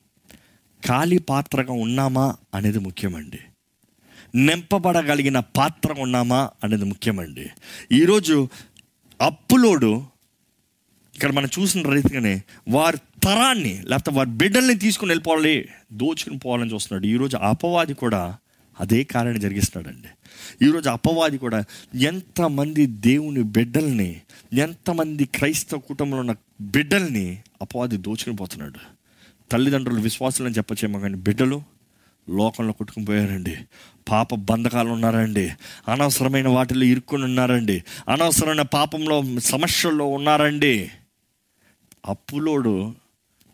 ఖాళీ 0.87 1.17
పాత్రగా 1.17 1.73
ఉన్నామా 1.73 2.35
అనేది 2.53 2.79
ముఖ్యమండి. 2.79 3.39
నింపబడగలిగిన 4.35 5.39
పాత్ర 5.39 5.93
ఉన్నామా 5.99 6.49
అనేది 6.63 6.83
ముఖ్యమండి. 6.83 7.49
ఈరోజు 7.91 8.49
అప్పులోడు 9.21 10.03
ఇక్కడ 11.15 11.31
మనం 11.31 11.49
చూసిన 11.59 11.89
రీతిగానే 11.89 12.41
వారి 12.69 12.97
తరాన్ని 12.97 13.83
లేకపోతే 13.83 14.17
వారి 14.17 14.29
బిడ్డల్ని 14.29 14.75
తీసుకుని 14.75 15.09
వెళ్ళిపోవాలి 15.09 15.69
దోచుకుని 15.93 16.39
పోవాలని 16.39 16.73
చూస్తున్నాడు. 16.73 17.07
ఈరోజు 17.07 17.37
అపవాది 17.37 17.93
కూడా 17.93 18.37
అదే 18.79 19.03
కార్యాన్ని 19.03 19.41
జరిగిస్తున్నాడండి. 19.41 20.07
ఈరోజు 20.65 20.89
అపవాది 20.89 21.37
కూడా 21.37 21.63
ఎంతమంది 21.95 22.85
దేవుని 22.85 23.43
బిడ్డల్ని 23.43 24.21
ఎంతమంది 24.53 25.25
క్రైస్తవ 25.25 25.77
కుటుంబంలో 25.77 26.19
ఉన్న 26.19 26.35
బిడ్డల్ని 26.61 27.41
అపవాది 27.61 27.97
దోచుకుని 27.97 28.35
పోతున్నాడు 28.35 28.79
తల్లిదండ్రులు 29.51 30.01
విశ్వాసులు 30.01 30.47
చెప్పచేమో 30.47 30.57
చెప్పచ్చేమో 30.57 30.99
కానీ 30.99 31.15
బిడ్డలు 31.15 31.63
లోకంలో 32.29 32.73
కొట్టుకుని 32.73 33.05
పోయారండి 33.05 33.55
పాప 34.09 34.35
బంధకాలు 34.35 34.89
ఉన్నారండి. 34.89 35.51
అనవసరమైన 35.87 36.47
వాటిలో 36.47 36.83
ఇరుక్కుని 36.83 37.23
ఉన్నారండి. 37.23 37.83
అనవసరమైన 38.09 38.61
పాపంలో 38.61 39.39
సమస్యల్లో 39.39 40.05
ఉన్నారండి. 40.05 40.91
అప్పులోడు 42.05 42.95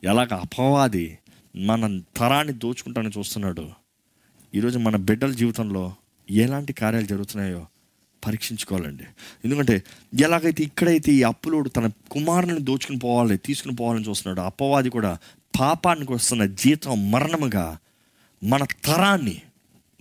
ఎలాగ 0.04 0.28
అపవాది 0.34 1.18
మన 1.56 2.02
తరాన్ని 2.18 2.54
దోచుకుంటానని 2.54 3.20
చూస్తున్నాడు. 3.20 3.81
ఈరోజు 4.56 4.80
మన 4.80 4.96
బిడ్డల 4.96 5.32
జీవితంలో 5.32 5.94
ఎలాంటి 6.30 6.74
కార్యాలు 6.74 7.06
జరుగుతున్నాయో 7.06 7.66
పరీక్షించుకోవాలండి. 8.26 9.04
ఎందుకంటే 9.46 9.84
ఎలాగైతే 10.20 10.64
ఇక్కడైతే 10.64 11.12
ఈ 11.12 11.24
అప్పులోడు 11.24 11.70
తన 11.70 11.90
కుమారుని 12.12 12.60
దోచుకుని 12.60 13.00
పోవాలి 13.00 13.38
తీసుకుని 13.38 13.76
పోవాలని 13.76 14.10
చూస్తున్నాడు 14.10 14.46
అప్పవాది 14.46 14.90
కూడా 14.90 15.18
పాపానికి 15.60 16.14
వస్తున్న 16.14 16.46
జీతం 16.46 17.12
మరణముగా 17.12 17.78
మన 18.44 18.66
తరాన్ని 18.84 19.42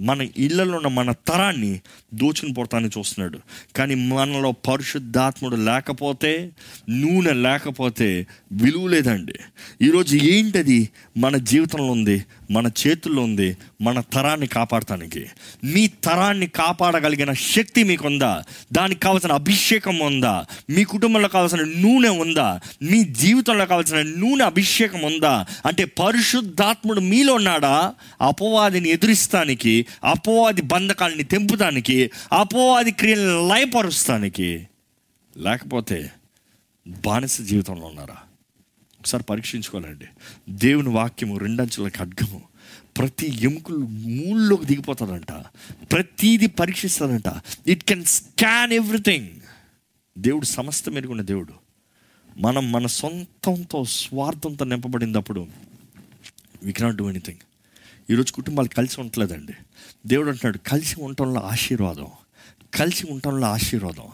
మన 0.00 0.28
ఇళ్ళలో 0.36 0.76
ఉన్న 0.76 0.88
మన 0.88 1.12
తరాన్ని 1.12 1.80
దోచుని 2.14 2.54
పోతానని 2.54 2.90
చూస్తున్నాడు. 2.98 3.38
కానీ 3.76 3.94
మనలో 3.94 4.52
పరిశుద్ధాత్ముడు 4.52 5.56
లేకపోతే 5.56 6.50
నూనె 6.90 7.32
లేకపోతే 7.32 8.26
విలువ 8.52 8.88
లేదండి. 8.88 9.34
ఈరోజు 9.82 10.16
ఏంటది? 10.16 10.88
మన 11.16 11.36
జీవితంలో 11.36 11.86
ఉంది 11.86 12.24
మన 12.50 12.70
చేతుల్లో 12.86 13.22
ఉంది 13.22 13.56
మన 13.82 14.00
తరాన్ని 14.00 14.46
కాపాడటానికి. 14.46 15.26
మీ 15.64 15.86
తరాన్ని 15.86 16.46
కాపాడగలిగిన 16.46 17.32
శక్తి 17.32 17.84
మీకుందా? 17.84 18.44
దానికి 18.72 19.00
కావాల్సిన 19.00 19.32
అభిషేకం 19.32 19.98
ఉందా? 19.98 20.46
మీ 20.70 20.84
కుటుంబంలో 20.84 21.28
కావాల్సిన 21.28 21.60
నూనె 21.60 22.08
ఉందా? 22.08 22.60
మీ 22.82 23.04
జీవితంలో 23.04 23.66
కావాల్సిన 23.66 24.02
నూనె 24.02 24.44
అభిషేకం 24.44 25.02
ఉందా? 25.02 25.46
అంటే 25.66 25.84
పరిశుద్ధాత్ముడు 25.84 27.00
మీలో 27.00 27.34
ఉన్నాడా? 27.34 27.94
అపవాదిని 28.20 28.88
ఎదురిస్తానికి 28.88 29.86
అపోవాది 30.04 30.62
బంధకాలని 30.62 31.22
తెంపుతానికి 31.22 32.10
అపోవాది 32.32 32.92
క్రియలను 32.92 33.48
లయపరుస్తానికి. 33.48 34.68
లేకపోతే 35.36 36.12
బానిస 36.86 37.40
జీవితంలో 37.40 37.86
ఉన్నారా? 37.86 38.16
ఒకసారి 39.00 39.24
పరీక్షించుకోవాలండి. 39.24 40.04
దేవుని 40.50 40.88
వాక్యము 40.88 41.38
రెండంచుల 41.38 41.88
ఖడ్గము. 41.88 42.42
ప్రతి 42.96 43.42
ఎముకలు 43.42 43.76
మూల్లోకి 43.76 44.66
దిగిపోతారంట 44.66 45.32
ప్రతీది 45.92 46.46
పరీక్షిస్తారంట 46.46 47.40
ఇట్ 47.66 47.84
కెన్ 47.84 48.04
స్కాన్ 48.04 48.72
ఎవ్రీథింగ్ 48.72 49.28
దేవుడు 50.18 50.44
సమస్త 50.44 50.88
మెరుగున్న 50.88 51.22
దేవుడు. 51.22 51.52
మనం 52.38 52.72
మన 52.72 52.86
సొంతంతో 52.86 53.84
స్వార్థంతో 53.84 54.64
నింపబడినప్పుడు 54.64 55.46
వీ 56.62 56.72
కెనాట్ 56.72 56.96
డూ 56.96 57.10
ఎనీథింగ్ 57.10 57.38
ఈరోజు 58.10 58.32
కుటుంబాలు 58.32 58.68
కలిసి 58.68 59.00
ఉండట్లేదండి. 59.00 59.52
దేవుడు 60.06 60.28
అంటున్నాడు 60.28 60.68
కలిసి 60.68 61.00
ఉండటంలో 61.00 61.40
ఆశీర్వాదం 61.40 62.06
కలిసి 62.74 63.06
ఉండటంలో 63.10 63.46
ఆశీర్వాదం 63.46 64.04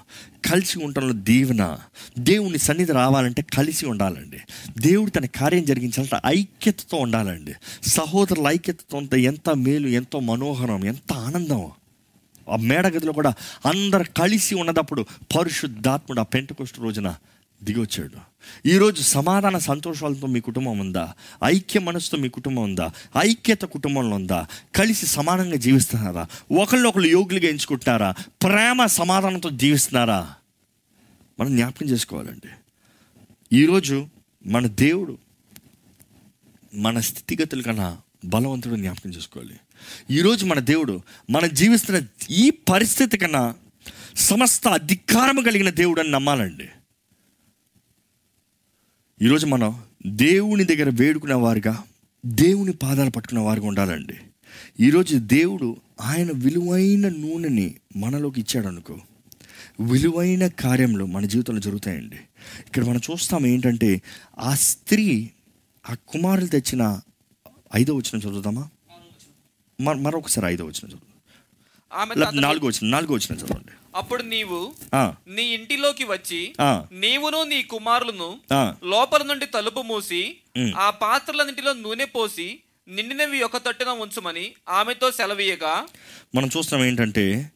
కలిసి 0.50 0.78
ఉండటంలో 0.78 1.12
దీవెన. 1.12 1.78
దేవుని 2.18 2.58
సన్నిధి 2.58 2.92
రావాలంటే 2.92 3.42
కలిసి 3.42 3.86
ఉండాలండి. 3.86 4.38
దేవుడు 4.78 5.10
తన 5.10 5.26
కార్యం 5.26 5.64
జరిగించాలంటే 5.64 6.16
ఐక్యతతో 6.26 6.96
ఉండాలండి. 6.96 7.54
సహోదరుల 7.86 8.46
ఐక్యతతో 8.46 8.98
ఉంటే 8.98 9.20
ఎంత 9.20 9.50
మేలు 9.50 9.88
ఎంతో 9.88 10.20
మనోహరం 10.20 10.84
ఎంత 10.84 11.12
ఆనందం. 11.12 11.70
ఆ 12.52 12.56
మేడగదిలో 12.56 13.12
కూడా 13.12 13.34
అందరు 13.66 14.04
కలిసి 14.18 14.54
ఉన్నదప్పుడు 14.54 15.06
పరిశుద్ధాత్ముడు 15.36 16.20
ఆ 16.20 16.24
పెంటకొష్టు 16.24 16.80
రోజున 16.80 17.14
దిగొచ్చాడు. 17.62 18.36
ఈరోజు 18.68 19.02
సమాధాన 19.02 19.58
సంతోషాలతో 19.58 20.26
మీ 20.26 20.40
కుటుంబం 20.40 20.78
ఉందా? 20.78 21.14
ఐక్య 21.44 21.80
మనసుతో 21.80 22.18
మీ 22.18 22.28
కుటుంబం 22.28 22.62
ఉందా? 22.62 22.92
ఐక్యత 23.18 23.62
కుటుంబంలో 23.62 24.16
ఉందా? 24.16 24.46
కలిసి 24.76 25.06
సమానంగా 25.06 25.56
జీవిస్తున్నారా? 25.56 26.26
ఒకళ్ళొకళ్ళు 26.52 27.08
యోగులుగా 27.08 27.48
ఎంచుకుంటున్నారా? 27.48 28.14
ప్రేమ 28.42 28.86
సమాధానంతో 28.86 29.50
జీవిస్తున్నారా? 29.50 30.34
మనం 31.40 31.56
జ్ఞాపకం 31.56 31.86
చేసుకోవాలండి. 31.86 32.48
ఈరోజు 33.56 34.08
మన 34.46 34.66
దేవుడు 34.66 35.18
మన 36.74 37.00
స్థితిగతుల 37.00 37.62
కన్నా 37.62 37.98
బలవంతుడు 38.24 38.76
జ్ఞాపకం 38.76 39.10
చేసుకోవాలి. 39.10 39.60
ఈరోజు 40.10 40.46
మన 40.46 40.58
దేవుడు 40.58 41.00
మనం 41.30 41.48
జీవిస్తున్న 41.52 42.02
ఈ 42.30 42.50
పరిస్థితి 42.50 43.18
కన్నా 43.18 43.54
సమస్త 44.16 44.68
అధికారం 44.68 45.42
కలిగిన 45.42 45.70
దేవుడు 45.70 46.00
అని 46.00 46.10
నమ్మాలండి. 46.10 46.68
ఈరోజు 49.22 49.46
మనం 49.46 49.82
దేవుని 50.06 50.64
దగ్గర 50.64 50.90
వేడుకునే 50.90 51.34
వారుగా 51.34 51.82
దేవుని 52.26 52.72
పాదాలు 52.72 53.10
పట్టుకునే 53.10 53.40
వారుగా 53.40 53.66
ఉండాలండి. 53.66 54.14
ఈరోజు 54.80 55.18
దేవుడు 55.18 55.76
ఆయన 56.00 56.30
విలువైన 56.34 57.08
నూనెని 57.08 57.74
మనలోకి 57.96 58.40
ఇచ్చాడు 58.40 58.66
అనుకో. 58.66 58.98
విలువైన 59.80 60.46
కార్యంలో 60.46 61.06
మన 61.06 61.26
జీవితంలో 61.26 61.60
జరుగుతాయండి. 61.60 62.16
ఇక్కడ 62.66 62.84
మనం 62.84 63.00
చూస్తాం 63.10 63.46
ఏంటంటే 63.46 64.02
ఆ 64.38 64.54
స్త్రీ 64.54 65.30
ఆ 65.90 65.94
కుమారులు 66.08 66.46
తెచ్చిన 66.46 67.00
ఐదో 67.74 67.94
వచ్చిన 67.94 68.22
చదువుతామా 68.22 68.68
మర- 69.80 70.02
మరొకసారి 70.02 70.46
ఐదో 70.46 70.64
వచ్చిన 70.64 70.88
చదువు 70.88 71.15
ఆమె 71.96 72.14
నాలుగో 72.32 72.66
వచ్చిన 72.66 72.86
నాలుగో 72.90 73.14
వచ్చిన 73.14 73.34
చదవండి. 73.38 73.72
అప్పుడు 73.96 74.22
నీవు 74.22 74.74
నీ 75.28 75.42
ఇంటిలోకి 75.42 76.04
వచ్చి 76.04 76.40
నీవును 76.92 77.42
నీ 77.42 77.62
కుమారులను. 77.62 78.28
లోపల 78.84 79.22
నుండి 79.22 79.46
తలుపు 79.46 79.82
మూసి. 79.82 80.36
ఆ 80.76 80.90
పాత్రలన్నింటిలో 80.90 81.72
నూనె 81.72 82.04
పోసి 82.04 82.60
నిండినవి 82.88 83.42
ఒక 83.42 83.56
తొట్టెన 83.56 83.88
ఉంచుమని 83.88 84.52
ఆమెతో 84.68 85.10
సెలవీయగా 85.10 85.86
మనం 86.34 86.48
చూస్తున్నాం 86.56 86.88
ఏంటంటే 86.88 87.50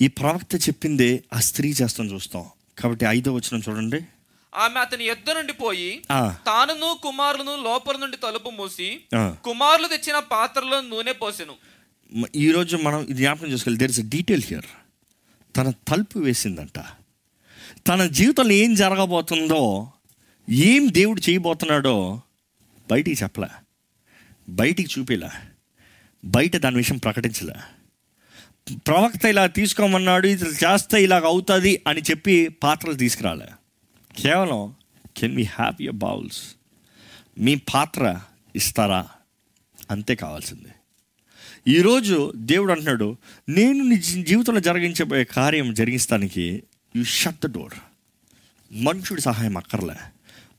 ఈ 0.00 0.06
ప్రవక్త 0.08 0.54
చెప్పిందే 0.68 1.10
ఆ 1.32 1.40
స్త్రీ 1.40 1.68
చేస్తాం 1.82 2.06
చూస్తాం. 2.06 2.44
కాబట్టి 2.78 3.04
ఐదో 3.04 3.32
వచ్చిన 3.32 3.62
చూడండి. 3.68 4.00
ఆమె 4.54 4.80
అతని 4.80 5.04
యొద్ద 5.04 5.30
నుండి 5.30 5.52
పోయి 5.52 6.02
తానును 6.46 6.98
కుమారులను 7.02 7.54
లోపల 7.64 7.96
నుండి 7.96 8.16
తలుపు 8.16 8.50
మూసి. 8.50 9.00
కుమారులు 9.44 9.86
తెచ్చిన 9.86 10.18
పాత్రలో 10.18 10.80
నూనె 10.80 11.12
పోసెను. 11.12 11.54
ఈరోజు 12.36 12.76
మనం 12.76 13.02
ఇది 13.02 13.14
జ్ఞాపకం 13.14 13.46
చేసుకోవాలి. 13.46 13.78
There 13.78 13.90
is 13.90 14.00
a 14.00 14.02
detail 14.02 14.44
here 14.46 14.64
తన 15.56 15.70
తలుపు 15.88 16.18
వేసిందంట. 16.18 16.78
తన 17.86 18.06
జీవితంలో 18.06 18.50
ఏం 18.50 18.74
జరగబోతుందో 18.74 19.92
ఏం 20.50 20.88
దేవుడు 20.90 21.30
చేయబోతున్నాడో 21.30 22.20
బయటికి 22.90 23.22
చెప్పలే. 23.22 23.48
బయటికి 24.48 25.00
చూపిలా. 25.00 25.30
బయట 26.24 26.56
దాని 26.56 26.76
విషయం 26.76 26.98
ప్రకటించలే. 26.98 27.54
ప్రవక్త 28.76 29.24
ఇలా 29.24 29.46
తీసుకోమన్నాడు 29.46 30.26
ఇది 30.26 30.44
చేస్తే 30.44 31.04
ఇలాగ 31.04 31.24
అవుతుంది 31.24 31.82
అని 31.86 32.00
చెప్పి 32.00 32.48
పాత్రలు 32.48 32.94
తీసుకురాలే. 32.94 33.46
కేవలం 34.16 34.74
can 35.16 35.36
we 35.36 35.42
have 35.42 35.82
your 35.82 35.94
bowls 35.94 36.42
మీ 37.38 37.54
పాత్ర 37.54 38.20
ఇస్తారా? 38.56 39.08
అంతే 39.90 40.14
కావాల్సింది. 40.14 40.68
ఈరోజు 41.68 42.32
దేవుడు 42.36 42.72
అంటున్నాడు 42.72 43.16
నేను 43.48 43.84
నీ 43.84 43.96
జీవితంలో 43.96 44.60
జరిగించబోయే 44.60 45.24
కార్యం 45.24 45.74
జరిగిస్తానికి 45.74 46.62
యు 46.96 47.04
షట్ 47.04 47.46
ద 47.46 47.54
డోర్ 47.54 47.74
మనుషుడి 48.72 49.20
సహాయం 49.20 49.56
అక్కర్లే. 49.56 49.94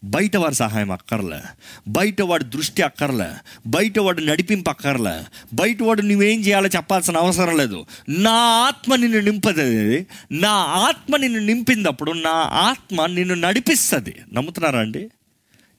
బయట 0.04 0.36
వాడి 0.36 0.56
సహాయం 0.56 0.92
అక్కర్లే. 0.92 1.42
బయట 1.88 2.22
వాడి 2.22 2.44
దృష్టి 2.44 2.82
అక్కర్లే. 2.82 3.32
బయట 3.68 4.00
వాడు 4.00 4.22
నడిపింపు 4.22 4.70
అక్కర్లే. 4.70 5.24
బయట 5.54 5.84
వాడు 5.84 6.02
నువ్వేం 6.02 6.40
చేయాలో 6.40 6.68
చెప్పాల్సిన 6.68 7.18
అవసరం 7.18 7.58
లేదు. 7.58 7.86
నా 8.10 8.32
ఆత్మ 8.32 8.96
నిన్ను 8.96 9.20
నింపది 9.20 10.08
నా 10.32 10.52
ఆత్మ 10.52 11.18
నిన్ను 11.18 11.40
నింపినప్పుడు 11.40 12.12
నా 12.12 12.34
ఆత్మ 12.52 13.06
నిన్ను 13.06 13.36
నడిపిస్తుంది. 13.36 14.16
నమ్ముతున్నారా 14.34 14.80
అండి? 14.80 15.10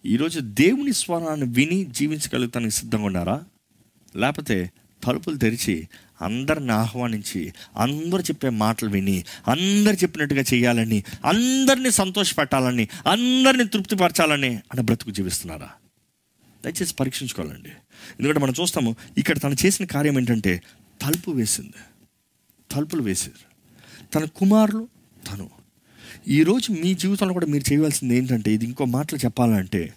ఈరోజు 0.06 0.40
దేవుని 0.40 0.92
స్వరాన్ని 0.92 1.46
విని 1.46 1.84
జీవించగలుగుతానికి 1.84 2.70
సిద్ధంగా 2.70 3.04
ఉన్నారా? 3.04 3.42
లేకపోతే 4.16 4.70
తలుపులు 5.04 5.36
తెరిచి 5.36 5.88
అందరిని 6.22 6.72
ఆహ్వానించి 6.72 7.52
అందరు 7.76 8.22
చెప్పే 8.22 8.48
మాటలు 8.48 8.90
విని 8.90 9.24
అందరు 9.48 9.94
చెప్పినట్టుగా 9.94 10.44
చేయాలని 10.54 11.04
అందరినీ 11.24 11.90
సంతోషపెట్టాలని 11.90 12.88
అందరినీ 13.06 13.64
తృప్తిపరచాలని 13.64 14.48
అన్న 14.48 14.80
బ్రతుకు 14.80 15.10
జీవిస్తున్నారా? 15.10 15.68
దయచేసి 16.64 16.94
పరీక్షించుకోవాలండి. 16.94 17.68
ఎందుకంటే 18.20 18.40
మనం 18.40 18.54
చూస్తాము 18.60 18.96
ఇక్కడ 19.18 19.38
తను 19.38 19.56
చేసిన 19.66 19.84
కార్యం 19.84 20.18
ఏంటంటే 20.18 20.62
తలుపు 21.02 21.30
వేసింది. 21.30 21.72
తలుపులు 22.70 23.02
వేసారు 23.02 23.48
తన 24.14 24.24
కుమారులు 24.24 24.88
తను. 25.32 25.50
ఈరోజు 26.28 26.72
మీ 26.72 26.94
జీవితంలో 26.94 27.32
కూడా 27.32 27.46
మీరు 27.46 27.72
చేయవలసింది 27.72 28.16
ఏంటంటే 28.16 28.52
ఇది 28.52 28.64
ఇంకో 28.64 28.84
మాటలు 28.84 29.18
చెప్పాలంటే 29.18 29.94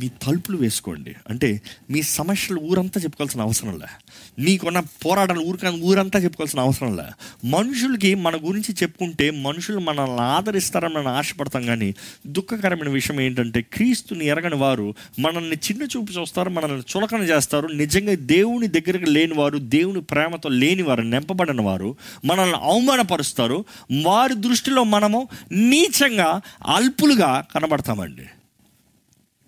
మీ 0.00 0.08
తలుపులు 0.08 0.56
వేసుకోండి. 0.56 1.14
అంటే 1.30 1.62
మీ 1.90 2.02
సమస్యలు 2.02 2.60
ఊరంతా 2.60 3.00
చెప్పుకోవాల్సిన 3.00 3.40
అవసరం 3.40 3.78
లే. 3.78 3.86
మీకున్న 4.38 4.80
పోరాటాలు 4.80 5.40
ఊరిక 5.40 5.64
ఊరంతా 5.64 6.18
చెప్పుకోవాల్సిన 6.18 6.60
అవసరం 6.60 6.96
లే. 6.96 7.02
మనుషులకి 7.48 8.14
మన 8.14 8.36
గురించి 8.36 8.74
చెప్పుకుంటే 8.82 9.30
మనుషులు 9.30 9.78
మనల్ని 9.78 10.20
ఆదరిస్తారని 10.20 10.94
మనం 10.94 11.06
ఆశపడతాం 11.06 11.66
కానీ 11.66 11.94
దుఃఖకరమైన 12.26 12.88
విషయం 12.88 13.20
ఏంటంటే 13.20 13.62
క్రీస్తుని 13.62 14.26
ఎరగని 14.26 14.54
వారు 14.54 14.94
మనల్ని 15.18 15.56
చిన్న 15.56 15.82
చూపు 15.82 16.12
చూస్తారు 16.12 16.50
మనల్ని 16.50 16.82
చులకన 16.96 17.22
చేస్తారు. 17.22 17.68
నిజంగా 17.68 18.14
దేవుని 18.14 18.66
దగ్గరికి 18.66 19.06
లేని 19.06 19.34
వారు 19.34 19.58
దేవుని 19.58 20.00
ప్రేమతో 20.00 20.48
లేని 20.48 20.82
వారు 20.82 21.02
నింపబడిన 21.02 21.60
వారు 21.60 21.96
మనల్ని 22.24 22.56
అవమానపరుస్తారు. 22.56 23.64
వారి 24.02 24.34
దృష్టిలో 24.34 24.84
మనము 24.84 25.28
నీచంగా 25.52 26.40
అల్పులుగా 26.66 27.44
కనబడతామండి. 27.54 28.26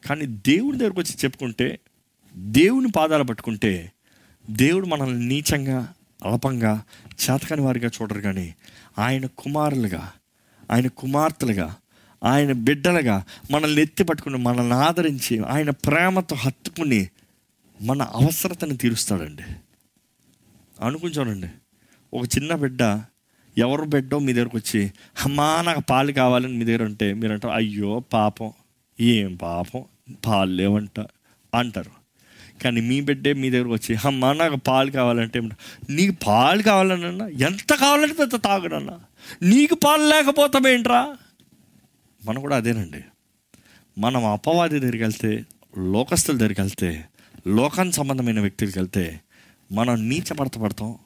కానీ 0.07 0.27
దేవుని 0.27 0.79
దగ్గరకు 0.79 1.01
వచ్చి 1.01 1.17
చెప్పుకుంటే 1.25 1.79
దేవుని 2.37 2.91
పాదాలు 2.91 3.23
పట్టుకుంటే 3.23 3.93
దేవుడు 4.51 4.87
మనల్ని 4.87 5.27
నీచంగా 5.27 5.93
అల్పంగా 6.25 6.83
చేతకాని 7.09 7.61
వారిగా 7.61 7.91
చూడరు 8.03 8.21
కానీ 8.21 8.55
ఆయన 8.99 9.27
కుమారులుగా 9.27 10.13
ఆయన 10.71 10.87
కుమార్తెలుగా 10.87 11.77
ఆయన 12.25 12.53
బిడ్డలుగా 12.53 13.25
మనల్ని 13.51 13.83
ఎత్తి 13.83 14.05
పట్టుకుని 14.05 14.37
మనల్ని 14.37 14.75
ఆదరించి 14.75 15.45
ఆయన 15.45 15.71
ప్రేమతో 15.71 16.37
హత్తుకుని 16.37 17.09
మన 17.83 18.03
అవసరతను 18.03 18.77
తీరుస్తాడండి. 18.77 19.43
అనుకుంటానండి 20.81 21.49
ఒక 22.15 22.25
చిన్న 22.25 22.55
బిడ్డ 22.55 22.83
ఎవరు 23.59 23.83
బిడ్డో 23.83 24.19
మీ 24.19 24.33
దగ్గరకు 24.33 24.57
వచ్చి 24.57 24.93
అమ్మా 25.25 25.63
నాకు 25.63 25.81
పాలు 25.81 26.13
కావాలని 26.13 26.53
మీ 26.53 26.65
దగ్గర 26.65 26.85
ఉంటే 26.85 27.15
మీరంటారు 27.15 27.55
అయ్యో 27.55 28.01
పాపం. 28.01 28.53
ఏం 29.01 29.35
పాపం? 29.35 29.85
పాలు 30.27 30.53
లేవంట 30.53 31.01
అంటారు. 31.55 31.91
కానీ 32.63 32.81
మీ 32.81 33.01
బిడ్డే 33.01 33.33
మీ 33.33 33.51
దగ్గరకు 33.51 33.73
వచ్చి 33.73 33.97
అమ్మా 34.05 34.33
నాకు 34.33 34.57
పాలు 34.57 34.91
కావాలంటే 34.91 35.41
నీకు 35.91 36.15
పాలు 36.27 36.63
కావాలన్నా 36.63 37.27
ఎంత 37.29 37.75
కావాలంటే 37.75 38.23
అంత 38.23 38.45
తాగడన్నా 38.45 39.01
నీకు 39.43 39.75
పాలు 39.75 40.03
లేకపోతామేంట్రా? 40.03 41.17
మనం 42.25 42.41
కూడా 42.41 42.57
అదేనండి. 42.57 43.05
మనం 43.99 44.25
అపవాది 44.25 44.81
దగ్గరికి 44.81 45.03
వెళ్తే 45.03 45.45
లోకస్తుల 45.79 46.37
దగ్గరికి 46.37 46.61
వెళ్తే 46.61 47.05
లోకానికి 47.47 47.97
సంబంధమైన 47.97 48.41
వ్యక్తులకి 48.41 48.79
వెళ్తే 48.79 49.21
మనం 49.73 50.09
నీచపడతపడతాం 50.09 50.99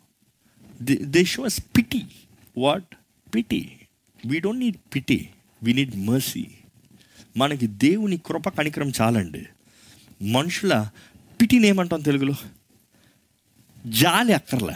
they 0.83 1.25
show 1.25 1.43
us 1.43 1.61
pity 1.61 2.07
what 2.59 2.95
pity 3.35 3.77
we 4.27 4.41
don't 4.41 4.61
need 4.61 4.77
pity 4.95 5.29
we 5.63 5.73
need 5.73 5.97
mercy 5.97 6.47
మనకి 7.41 7.67
దేవుని 7.67 8.21
కృప 8.27 8.49
కనికరం 8.49 8.93
చాలండి. 9.01 9.47
మనుషుల 10.25 10.89
పిటిని 11.41 11.69
ఏమంటాం 11.69 12.01
తెలుగులో? 12.01 12.35
జాలి 13.87 14.33
అక్కర్లే. 14.33 14.75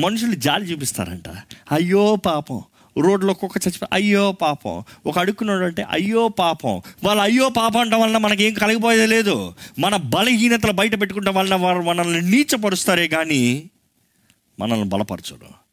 మనుషులు 0.00 0.34
జాలి 0.34 0.64
చూపిస్తారంట. 0.64 1.28
అయ్యో 1.72 2.16
పాపం. 2.16 2.62
రోడ్లో 2.98 3.34
కుక్క 3.34 3.56
చచ్చిపో 3.56 3.86
అయ్యో 3.92 4.32
పాపం. 4.32 4.82
ఒక 5.06 5.18
అడుక్కున్నాడు 5.18 5.64
అంటే 5.64 5.82
అయ్యో 5.82 6.28
పాపం. 6.28 6.82
వాళ్ళు 7.04 7.22
అయ్యో 7.22 7.48
పాపం 7.48 7.80
అనడం 7.80 8.00
వలన 8.00 8.16
మనకేం 8.16 8.54
కలిగిపోయేది 8.54 9.06
లేదు. 9.06 9.54
మన 9.78 9.96
బలహీనతలు 9.96 10.72
బయట 10.72 11.00
పెట్టుకుంటాం 11.00 11.34
వలన 11.34 11.54
వారు 11.54 11.82
మనల్ని 11.82 12.22
నీచపరుస్తారే 12.30 13.08
కానీ 13.08 13.70
మనల్ని 14.60 14.84
బలపరచడు 14.84 15.66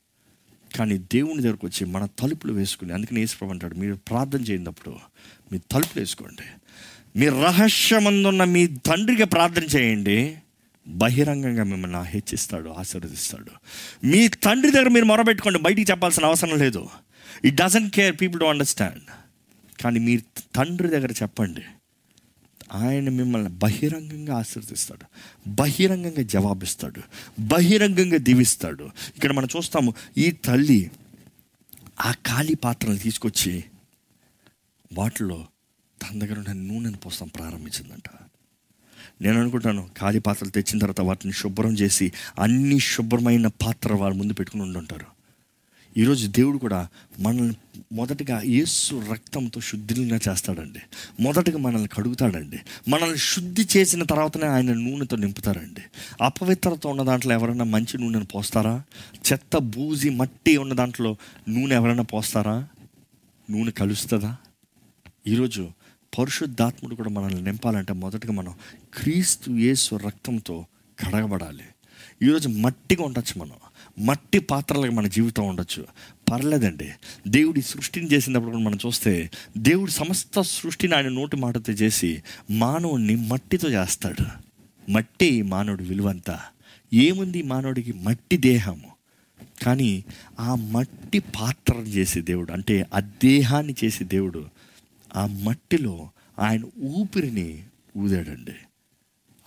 కానీ 0.78 0.98
దేవుని 0.98 1.42
దగ్గరకు 1.42 1.68
వచ్చి 1.68 1.88
మన 1.88 2.08
తలుపులు 2.20 2.54
వేసుకుని 2.54 2.94
అందుకని 2.94 3.20
యేసుప్రభు 3.20 3.52
అంటాడు 3.52 3.76
మీరు 3.76 3.96
ప్రార్థన 3.96 4.42
చేయనప్పుడు 4.42 4.96
మీ 5.54 5.60
తలుపులు 5.72 6.00
వేసుకోండి. 6.00 6.46
మీ 7.20 7.28
రహస్యమందున్న 7.30 8.44
మీ 8.44 8.68
తండ్రికి 8.68 9.24
ప్రార్థన 9.24 9.64
చేయండి. 9.64 10.38
బహిరంగంగా 10.88 11.64
మిమ్మల్ని 11.64 12.00
హెచ్చిస్తాడు 12.06 12.70
ఆశీర్వదిస్తాడు. 12.70 13.52
మీ 14.08 14.28
తండ్రి 14.28 14.72
దగ్గర 14.72 14.88
మీరు 14.88 15.06
మొరబెట్టుకోండి 15.06 15.60
బయటికి 15.60 15.92
చెప్పాల్సిన 15.92 16.26
అవసరం 16.26 16.58
లేదు. 16.58 16.90
It 17.46 17.56
doesn't 17.56 17.94
care 17.96 18.16
people 18.22 18.40
to 18.40 18.46
understand 18.46 19.04
కానీ 19.82 20.00
మీ 20.00 20.18
తండ్రి 20.56 20.88
దగ్గర 20.88 21.12
చెప్పండి. 21.12 21.62
ఆయన 22.74 23.10
మిమ్మల్ని 23.10 23.50
బహిరంగంగా 23.50 24.38
ఆశీర్దిస్తాడు 24.38 25.06
బహిరంగంగా 25.50 26.22
జవాబిస్తాడు. 26.22 27.02
బహిరంగంగా 27.40 28.18
దీవిస్తాడు. 28.18 28.84
ఇక్కడ 29.16 29.32
మనం 29.32 29.48
చూస్తాము 29.58 29.94
ఈ 30.18 30.32
తల్లి 30.32 30.92
ఆ 32.02 32.12
ఖాళీ 32.12 32.54
పాత్రలు 32.54 32.98
తీసుకొచ్చి 32.98 33.64
వాటిలో 34.94 35.48
తన 36.02 36.20
దగ్గర 36.20 36.40
ఉన్న 36.40 36.74
నూనెను 36.74 36.98
పోస్తాం 36.98 37.28
ప్రారంభించిందంట. 37.28 38.10
నేను 39.22 39.40
అనుకుంటాను 39.40 39.90
ఖాళీ 40.00 40.20
పాత్రలు 40.20 40.52
తెచ్చిన 40.52 40.80
తర్వాత 40.80 41.02
వాటిని 41.02 41.34
శుభ్రం 41.34 41.74
చేసి 41.74 42.12
అన్ని 42.40 42.80
శుభ్రమైన 42.80 43.48
పాత్ర 43.48 43.94
వారి 43.94 44.16
ముందు 44.16 44.34
పెట్టుకుని 44.34 44.64
ఉండుంటారు. 44.64 45.14
ఈరోజు 45.98 46.28
దేవుడు 46.28 46.58
కూడా 46.58 46.88
మనల్ని 47.20 47.56
మొదటగా 47.92 48.42
యేసు 48.42 49.04
రక్తంతో 49.12 49.62
శుద్ధిగా 49.62 50.20
చేస్తాడండి. 50.30 50.80
మొదటగా 51.20 51.58
మనల్ని 51.58 51.88
కడుగుతాడండి. 51.88 52.60
మనల్ని 52.90 53.18
శుద్ధి 53.18 53.68
చేసిన 53.78 54.04
తర్వాతనే 54.04 54.48
ఆయన 54.48 54.74
నూనెతో 54.74 55.18
నింపుతారండి. 55.18 55.82
అపవిత్రత 56.22 56.88
ఉన్న 56.88 57.04
దాంట్లో 57.04 57.34
ఎవరైనా 57.34 57.64
మంచి 57.64 57.98
నూనెను 57.98 58.26
పోస్తారా? 58.26 58.84
చెత్త 59.32 59.58
బూజి 59.58 60.10
మట్టి 60.10 60.58
ఉన్న 60.58 60.74
దాంట్లో 60.74 61.18
నూనె 61.50 61.76
ఎవరైనా 61.76 62.04
పోస్తారా? 62.04 62.68
నూనె 63.50 63.72
కలుస్తుందా? 63.72 64.38
ఈరోజు 65.28 65.72
పరిశుద్ధాత్ముడు 66.20 66.96
కూడా 66.96 67.10
మనల్ని 67.10 67.42
నింపాలంటే 67.42 67.94
మొదటగా 67.94 68.34
మనం 68.34 68.54
క్రీస్తు 68.94 69.52
యేసు 69.52 69.96
రక్తంతో 69.96 70.66
కడగబడాలి. 71.00 71.64
ఈరోజు 72.24 72.50
మట్టిగా 72.50 73.04
ఉండొచ్చు 73.04 73.42
మనం. 73.42 73.54
మట్టి 74.06 74.40
పాత్రలుగా 74.40 74.92
మన 74.92 75.08
జీవితం 75.08 75.48
ఉండొచ్చు. 75.48 75.86
పర్లేదండి. 76.32 76.92
దేవుడి 77.28 77.62
సృష్టిని 77.62 78.08
చేసినప్పుడు 78.08 78.52
కూడా 78.52 78.64
మనం 78.64 78.78
చూస్తే 78.86 79.32
దేవుడు 79.58 79.92
సమస్త 79.92 80.42
సృష్టిని 80.42 80.96
ఆయన 80.96 81.10
నోటి 81.10 81.36
మాటతో 81.36 81.74
చేసి 81.74 82.24
మానవుడిని 82.52 83.16
మట్టితో 83.16 83.70
చేస్తాడు. 83.70 84.26
మట్టి 84.92 85.42
మానవుడి 85.42 85.84
విలువంతా. 85.84 86.40
ఏముంది 86.94 87.44
మానవుడికి? 87.44 87.94
మట్టి 87.94 88.38
దేహము 88.38 88.94
కానీ 89.64 90.04
ఆ 90.40 90.56
మట్టి 90.56 91.20
పాత్రను 91.20 91.82
చేసే 91.82 92.22
దేవుడు 92.22 92.52
అంటే 92.52 92.86
ఆ 92.94 93.00
దేహాన్ని 93.00 93.76
చేసే 93.84 94.06
దేవుడు 94.06 94.46
ఆ 95.16 95.26
మట్టిలో 95.26 96.10
ఆయన 96.40 96.62
ఊపిరిని 96.84 97.64
ఊదాడండి. 97.98 98.52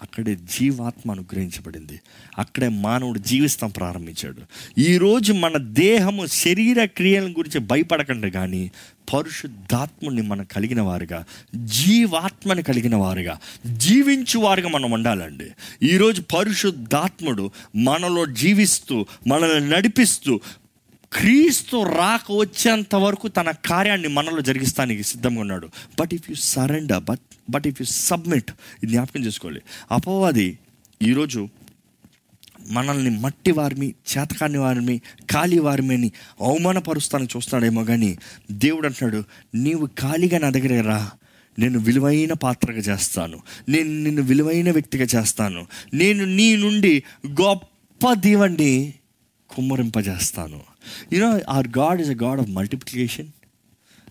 అక్కడే 0.02 0.36
జీవాత్మ 0.36 1.10
అనుగ్రహించబడింది. 1.10 2.00
అక్కడే 2.38 2.68
మానవుడు 2.68 3.18
జీవిస్తాం 3.18 3.70
ప్రారంభించాడు. 3.70 4.42
ఈరోజు 4.80 5.32
మన 5.32 5.56
దేహము 5.56 6.26
శరీర 6.26 6.84
క్రియల 6.84 7.30
గురించి 7.30 7.60
భయపడకండి 7.60 8.30
కానీ 8.30 8.72
పరిశుద్ధాత్ముని 9.14 10.22
మనం 10.22 10.44
కలిగిన 10.44 10.80
వారుగా 10.80 11.24
జీవాత్మని 11.64 12.62
కలిగిన 12.62 12.96
వారుగా 12.96 13.40
జీవించు 13.76 14.38
వారుగా 14.38 14.68
మనం 14.68 14.90
ఉండాలండి. 14.90 15.50
ఈరోజు 15.82 16.22
పరిశుద్ధాత్ముడు 16.22 17.50
మనలో 17.76 18.26
జీవిస్తూ 18.26 19.06
మనల్ని 19.26 19.70
నడిపిస్తూ 19.70 20.40
క్రీస్తు 21.16 21.82
రాక 21.82 22.32
వచ్చేంత 22.32 22.94
వరకు 22.94 23.28
తన 23.28 23.50
కార్యాన్ని 23.50 24.08
మనలో 24.08 24.40
జరిగిస్తానికి 24.40 25.02
సిద్ధంగా 25.02 25.40
ఉన్నాడు. 25.40 25.68
But 26.00 26.14
if 26.14 26.30
you 26.30 26.34
surrender 26.34 27.04
but 27.04 27.20
but 27.50 27.66
if 27.66 27.82
you 27.82 27.86
submit 27.86 28.50
ఇది 28.82 28.92
జ్ఞాపకం 28.92 29.24
చేసుకోవాలి. 29.24 29.60
అపవాది 29.92 30.58
ఈరోజు 31.02 31.48
మనల్ని 32.70 33.10
మట్టి 33.10 33.50
వారిమి 33.50 33.88
చేతకాని 33.88 34.58
వారిమి 34.58 35.00
ఖాళీ 35.32 35.58
వారిని 35.58 36.12
అవమానపరుస్తానని 36.40 37.28
చూస్తాడేమో 37.36 37.84
కానీ 37.84 38.18
దేవుడు 38.50 38.86
అంటున్నాడు 38.86 39.24
నీవు 39.54 39.86
ఖాళీగా 39.86 40.38
నా 40.38 40.50
దగ్గర 40.50 40.86
రా. 40.86 41.10
నేను 41.58 41.78
విలువైన 41.78 42.32
పాత్రగా 42.32 42.78
చేస్తాను. 42.78 43.40
నేను 43.68 43.90
నిన్ను 43.90 44.22
విలువైన 44.22 44.70
వ్యక్తిగా 44.70 45.04
చేస్తాను. 45.04 45.66
నేను 45.94 46.24
నీ 46.24 46.56
నుండి 46.56 47.02
గొప్ప 47.26 48.12
దీవన్ని 48.12 48.94
కుమ్మరింపజేస్తాను. 49.51 50.61
You know 51.12 51.40
our 51.49 51.68
God 51.78 52.01
is 52.01 52.11
a 52.11 52.18
God 52.22 52.40
of 52.40 52.51
multiplication 52.51 53.28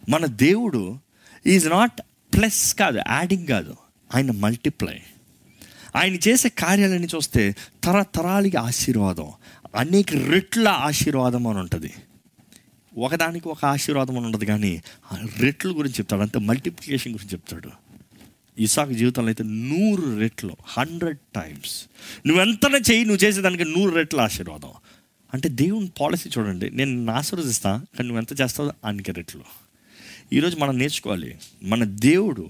మన 0.09 0.25
దేవుడు 0.25 0.99
ఈజ్ 1.47 1.67
నాట్ 1.69 2.01
ప్లస్ 2.33 2.73
కాదు 2.75 2.97
యాడింగ్ 2.97 3.47
కాదు. 3.47 3.75
ఆయన 4.15 4.31
మల్టిప్లై 4.31 4.99
ఆయన 5.95 6.15
చేసే 6.15 6.49
కార్యాలన్నీ 6.49 7.07
చూస్తే 7.15 7.55
తరతరాలకి 7.83 8.57
ఆశీర్వాదం 8.57 9.29
అనేక 9.75 10.15
రెట్ల 10.15 10.67
ఆశీర్వాదం 10.67 11.47
అని 11.47 11.59
ఉంటుంది. 11.59 11.91
ఒకదానికి 12.97 13.47
ఒక 13.47 13.65
ఆశీర్వాదం 13.65 14.17
అని 14.17 14.25
ఉండదు 14.25 14.45
కానీ 14.45 14.81
ఆ 15.11 15.15
రెట్ల 15.39 15.69
గురించి 15.69 15.95
చెప్తాడు 15.95 16.21
అంతే 16.21 16.39
మల్టిప్లికేషన్ 16.39 17.13
గురించి 17.13 17.31
చెప్తాడు. 17.31 17.71
ఇసాకు 18.57 18.93
జీవితంలో 18.93 19.27
అయితే 19.27 19.43
నూరు 19.43 20.17
రెట్లు 20.19 20.53
హండ్రెడ్ 20.65 21.17
టైమ్స్ 21.35 21.73
నువ్వెంతనే 22.27 22.77
చెయ్యి 22.77 23.05
నువ్వు 23.05 23.23
చేసేదానికి 23.25 23.65
నూరు 23.65 23.95
రెట్ల 23.95 24.21
ఆశీర్వాదం. 24.21 24.71
అంటే 25.35 25.49
దేవుని 25.49 25.91
పాలసీ 26.01 26.29
చూడండి. 26.37 26.69
నేను 26.69 26.91
నిన్ను 26.91 27.13
ఆశీర్వదిస్తా 27.13 27.69
కానీ 27.69 28.09
నువ్వు 28.09 28.17
ఎంత 28.17 28.41
చేస్తావో 28.41 28.73
అనికి 28.85 29.11
రెట్లు 29.11 29.43
ఈరోజు 30.33 30.55
మనం 30.57 30.77
నేర్చుకోవాలి 30.77 31.39
మన 31.63 31.83
దేవుడు 31.83 32.49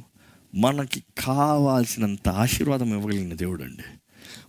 మనకి 0.56 1.04
కావాల్సినంత 1.18 2.30
ఆశీర్వాదం 2.30 2.90
ఇవ్వగలిగిన 2.94 3.34
దేవుడు 3.34 3.64
అండి 3.64 3.84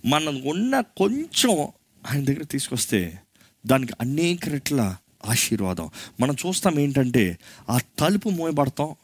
మనం 0.08 0.42
ఉన్న 0.46 0.80
కొంచెం 0.80 1.68
ఆయన 2.10 2.24
దగ్గర 2.24 2.42
తీసుకొస్తే 2.42 3.18
దానికి 3.66 3.92
అనేక 4.00 4.48
రెట్ల 4.48 4.96
ఆశీర్వాదం. 5.26 5.90
మనం 6.20 6.36
చూస్తాం 6.46 6.80
ఏంటంటే 6.80 7.38
ఆ 7.70 7.78
తలుపు 7.98 8.28
మోయబడతాం 8.28 8.94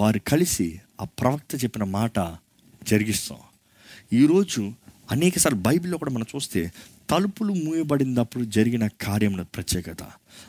వారు 0.00 0.18
కలిసి 0.18 0.80
ఆ 1.00 1.04
ప్రవక్త 1.04 1.64
చెప్పిన 1.64 1.84
మాట 1.84 2.18
జరిగిస్తాం. 2.82 3.38
ఈరోజు 4.12 4.72
అనేకసార్లు 5.10 5.58
బైబిల్లో 5.58 5.98
కూడా 5.98 6.10
మనం 6.10 6.26
చూస్తే 6.36 6.72
తలుపులు 7.10 7.52
మూయబడినప్పుడు 7.52 8.44
జరిగిన 8.44 8.86
కార్యం 8.86 9.46
ప్రత్యేకత. 9.54 10.02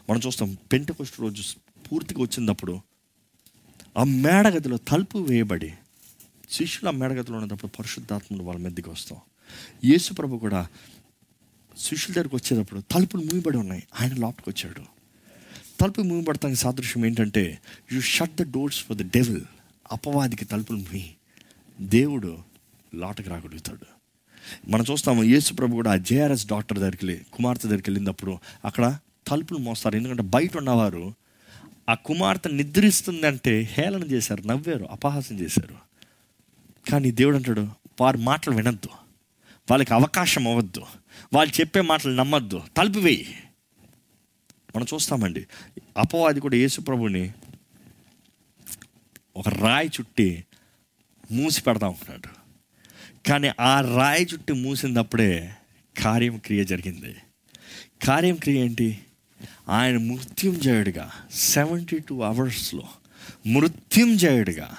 మనం 0.10 0.22
చూస్తాం 0.28 0.58
పెంటకొష్ట 0.72 1.14
రోజు 1.20 1.44
పూర్తిగా 1.88 2.22
వచ్చినప్పుడు 2.22 2.80
ఆ 3.98 4.04
మేడగదిలో 4.04 4.78
తలుపు 4.78 5.18
వేయబడి 5.18 5.74
శిష్యులు 6.50 6.88
ఆ 6.88 6.92
మేడగదిలో 6.92 7.38
ఉన్నప్పుడు 7.38 7.78
పరిశుద్ధాత్ముడు 7.78 8.44
వాళ్ళ 8.44 8.62
మీదకి 8.62 8.90
వస్తాం. 8.90 9.20
యేసుప్రభు 9.84 10.38
కూడా 10.38 10.68
శిష్యుల 11.78 12.16
దగ్గరకు 12.16 12.36
వచ్చేటప్పుడు 12.36 12.82
తలుపులు 12.92 13.22
మూయబడి 13.22 13.58
ఉన్నాయి. 13.58 13.84
ఆయన 14.02 14.14
లోపలికి 14.14 14.50
వచ్చాడు. 14.50 14.86
తలుపు 15.80 16.02
మూయబడటానికి 16.02 16.62
సాదృశ్యం 16.62 17.06
ఏంటంటే 17.06 17.60
you 17.92 18.02
shut 18.02 18.36
the 18.36 18.42
doors 18.42 18.84
for 18.84 18.98
the 18.98 19.02
devil 19.02 19.42
అపవాదికి 19.92 20.46
తలుపులు 20.46 20.78
మూయి 20.78 21.16
దేవుడు 21.82 22.38
లోటకి 22.96 23.30
రాగలుగుతాడు. 23.30 23.95
మనం 24.68 24.86
చూస్తాము 24.92 25.24
యేసు 25.24 25.54
ప్రభు 25.54 25.76
కూడా 25.76 25.96
జేఆర్ఎస్ 25.96 26.48
డాక్టర్ 26.48 26.80
దగ్గరికి 26.80 27.06
వెళ్ళి 27.06 27.26
కుమార్తె 27.34 27.68
దగ్గరికి 27.68 27.90
వెళ్ళినప్పుడు 27.90 28.38
అక్కడ 28.66 28.98
తలుపులు 29.28 29.60
మోస్తారు. 29.60 29.96
ఎందుకంటే 29.96 30.24
బయట 30.24 30.58
ఉన్నవారు 30.58 31.14
ఆ 31.90 31.94
కుమార్తె 31.94 32.50
నిద్రిస్తుందంటే 32.50 33.62
హేళన 33.62 34.04
చేశారు 34.04 34.42
నవ్వారు 34.42 34.86
అపహాసం 34.86 35.40
చేశారు. 35.40 35.76
కానీ 36.92 37.12
దేవుడు 37.12 37.36
అంటాడు 37.36 37.68
వారి 38.02 38.18
మాటలు 38.18 38.56
వినద్దు. 38.56 38.90
వాళ్ళకి 39.72 39.94
అవకాశం 39.94 40.48
అవ్వద్దు. 40.48 40.82
వాళ్ళు 41.34 41.62
చెప్పే 41.62 41.82
మాటలు 41.82 42.16
నమ్మద్దు. 42.16 42.62
తలుపు 42.78 43.00
వేయి. 43.00 43.38
మనం 44.76 44.86
చూస్తామండి 44.94 45.48
అపవాది 45.98 46.40
కూడా 46.40 46.56
యేసుప్రభుని 46.56 47.34
ఒక 49.38 49.50
రాయి 49.50 49.88
చుట్టి 49.88 50.46
మూసి 51.32 51.62
పెడతా 51.62 51.88
ఉంటున్నాడు 51.88 52.45
కానీ 53.28 53.52
ఆ 53.60 53.82
రాయి 53.82 54.28
చుట్టూ 54.34 54.54
మూసినప్పుడే 54.54 55.56
కార్యం 56.04 56.38
క్రియ 56.38 56.64
జరిగింది. 56.64 57.16
కార్యం 58.06 58.36
క్రియ 58.36 58.60
ఏంటి? 58.60 59.00
ఆయన 59.70 59.98
మృత్యుంజయుడిగా 59.98 61.12
సెవెంటీ 61.34 62.00
టూ 62.00 62.22
అవర్స్లో 62.22 62.84
మృత్యుంజయుడిగా 63.48 64.76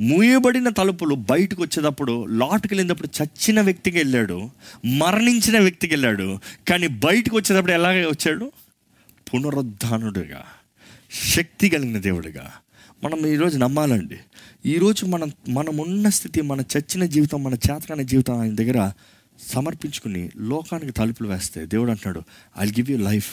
మూయబడిన 0.00 0.68
తలుపులు 0.68 1.14
బయటకు 1.14 1.62
వచ్చేటప్పుడు 1.62 2.26
లోటుకి 2.26 2.74
వెళ్ళినప్పుడు 2.74 3.22
చచ్చిన 3.22 3.60
వ్యక్తికి 3.60 3.98
వెళ్ళాడు 3.98 4.50
మరణించిన 4.98 5.58
వ్యక్తికి 5.58 5.94
వెళ్ళాడు 5.94 6.38
కానీ 6.68 6.86
బయటకు 6.86 7.36
వచ్చేటప్పుడు 7.36 7.72
ఎలాగ 7.72 8.06
వచ్చాడు? 8.06 8.52
పునరుద్ధానుడిగా 9.34 10.44
శక్తి 11.24 11.68
కలిగిన 11.68 11.98
దేవుడిగా 11.98 12.52
మనం 13.04 13.26
ఈరోజు 13.26 13.58
నమ్మాలండి. 13.58 14.18
ఈరోజు 14.66 15.06
మనం 15.06 15.32
మనం 15.48 15.78
ఉన్న 15.78 16.08
స్థితి 16.08 16.40
మన 16.40 16.60
చచ్చిన 16.60 17.04
జీవితం 17.04 17.42
మన 17.42 17.52
చేతకాని 17.54 18.04
జీవితం 18.04 18.38
ఆయన 18.38 18.54
దగ్గర 18.54 18.92
సమర్పించుకుని 19.40 20.30
లోకానికి 20.36 20.92
తలుపులు 20.92 21.28
వేస్తే 21.28 21.66
దేవుడు 21.66 21.90
అంటున్నాడు 21.90 22.22
I 22.58 22.66
give 22.66 22.90
you 22.90 22.98
life 22.98 23.30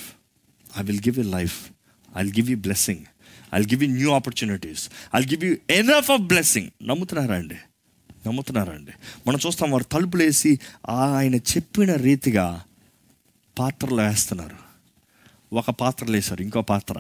I 0.80 0.84
will 0.84 1.00
give 1.00 1.18
you 1.20 1.32
life 1.32 1.72
I 2.18 2.24
give 2.24 2.50
you 2.50 2.58
blessing 2.58 3.00
I 3.54 3.62
give 3.62 3.84
you 3.84 3.90
new 3.90 4.12
opportunities 4.12 4.90
I 5.16 5.22
give 5.22 5.46
you 5.46 5.58
enough 5.70 6.12
of 6.12 6.22
blessing 6.22 6.88
నమ్ముతున్నారా 6.88 7.36
అండి? 7.36 7.56
నమ్ముతున్నారా 8.28 8.74
అండి? 8.74 8.92
మనం 9.28 9.40
చూస్తాం 9.48 9.72
వారు 9.72 9.84
తలుపులు 9.84 10.24
వేసి 10.24 10.60
ఆయన 10.90 11.36
చెప్పిన 11.36 11.94
రీతిగా 11.94 12.64
పాత్రలు 13.60 14.02
వేస్తున్నారు. 14.02 14.67
ఒక 15.54 15.70
పాత్రలు 15.70 16.12
వేశారు 16.12 16.42
ఇంకో 16.42 16.62
పాత్ర. 16.62 16.96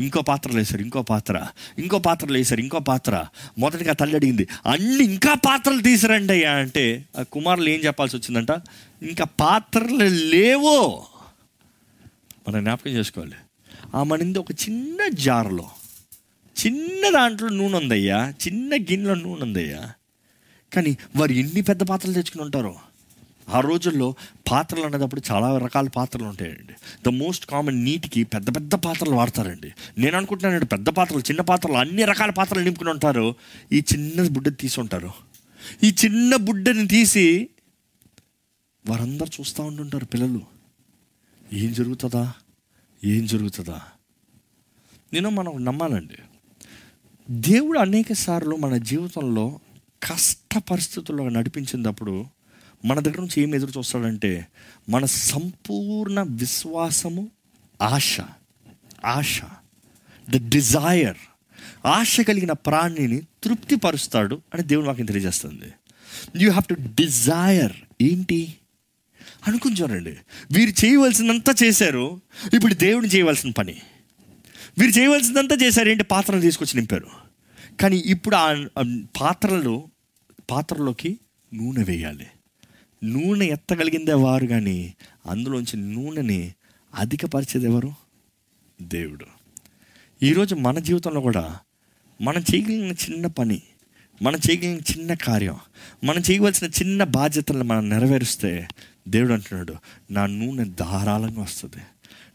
ఇంకో 0.00 0.22
పాత్రలు 0.22 0.56
వేశారు 0.56 0.82
ఇంకో 0.82 1.02
పాత్ర. 1.02 1.46
ఇంకో 1.78 1.98
పాత్రలు 1.98 2.32
వేశారు 2.32 2.60
ఇంకో 2.60 2.78
పాత్ర. 2.78 3.24
మొదటిగా 3.58 3.92
తల్లి 3.92 4.16
అడిగింది 4.16 4.48
అన్ని 4.66 5.04
ఇంకా 5.04 5.34
పాత్రలు 5.34 5.82
తీసిరండి 5.82 6.32
అయ్యా. 6.32 6.52
అంటే 6.52 7.04
ఆ 7.18 7.22
కుమారులు 7.22 7.68
ఏం 7.68 7.80
చెప్పాల్సి 7.80 8.16
వచ్చిందంట 8.16 8.50
ఇంకా 9.02 9.24
పాత్రలు 9.24 10.04
లేవో. 10.04 11.06
మనం 12.48 12.60
జ్ఞాపకం 12.64 12.90
చేసుకోవాలి. 12.90 13.34
ఆ 13.94 14.02
మనింది 14.02 14.38
ఒక 14.38 14.50
చిన్న 14.50 15.08
జార్లో 15.08 15.70
చిన్న 16.66 17.10
దాంట్లో 17.10 17.48
నూనె 17.48 17.78
ఉందయ్యా 17.78 18.34
చిన్న 18.46 18.74
గిన్నెలో 18.74 19.14
నూనె 19.14 19.42
ఉందయ్యా. 19.42 19.92
కానీ 20.74 20.96
వారు 21.16 21.32
ఎన్ని 21.32 21.62
పెద్ద 21.62 21.82
పాత్రలు 21.82 22.14
తెచ్చుకుని 22.14 22.44
ఉంటారో. 22.44 22.76
ఆ 23.48 23.60
రోజుల్లో 23.60 24.14
పాత్రలు 24.50 24.82
అనేటప్పుడు 24.82 25.22
చాలా 25.32 25.58
రకాల 25.58 25.88
పాత్రలు 25.88 26.24
ఉంటాయండి. 26.24 26.72
ద 27.06 27.08
మోస్ట్ 27.08 27.46
కామన్ 27.46 27.84
నీటికి 27.84 28.24
పెద్ద 28.24 28.56
పెద్ద 28.56 28.74
పాత్రలు 28.74 29.14
వాడతారండి. 29.14 29.72
నేను 29.98 30.16
అనుకుంటున్నాను 30.16 30.64
పెద్ద 30.64 30.88
పాత్రలు 30.88 31.20
చిన్న 31.20 31.40
పాత్రలు 31.40 31.74
అన్ని 31.74 32.04
రకాల 32.04 32.30
పాత్రలు 32.30 32.64
నింపుకుని 32.64 32.90
ఉంటారు. 32.90 33.34
ఈ 33.72 33.84
చిన్న 33.92 34.28
బుడ్డని 34.28 34.56
తీసి 34.56 34.80
ఉంటారు. 34.80 35.10
ఈ 35.84 35.94
చిన్న 36.04 36.36
బుడ్డని 36.36 36.88
తీసి 36.88 37.48
వారందరూ 38.88 39.26
చూస్తూ 39.26 39.62
ఉంటుంటారు 39.62 40.04
పిల్లలు. 40.04 40.42
ఏం 41.52 41.72
జరుగుతుందా? 41.72 42.32
ఏం 43.04 43.26
జరుగుతుందా? 43.26 43.80
నేను 45.12 45.30
మనం 45.30 45.64
నమ్మాలండి. 45.64 46.14
దేవుడు 47.30 47.78
అనేక 47.78 48.12
సార్లు 48.12 48.56
మన 48.56 48.76
జీవితంలో 48.76 49.60
కష్ట 50.02 50.58
పరిస్థితుల్లో 50.58 51.28
నడిపించినప్పుడు 51.28 52.26
మన 52.86 53.00
దగ్గర 53.00 53.20
నుంచి 53.20 53.42
ఏం 53.42 53.54
ఎదురు 53.54 53.78
చూస్తాడంటే 53.78 54.46
మన 54.88 55.04
సంపూర్ణ 55.04 56.22
విశ్వాసము 56.22 57.30
ఆశ 57.82 58.20
ఆశ 59.04 59.40
ద 60.30 60.48
డిజైర్ 60.48 61.16
ఆశ 61.86 62.20
కలిగిన 62.20 62.52
ప్రాణిని 62.52 63.22
తృప్తిపరుస్తాడు 63.42 64.42
అని 64.54 64.62
దేవుడు 64.62 64.86
వాక్యం 64.86 65.06
తెలియజేస్తుంది. 65.06 65.72
యూ 66.36 66.50
హ్యావ్ 66.50 66.68
టు 66.68 66.74
డిజైర్ 66.74 67.72
ఏంటి? 68.02 68.54
అనుకుని 69.46 69.74
చూడండి. 69.74 70.16
వీరు 70.52 70.84
చేయవలసిందంతా 70.84 71.54
చేశారు 71.62 72.20
ఇప్పుడు 72.54 72.74
దేవుడిని 72.74 73.12
చేయవలసిన 73.12 73.50
పని. 73.50 73.76
వీరు 74.78 74.98
చేయవలసిందంతా 74.98 75.56
చేశారు 75.62 75.88
ఏంటి? 75.88 76.04
పాత్రలు 76.04 76.40
తీసుకొచ్చి 76.40 76.80
నింపారు. 76.80 77.06
కానీ 77.80 77.96
ఇప్పుడు 77.96 78.36
ఆ 78.36 78.66
పాత్రలు 79.20 79.88
పాత్రలోకి 80.50 81.18
నూనె 81.54 81.82
వేయాలి. 81.82 82.26
నూనె 83.04 83.46
ఎత్తగలిగిందే 83.46 84.12
వారు 84.12 84.46
కానీ 84.46 84.94
అందులోంచి 85.26 85.76
నూనెని 85.76 86.52
అధికపరిచేది 86.94 87.66
ఎవరు? 87.66 87.92
దేవుడు. 88.82 89.26
ఈరోజు 90.22 90.54
మన 90.54 90.78
జీవితంలో 90.78 91.20
కూడా 91.20 91.58
మనం 92.22 92.44
చేయగలిగిన 92.54 92.92
చిన్న 92.92 93.26
పని 93.26 93.62
మనం 94.22 94.38
చేయగలిగిన 94.50 94.78
చిన్న 94.78 95.14
కార్యం 95.14 95.56
మనం 96.04 96.22
చేయవలసిన 96.30 96.66
చిన్న 96.66 97.04
బాధ్యతలను 97.04 97.64
మనం 97.64 97.88
నెరవేరుస్తే 97.88 98.68
దేవుడు 99.08 99.32
అంటున్నాడు 99.32 99.74
నా 100.10 100.26
నూనె 100.26 100.64
ధారాళంగా 100.64 101.42
వస్తుంది. 101.42 101.82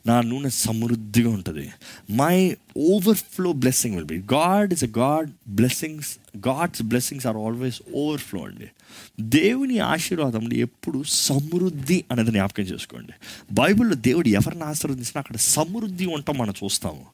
నా 0.08 0.22
నూనె 0.22 0.50
సమృద్ధిగా 0.50 1.30
ఉంటుంది. 1.30 1.72
My 2.12 2.58
overflow 2.78 3.54
blessing 3.54 3.96
will 3.96 4.06
be 4.06 4.18
God 4.18 4.74
is 4.74 4.84
a 4.84 4.88
God 4.98 5.30
blessings 5.48 6.18
God's 6.48 6.82
blessings 6.82 7.28
are 7.28 7.38
always 7.38 7.82
overflow 7.96 8.44
అండి 8.44 8.70
దేవుని 9.20 9.80
ఆశీర్వాదంలో 9.80 10.56
ఎప్పుడు 10.56 11.04
సమృద్ధి 11.08 12.06
అనేది 12.12 12.32
జ్ఞాపకం 12.32 12.64
చేసుకోండి. 12.64 13.14
బైబిల్లో 13.52 13.96
దేవుడు 13.96 14.28
ఎవరిని 14.28 14.64
ఆశీర్వదించినా 14.64 15.20
అక్కడ 15.20 15.36
సమృద్ధి 15.36 16.06
ఉంటాం 16.06 16.38
మనం 16.38 16.54
చూస్తాము. 16.64 17.06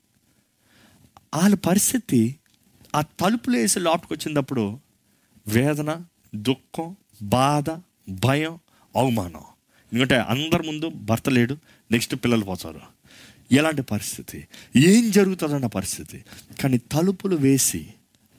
వాళ్ళ 1.36 1.56
పరిస్థితి 1.56 2.36
ఆ 2.96 3.02
తలుపులు 3.02 3.58
వేసి 3.58 3.80
లోపలికి 3.80 4.14
వచ్చినప్పుడు 4.14 4.80
వేదన 5.48 6.04
దుఃఖం 6.36 6.96
బాధ 7.22 7.66
భయం 8.10 8.60
అవమానం. 8.96 9.42
ఎందుకంటే 9.94 10.16
అందరి 10.16 10.68
ముందు 10.68 10.90
భర్త 10.90 11.30
లేడు 11.30 11.58
నెక్స్ట్ 11.92 12.16
పిల్లలు 12.16 12.46
పోతారు. 12.46 12.82
ఎలాంటి 13.52 13.82
పరిస్థితి? 13.82 14.48
ఏం 14.76 15.12
జరుగుతుందన్న 15.12 15.66
పరిస్థితి? 15.66 16.26
కానీ 16.62 16.78
తలుపులు 16.78 17.36
వేసి 17.36 17.94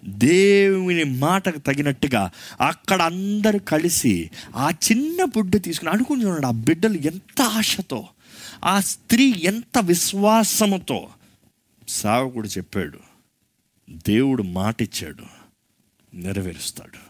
దేవుని 0.04 1.04
మాటకు 1.04 1.58
తగినట్టుగా 1.58 2.30
అక్కడ 2.60 3.02
అందరూ 3.02 3.58
కలిసి 3.58 4.30
ఆ 4.56 4.70
చిన్న 4.70 5.24
బుడ్డ 5.24 5.62
తీసుకుని 5.62 5.90
అనుకుని 5.90 6.24
చూడండి 6.24 6.46
ఆ 6.46 6.50
బిడ్డలు 6.50 6.94
ఎంత 6.94 7.42
ఆశతో 7.42 8.08
ఆ 8.64 8.80
స్త్రీ 8.80 9.34
ఎంత 9.38 9.78
విశ్వాసముతో. 9.80 11.08
సాగుకుడు 11.88 12.48
చెప్పాడు 12.48 12.98
దేవుడు 13.90 14.42
మాట 14.42 14.82
ఇచ్చాడు 14.82 15.24
నెరవేరుస్తాడు. 16.16 17.08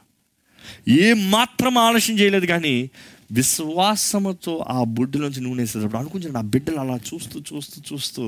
ఏ 0.91 1.13
మాత్రం 1.13 1.79
ఆలస్యం 1.79 2.19
చేయలేదు 2.19 2.47
కానీ 2.47 2.91
విశ్వాసముతో 3.31 4.65
ఆ 4.69 4.85
బుడ్డలోంచి 4.89 5.41
నూనె 5.41 5.63
వేసేటప్పుడు 5.63 5.99
అనుకుంటాను 5.99 6.33
నా 6.33 6.41
బిడ్డలు 6.41 6.81
అలా 6.81 6.97
చూస్తూ 7.09 7.41
చూస్తూ 7.49 7.83
చూస్తూ 7.89 8.23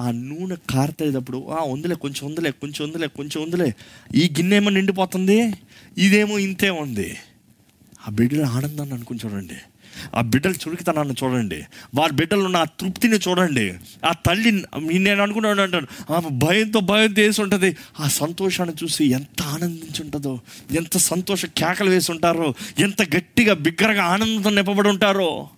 ఆ 0.00 0.10
నూనె 0.20 0.56
కారుతేటప్పుడు 0.70 1.38
ఆ 1.50 1.62
ఉందిలే 1.64 1.94
కొంచెం 1.94 2.26
ఉందిలే 2.26 2.50
కొంచెం 2.60 2.84
ఉందిలే 2.86 3.06
కొంచెం 3.16 3.42
ఉందిలే 3.42 3.68
ఈ 4.14 4.24
గిన్నె 4.28 4.56
ఏమో 4.56 4.70
నిండిపోతుంది 4.70 5.38
ఇదేమో 5.96 6.38
ఇంతే 6.38 6.70
ఉంది. 6.70 7.08
ఆ 8.06 8.10
బిడ్డల 8.10 8.44
ఆనందాన్ని 8.56 8.94
అనుకుని 8.94 9.20
చూడండి 9.24 9.58
ఆ 10.14 10.20
బిడ్డల 10.20 10.50
చురుకుతనాన్ని 10.50 11.14
చూడండి. 11.24 11.66
వారి 11.94 12.12
బిడ్డలు 12.12 12.44
ఉన్న 12.44 12.56
ఆ 12.56 12.64
తృప్తిని 12.64 13.16
చూడండి. 13.16 13.74
ఆ 14.04 14.12
తల్లి 14.12 14.50
నేను 14.98 15.22
అనుకున్నాను 15.22 15.62
అంటాను 15.62 16.12
ఆ 16.12 16.20
భయంతో 16.28 16.80
భయంతో 16.80 17.22
వేసి 17.22 17.42
ఉంటుంది. 17.42 17.76
ఆ 18.00 18.08
సంతోషాన్ని 18.08 18.74
చూసి 18.84 19.04
ఎంత 19.04 19.42
ఆనందించి 19.42 20.02
ఉంటుందో 20.02 20.40
ఎంత 20.72 20.96
సంతోష 20.96 21.46
కేకలు 21.46 21.90
వేసి 21.90 22.12
ఉంటారో 22.12 22.54
ఎంత 22.78 23.02
గట్టిగా 23.16 23.54
బిగ్గరగా 23.54 24.04
ఆనందంతో 24.04 24.50
నింపబడి 24.50 24.88
ఉంటారో. 24.88 25.48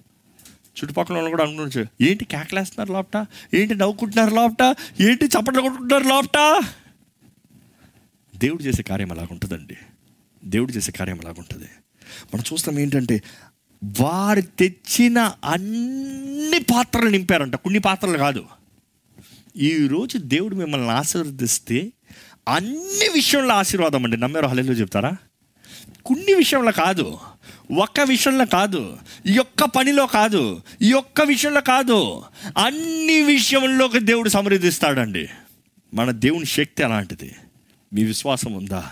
చుట్టుపక్కల 0.78 1.14
వాళ్ళు 1.14 1.30
కూడా 1.30 1.44
అనుకుంటు 1.44 1.84
ఏంటి 2.00 2.24
కేకలేస్తున్నారు 2.24 2.92
లోపట? 2.92 3.26
ఏంటి 3.54 3.74
నవ్వుకుంటున్నారు 3.74 4.34
లోపట? 4.34 4.76
ఏంటి 5.00 5.24
చప్పట్లు 5.24 5.62
కొట్టుకుంటున్నారు 5.62 6.14
లోపట? 6.14 6.60
దేవుడు 8.36 8.62
చేసే 8.62 8.82
కార్యం 8.82 9.12
అలాగుంటుందండి. 9.12 9.76
దేవుడు 10.44 10.72
చేసే 10.72 10.92
కార్యం 10.92 11.20
అలాగుంటుంది. 11.20 11.68
మనం 12.34 12.44
చూస్తాం 12.52 12.78
ఏంటంటే 12.78 13.22
వారు 13.84 14.40
తెచ్చిన 14.40 15.32
అన్ని 15.44 16.58
పాత్రలు 16.58 17.08
నింపారంట. 17.08 17.54
కొన్ని 17.54 17.80
పాత్రలు 17.80 18.18
కాదు. 18.18 18.44
ఈరోజు 19.56 20.18
దేవుడు 20.18 20.54
మిమ్మల్ని 20.54 20.90
ఆశీర్వదిస్తే 20.90 21.92
అన్ని 22.48 23.08
విషయంలో 23.08 23.54
ఆశీర్వాదం 23.54 24.04
అండి. 24.04 24.16
నమ్మారు? 24.16 24.46
హలేలో 24.46 24.72
చెప్తారా? 24.72 25.16
కొన్ని 26.04 26.34
విషయంలో 26.34 26.72
కాదు. 26.72 27.18
ఒక్క 27.78 28.00
విషయంలో 28.00 28.46
కాదు. 28.46 28.98
ఈ 29.26 29.32
యొక్క 29.32 29.64
పనిలో 29.64 30.06
కాదు. 30.06 30.62
ఈ 30.82 30.92
ఒక్క 30.92 31.20
విషయంలో 31.20 31.60
కాదు. 31.60 32.22
అన్ని 32.58 33.22
విషయంలోకి 33.22 34.00
దేవుడు 34.00 34.28
సమృద్ధిస్తాడండి. 34.28 35.28
మన 35.94 36.10
దేవుని 36.10 36.46
శక్తి 36.46 36.82
అలాంటిది. 36.82 37.36
మీ 37.92 38.04
విశ్వాసం 38.04 38.52
ఉందా? 38.52 38.90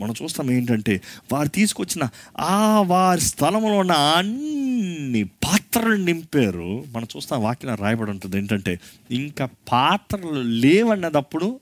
మనం 0.00 0.14
చూస్తాం 0.22 0.50
ఏంటంటే 0.50 1.00
వారు 1.32 1.48
తీసుకొచ్చిన 1.48 2.08
ఆ 2.38 2.82
వారి 2.82 3.20
స్థలంలో 3.20 3.78
ఉన్న 3.78 3.92
అన్ని 3.92 5.24
పాత్రలు 5.24 5.96
నింపారు. 5.96 6.84
మనం 6.88 7.06
చూస్తాం 7.16 7.42
వాక్యం 7.42 7.74
రాయబడి 7.74 8.10
ఉంటుంది. 8.10 8.38
ఏంటంటే 8.38 8.80
ఇంకా 9.10 9.48
పాత్రలు 9.72 10.42
లేవన్నదప్పుడు 10.42 11.60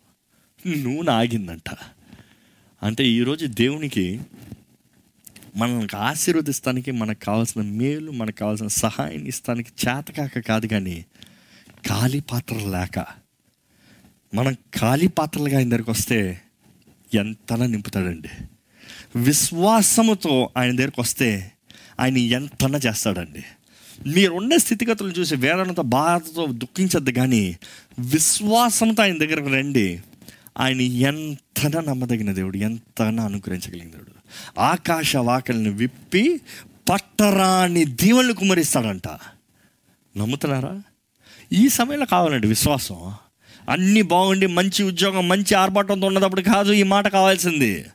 నూనె 0.67 1.13
ఆగిందంట. 1.13 1.71
అంటే 2.83 3.05
ఈరోజు 3.09 3.47
దేవునికి 3.47 4.21
మనల్ని 5.57 5.97
ఆశీర్వదిస్తానికి 5.97 6.91
మనకు 6.91 7.21
కావాల్సిన 7.25 7.63
మేలు 7.63 8.11
మనకు 8.11 8.37
కావాల్సిన 8.37 8.67
సహాయం 8.67 9.27
ఇస్తానికి 9.27 9.71
చేతకాక 9.87 10.39
కాదు 10.39 10.67
కానీ 10.67 11.05
ఖాళీ 11.89 12.21
పాత్రలు 12.21 12.71
లేక 12.71 13.05
మనం 14.35 14.53
ఖాళీ 14.53 15.07
పాత్రలుగా 15.07 15.57
ఆయన 15.59 15.69
దగ్గరికి 15.69 15.91
వస్తే 15.91 16.41
ఎంతలా 17.15 17.67
నింపుతాడండి. 17.67 18.29
విశ్వాసముతో 19.17 20.51
ఆయన 20.57 20.77
దగ్గరికి 20.77 21.01
వస్తే 21.01 21.53
ఆయన 22.01 22.17
ఎంతనా 22.17 22.79
చేస్తాడండి. 22.79 23.45
మీరున్న 24.07 24.57
స్థితిగతులు 24.57 25.09
చూసి 25.09 25.37
వేదనతో 25.37 25.83
బాధతో 25.83 26.47
దుఃఖించద్దు 26.47 27.11
కానీ 27.11 27.59
విశ్వాసంతో 27.99 29.03
ఆయన 29.03 29.19
దగ్గరకు 29.19 29.49
రండి. 29.49 30.03
ఆయన 30.59 30.81
ఎంతనా 30.81 31.81
నమ్మదగిన 31.81 32.33
దేవుడు 32.33 32.57
ఎంతనా 32.57 33.25
అనుగ్రహించగలిగిన 33.25 33.91
దేవుడు. 33.91 34.11
ఆకాశ 34.61 35.17
వాకల్ని 35.17 35.71
విప్పి 35.71 36.41
పట్టరాని 36.91 37.85
దీవెనలు 37.85 38.33
కుమరిస్తాడంట 38.33 39.09
నమ్ముతున్నారా? 40.17 40.83
ఈ 41.53 41.69
సమయంలో 41.69 42.07
కావాలండి 42.07 42.49
విశ్వాసం. 42.49 43.15
అన్నీ 43.69 44.03
బాగుండి 44.03 44.47
మంచి 44.47 44.83
ఉద్యోగం 44.83 45.29
మంచి 45.29 45.55
ఆర్భాటంతో 45.55 46.07
ఉన్నప్పుడు 46.07 46.41
కాదు 46.41 46.73
ఈ 46.73 46.83
మాట 46.83 47.09
కావాల్సింది. 47.09 47.87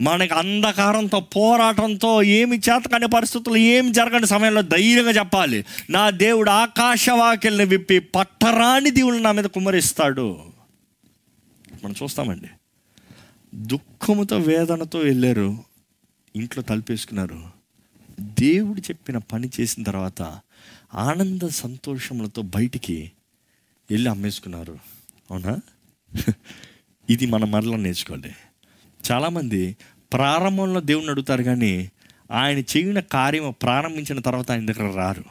మనకి 0.00 0.34
అంధకారంతో 0.34 1.20
పోరాటంతో 1.20 2.22
ఏమి 2.22 2.56
చేతకాని 2.56 3.08
పరిస్థితులు 3.08 3.56
ఏమి 3.56 3.92
జరగని 3.92 4.26
సమయంలో 4.26 4.62
ధైర్యంగా 4.62 5.10
చెప్పాలి. 5.10 5.64
నా 5.90 6.10
దేవుడు 6.10 6.50
ఆకాశవాక్యల్ని 6.50 7.64
విప్పి 7.64 7.98
పట్టరాని 7.98 8.90
దేవుళ్ళు 8.90 9.22
నా 9.22 9.32
మీద 9.32 9.44
కుమ్మరిస్తాడు. 9.44 10.38
మనం 11.84 11.94
చూస్తామండి. 12.02 12.48
దుఃఖముతో 13.54 14.38
వేదనతో 14.38 14.98
వెళ్ళారు 14.98 15.58
ఇంట్లో 16.36 16.62
తలుపేసుకున్నారు. 16.62 17.42
దేవుడు 18.20 18.80
చెప్పిన 18.80 19.18
పని 19.18 19.50
చేసిన 19.60 19.82
తర్వాత 19.82 20.38
ఆనంద 20.94 21.48
సంతోషములతో 21.48 22.42
బయటికి 22.42 23.10
వెళ్ళి 23.90 24.10
అమ్మేసుకున్నారు. 24.10 24.78
అవునా? 25.30 25.58
ఇది 27.10 27.26
మనం 27.26 27.50
మరలా 27.50 27.76
నేర్చుకోండి. 27.76 28.30
చాలామంది 29.10 29.76
ప్రారంభంలో 30.12 30.80
దేవుణ్ణి 30.80 31.10
అడుగుతారు 31.10 31.42
కానీ 31.42 31.90
ఆయన 32.30 32.58
చేయిన 32.58 33.00
కార్యం 33.00 33.54
ప్రారంభించిన 33.62 34.20
తర్వాత 34.20 34.50
ఆయన 34.50 34.72
దగ్గర 34.72 34.94
రారు. 34.96 35.24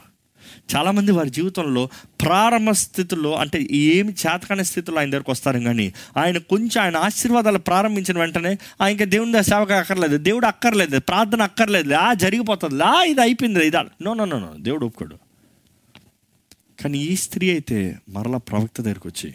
చాలామంది 0.76 1.12
వారి 1.12 1.30
జీవితంలో 1.30 1.90
ప్రారంభ 2.22 2.70
స్థితిలో 2.70 3.36
అంటే 3.36 3.68
ఏమి 3.72 4.14
చేతకాని 4.14 4.66
స్థితిలో 4.66 5.00
ఆయన 5.00 5.10
దగ్గరకు 5.10 5.32
వస్తారు 5.32 5.60
కానీ 5.60 5.94
ఆయన 6.18 6.38
కొంచెం 6.38 6.84
ఆయన 6.84 6.98
ఆశీర్వాదాలు 6.98 7.58
ప్రారంభించిన 7.58 8.20
వెంటనే 8.20 8.58
ఆ 8.82 8.88
ఇంకా 8.88 9.06
దేవుని 9.06 9.44
సేవకు 9.44 9.74
అక్కర్లేదు 9.74 10.18
దేవుడు 10.18 10.46
అక్కర్లేదు 10.46 11.00
ప్రార్థన 11.00 11.42
అక్కర్లేదు 11.42 11.94
ఆ 11.94 12.14
జరిగిపోతుంది 12.14 12.84
ఆ 12.84 13.04
ఇది 13.04 13.22
అయిపోయింది 13.22 13.68
ఇది 13.68 13.78
నో 13.78 14.14
నో 14.14 14.26
నో 14.26 14.40
నో 14.40 14.54
దేవుడు 14.58 14.86
ఒప్పుకోడు. 14.86 15.18
కానీ 16.84 16.98
ఈ 16.98 17.16
స్త్రీ 17.16 17.50
అయితే 17.50 18.00
మరలా 18.10 18.38
ప్రవక్త 18.38 18.82
దగ్గరికి 18.82 19.08
వచ్చి 19.08 19.34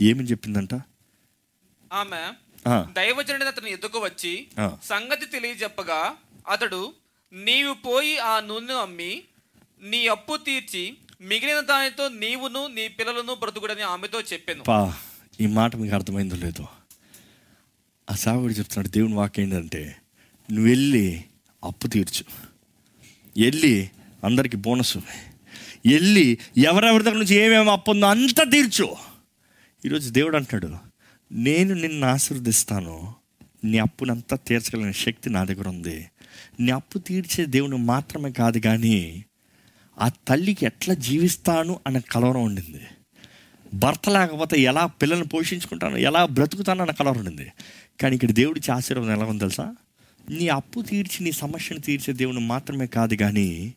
ఏమని 0.00 0.28
చెప్పిందంట? 0.30 0.74
ఆమె 1.92 2.22
దైవజనుడి 2.92 3.44
అతని 3.44 3.70
ఎదుకు 3.70 3.98
వచ్చి. 3.98 4.46
సంగతి 4.84 5.26
తెలియజెప్పగా 5.26 6.00
అతడు 6.48 6.92
నీవు 7.32 7.74
పోయి 7.74 8.18
ఆ 8.18 8.40
నూనెను 8.40 8.74
అమ్మి 8.74 9.22
నీ 9.82 10.06
అప్పు 10.06 10.36
తీర్చి 10.36 10.96
మిగిలిన 11.20 11.60
దానితో 11.60 12.08
నీవును 12.08 12.66
నీ 12.66 12.88
పిల్లలను 12.88 13.34
బ్రతుకుడని 13.34 13.82
ఆమెతో 13.82 14.20
చెప్పాను. 14.20 14.62
పా 14.62 14.94
ఈ 15.40 15.46
మాట 15.46 15.76
మీకు 15.76 15.94
అర్థమైందో 15.94 16.36
లేదో? 16.36 16.66
ఆ 18.10 18.14
సాగుడు 18.14 18.52
చెప్తున్నాడు 18.52 18.88
దేవుని 18.88 19.14
వాక్యం 19.14 19.44
ఏంటంటే 19.44 19.96
నువ్వు 20.52 20.68
వెళ్ళి 20.68 21.24
అప్పు 21.64 21.86
తీర్చు. 21.86 22.24
వెళ్ళి 23.44 23.90
అందరికి 24.24 24.56
బోనస్ 24.56 24.96
వెళ్ళి 25.86 26.38
ఎవరెవరి 26.58 27.04
దగ్గర 27.04 27.16
నుంచి 27.16 27.34
ఏమేమి 27.34 27.70
అప్పు 27.70 27.90
ఉందో 27.90 28.06
అంతా 28.06 28.44
తీర్చు. 28.44 28.96
ఈరోజు 29.86 30.10
దేవుడు 30.10 30.36
అంటాడు 30.36 30.76
నేను 31.32 31.74
నిన్ను 31.74 32.06
ఆశీర్వదిస్తాను 32.06 33.14
నీ 33.64 33.78
అప్పునంతా 33.78 34.36
తీర్చగలిగిన 34.36 34.92
శక్తి 34.92 35.30
నా 35.30 35.44
దగ్గర 35.44 35.68
ఉంది. 35.68 36.06
నీ 36.60 36.70
అప్పు 36.70 36.98
తీర్చే 36.98 37.46
దేవుని 37.46 37.76
మాత్రమే 37.76 38.32
కాదు 38.32 38.58
కానీ 38.58 39.24
ఆ 40.00 40.08
తల్లికి 40.08 40.66
ఎట్లా 40.66 40.94
జీవిస్తాను 40.94 41.80
అన్న 41.86 41.98
కలవరం 41.98 42.42
ఉండింది. 42.42 42.80
భర్త 43.74 44.08
లేకపోతే 44.08 44.60
ఎలా 44.60 44.86
పిల్లల్ని 44.86 45.26
పోషించుకుంటాను 45.26 45.96
ఎలా 45.96 46.26
బ్రతుకుతాను 46.26 46.80
అన్న 46.80 46.92
కలవరం 46.92 47.18
ఉండింది. 47.18 47.52
కానీ 48.00 48.14
ఇక్కడ 48.14 48.30
దేవుడికి 48.30 48.72
ఆశీర్వాదం 48.72 49.12
ఎలా 49.12 49.24
ఉంది 49.24 49.40
తెలుసా? 49.40 49.76
నీ 50.30 50.48
అప్పు 50.48 50.80
తీర్చి 50.80 51.24
నీ 51.24 51.32
సమస్యను 51.32 51.80
తీర్చే 51.80 52.14
దేవుని 52.14 52.40
మాత్రమే 52.40 52.86
కాదు 52.86 53.14
కానీ 53.14 53.74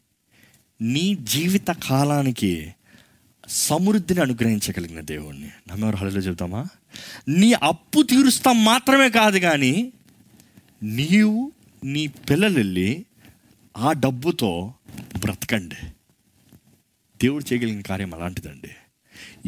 నీ 0.81 1.15
జీవిత 1.15 1.67
కాలానికి 1.67 2.73
సమృద్ధిని 3.49 4.21
అనుగ్రహించగలిగిన 4.21 4.99
దేవుణ్ణి. 4.99 5.47
నమ్మేవారు 5.47 5.95
హళలో 5.95 6.19
చెబుతామా? 6.19 6.67
నీ 7.27 7.53
అప్పు 7.53 8.01
తీరుస్తాం 8.01 8.65
మాత్రమే 8.65 9.09
కాదు 9.09 9.39
కానీ 9.39 9.93
నీవు 10.83 11.51
నీ 11.83 12.07
పిల్లలు 12.07 12.57
వెళ్ళి 12.57 13.05
ఆ 13.77 13.91
డబ్బుతో 13.91 14.73
బ్రతకండి. 15.19 15.75
దేవుడు 17.21 17.53
చేయగలిగిన 17.53 17.81
కార్యం 17.81 18.13
అలాంటిదండి. 18.13 18.69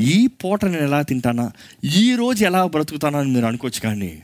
ఈ 0.01 0.27
పూట 0.27 0.65
నేను 0.65 0.83
ఎలా 0.83 1.01
తింటానా? 1.01 1.51
ఈ 1.83 2.15
రోజు 2.15 2.45
ఎలా 2.45 2.65
బ్రతుకుతానా 2.65 3.19
అని 3.19 3.31
మీరు 3.31 3.45
అనుకోవచ్చు 3.45 3.79
కానీ 3.79 4.23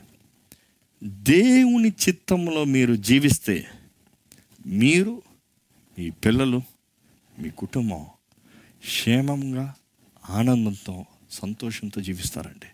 దేవుని 1.04 1.88
చిత్తంలో 1.88 2.64
మీరు 2.64 2.94
జీవిస్తే 2.94 3.66
మీరు 4.66 5.22
మీ 5.98 6.10
పిల్లలు 6.10 6.62
మీ 7.38 7.50
కుటుంబం 7.50 8.06
క్షేమంగా 8.86 9.74
ఆనందంతో 10.30 11.04
సంతోషంతో 11.30 12.00
జీవిస్తారండి. 12.00 12.66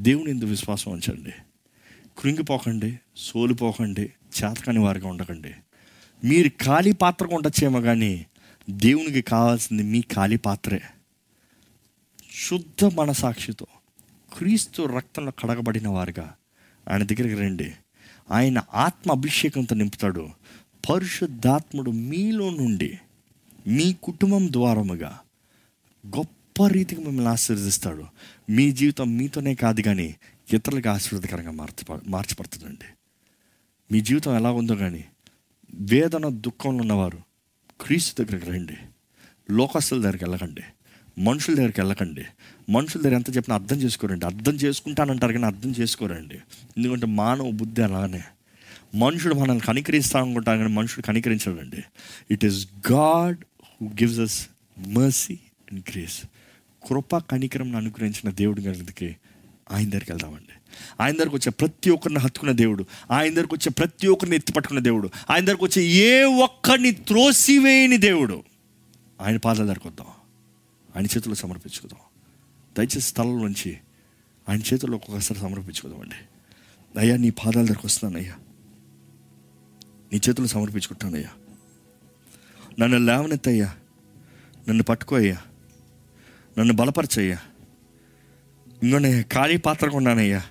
దేవుని 0.00 0.30
ఎందుకు 0.30 0.50
విశ్వాసం 0.50 0.92
ఉంచండి. 0.92 1.32
కృంగిపోకండి 2.18 3.00
సోలిపోకండి 3.16 4.02
చేతకాని 4.02 4.78
వారిగా 4.78 5.08
ఉండకండి. 5.08 5.52
మీరు 6.24 6.48
ఖాళీ 6.48 6.92
పాత్రగా 6.92 7.36
ఉండొచ్చేమో 7.36 7.80
కానీ 7.80 8.26
దేవునికి 8.70 9.22
కావాల్సింది 9.22 9.82
మీ 9.82 10.00
ఖాళీ 10.00 10.36
పాత్రే. 10.36 10.82
శుద్ధ 12.48 12.84
మనసాక్షితో 12.84 13.66
క్రీస్తు 14.38 14.82
రక్తంలో 14.82 15.32
కడగబడిన 15.32 15.88
వారుగా 15.88 16.34
ఆయన 16.90 17.02
దగ్గరికి 17.02 17.34
రండి. 17.34 17.72
ఆయన 18.30 18.62
ఆత్మ 18.74 19.12
అభిషేకంతో 19.12 19.74
నింపుతాడు. 19.74 20.30
పరిశుద్ధాత్ముడు 20.90 21.90
మీలో 21.90 22.50
నుండి 22.50 22.98
మీ 23.68 23.96
కుటుంబం 24.02 24.48
ద్వారముగా 24.52 25.18
గొప్ప 26.06 26.66
రీతికి 26.66 27.00
మిమ్మల్ని 27.00 27.30
ఆశీర్వదిస్తాడు. 27.30 28.04
మీ 28.50 28.72
జీవితం 28.72 29.16
మీతోనే 29.16 29.54
కాదు 29.54 29.80
కానీ 29.80 30.16
ఇతరులకు 30.52 30.88
ఆశీర్వదకరంగా 30.88 31.50
మార్చ 31.50 31.98
మార్చబడుతుందండి. 32.06 32.84
మీ 33.92 34.00
జీవితం 34.00 34.36
ఎలా 34.36 34.50
ఉందో 34.50 34.76
కానీ 34.76 35.04
వేదన 35.74 36.28
దుఃఖంలో 36.28 36.80
ఉన్నవారు 36.80 37.18
క్రీస్తు 37.80 38.24
దగ్గరికి 38.24 38.50
రండి. 38.50 38.76
లోకస్తుల 39.50 40.02
దగ్గరికి 40.02 40.24
వెళ్ళకండి. 40.24 40.62
మనుషుల 41.22 41.54
దగ్గరికి 41.54 41.80
వెళ్ళకండి. 41.80 42.24
మనుషుల 42.70 43.00
దగ్గర 43.00 43.14
ఎంత 43.14 43.36
చెప్పినా 43.36 43.54
అర్థం 43.54 43.76
చేసుకోరండి. 43.76 44.26
అర్థం 44.26 44.52
చేసుకుంటానంటారు 44.52 45.32
కానీ 45.32 45.44
అర్థం 45.44 45.70
చేసుకోరండి. 45.70 46.34
ఎందుకంటే 46.76 47.06
మానవ 47.06 47.50
బుద్ధి 47.50 47.82
అలానే. 47.82 48.22
మనుషుడు 48.94 49.34
మనల్ని 49.34 49.60
కనికరిస్తా 49.60 50.20
అనుకుంటాను 50.20 50.58
కానీ 50.58 50.72
మనుషుడు 50.72 51.06
కనికరించడండి. 51.06 51.84
It 52.30 52.44
is 52.44 52.68
God 52.92 53.38
who 53.82 53.88
gives 53.88 54.18
us 54.18 54.48
mercy 54.88 55.38
and 55.72 55.82
grace 55.90 56.22
కృప 56.88 57.16
కణికరం 57.16 57.76
అనుగ్రహించిన 57.76 58.30
దేవుడు 58.30 58.60
గారికి 58.60 59.16
ఆయన 59.70 59.88
దగ్గరికి 59.88 60.12
వెళ్దామండి. 60.12 60.52
ఆయన 61.00 61.14
దగ్గరకు 61.14 61.36
వచ్చే 61.36 61.50
ప్రతి 61.50 61.90
ఒక్కరిని 61.90 62.20
హత్తుకున్న 62.20 62.52
దేవుడు. 62.52 62.84
ఆయన 63.10 63.34
దగ్గరకు 63.34 63.54
వచ్చే 63.54 63.70
ప్రతి 63.70 64.06
ఒక్కరిని 64.06 64.36
ఎత్తిపట్టుకున్న 64.36 64.80
దేవుడు. 64.80 65.10
ఆయన 65.30 65.44
దగ్గరకు 65.44 65.64
వచ్చే 65.64 65.82
ఏ 65.82 66.22
ఒక్కరిని 66.22 66.90
త్రోసివేయని 66.92 67.98
దేవుడు. 67.98 68.42
ఆయన 69.20 69.36
పాదాల 69.36 69.64
దగ్గరకు 69.64 69.88
వద్దాం. 69.88 70.06
ఆయన 70.96 71.04
చేతుల్లో 71.04 71.34
సమర్పించుకుందాం. 71.34 72.00
దయచేసి 72.78 73.00
స్థలం 73.00 73.42
నుంచి 73.42 73.78
ఆయన 74.48 74.58
చేతుల్లో 74.58 74.96
ఒక్కొక్కసారి 74.96 75.40
సమర్పించుకుందామండి. 75.40 76.14
అయ్యా 76.98 77.16
నీ 77.16 77.30
పాదాల 77.30 77.64
దగ్గరకు 77.64 77.82
వస్తున్నానయ్యా. 77.84 78.34
నీ 80.12 80.20
చేతులు 80.28 80.46
సమర్పించుకుంటానయ్యా 80.46 81.28
నన్ను 82.80 82.98
లేవనెత్తయ్యా. 82.98 83.74
నన్ను 84.68 84.82
పట్టుకోయ్యా. 84.82 85.36
నన్ను 86.58 86.74
బలపరచయ్యా. 86.74 87.38
ఇంకోనయ్యా 88.82 89.22
ఖాళీ 89.22 89.56
పాత్రగా 89.56 89.96
ఉన్నానయ్యా. 89.96 90.42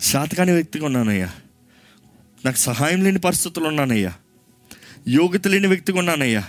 శాతకాని 0.00 0.52
వ్యక్తిగా 0.52 0.86
ఉన్నానయ్యా. 0.86 1.32
నాకు 2.44 2.56
సహాయం 2.56 3.04
లేని 3.04 3.18
పరిస్థితులు 3.18 3.64
ఉన్నానయ్యా. 3.64 4.14
యోగ్యత 5.08 5.48
లేని 5.48 5.66
వ్యక్తిగా 5.66 5.98
ఉన్నానయ్యా. 5.98 6.44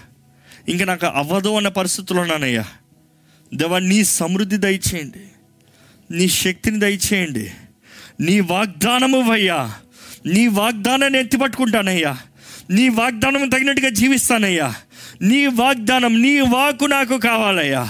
ఇంకా 0.69 0.85
నాకు 0.85 1.05
అవ్వదు 1.05 1.55
అన్న 1.55 1.67
పరిస్థితులు 1.67 2.19
ఉన్నానయ్యా. 2.19 2.65
దేవా 3.53 3.79
నీ 3.79 4.03
సమృద్ధి 4.03 4.57
దయచేయండి. 4.57 5.27
నీ 6.11 6.27
శక్తిని 6.27 6.79
దయచేయండి. 6.79 7.51
నీ 8.19 8.39
వాగ్దానము 8.39 9.31
అయ్యా. 9.31 9.73
నీ 10.25 10.47
వాగ్దానాన్ని 10.47 11.19
ఎత్తి 11.19 11.37
పట్టుకుంటానయ్యా 11.37 12.17
నీ 12.69 12.89
వాగ్దానం 12.89 13.49
తగినట్టుగా 13.49 13.89
జీవిస్తానయ్యా. 13.89 14.75
నీ 15.21 15.47
వాగ్దానం 15.47 16.21
నీ 16.21 16.39
వాకు 16.39 16.85
నాకు 16.85 17.17
కావాలయ్యా. 17.17 17.83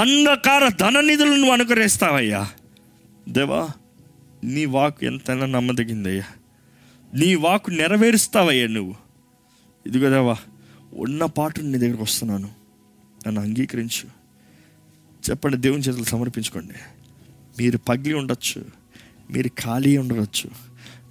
అంధకార 0.00 0.68
ధన 0.68 1.00
నిధులను 1.00 1.34
నువ్వు 1.34 1.52
అనుకరిస్తావయ్యా 1.52 2.50
దేవా 3.28 3.68
నీ 4.44 4.64
వాకు 4.64 5.04
ఎంతైనా 5.04 5.46
నమ్మదగిందయ్యా. 5.46 6.24
నీ 7.14 7.34
వాకు 7.34 7.70
నెరవేరుస్తావయ్యా 7.70 8.66
నువ్వు. 8.66 8.94
ఇదిగో 9.86 10.10
దేవా 10.10 10.36
ఉన్న 10.92 11.24
పాటు 11.24 11.60
నీ 11.60 11.78
దగ్గరకు 11.78 12.02
వస్తున్నాను. 12.02 12.50
నన్ను 13.26 13.40
అంగీకరించు. 13.40 14.06
చెప్పండి 15.30 15.56
దేవుని 15.56 15.82
చేతులు 15.82 16.04
సమర్పించుకోండి. 16.04 16.74
మీరు 17.58 17.78
పగిలి 17.78 18.14
ఉండొచ్చు. 18.14 18.64
మీరు 19.30 19.48
ఖాళీ 19.48 19.96
ఉండవచ్చు 19.96 20.50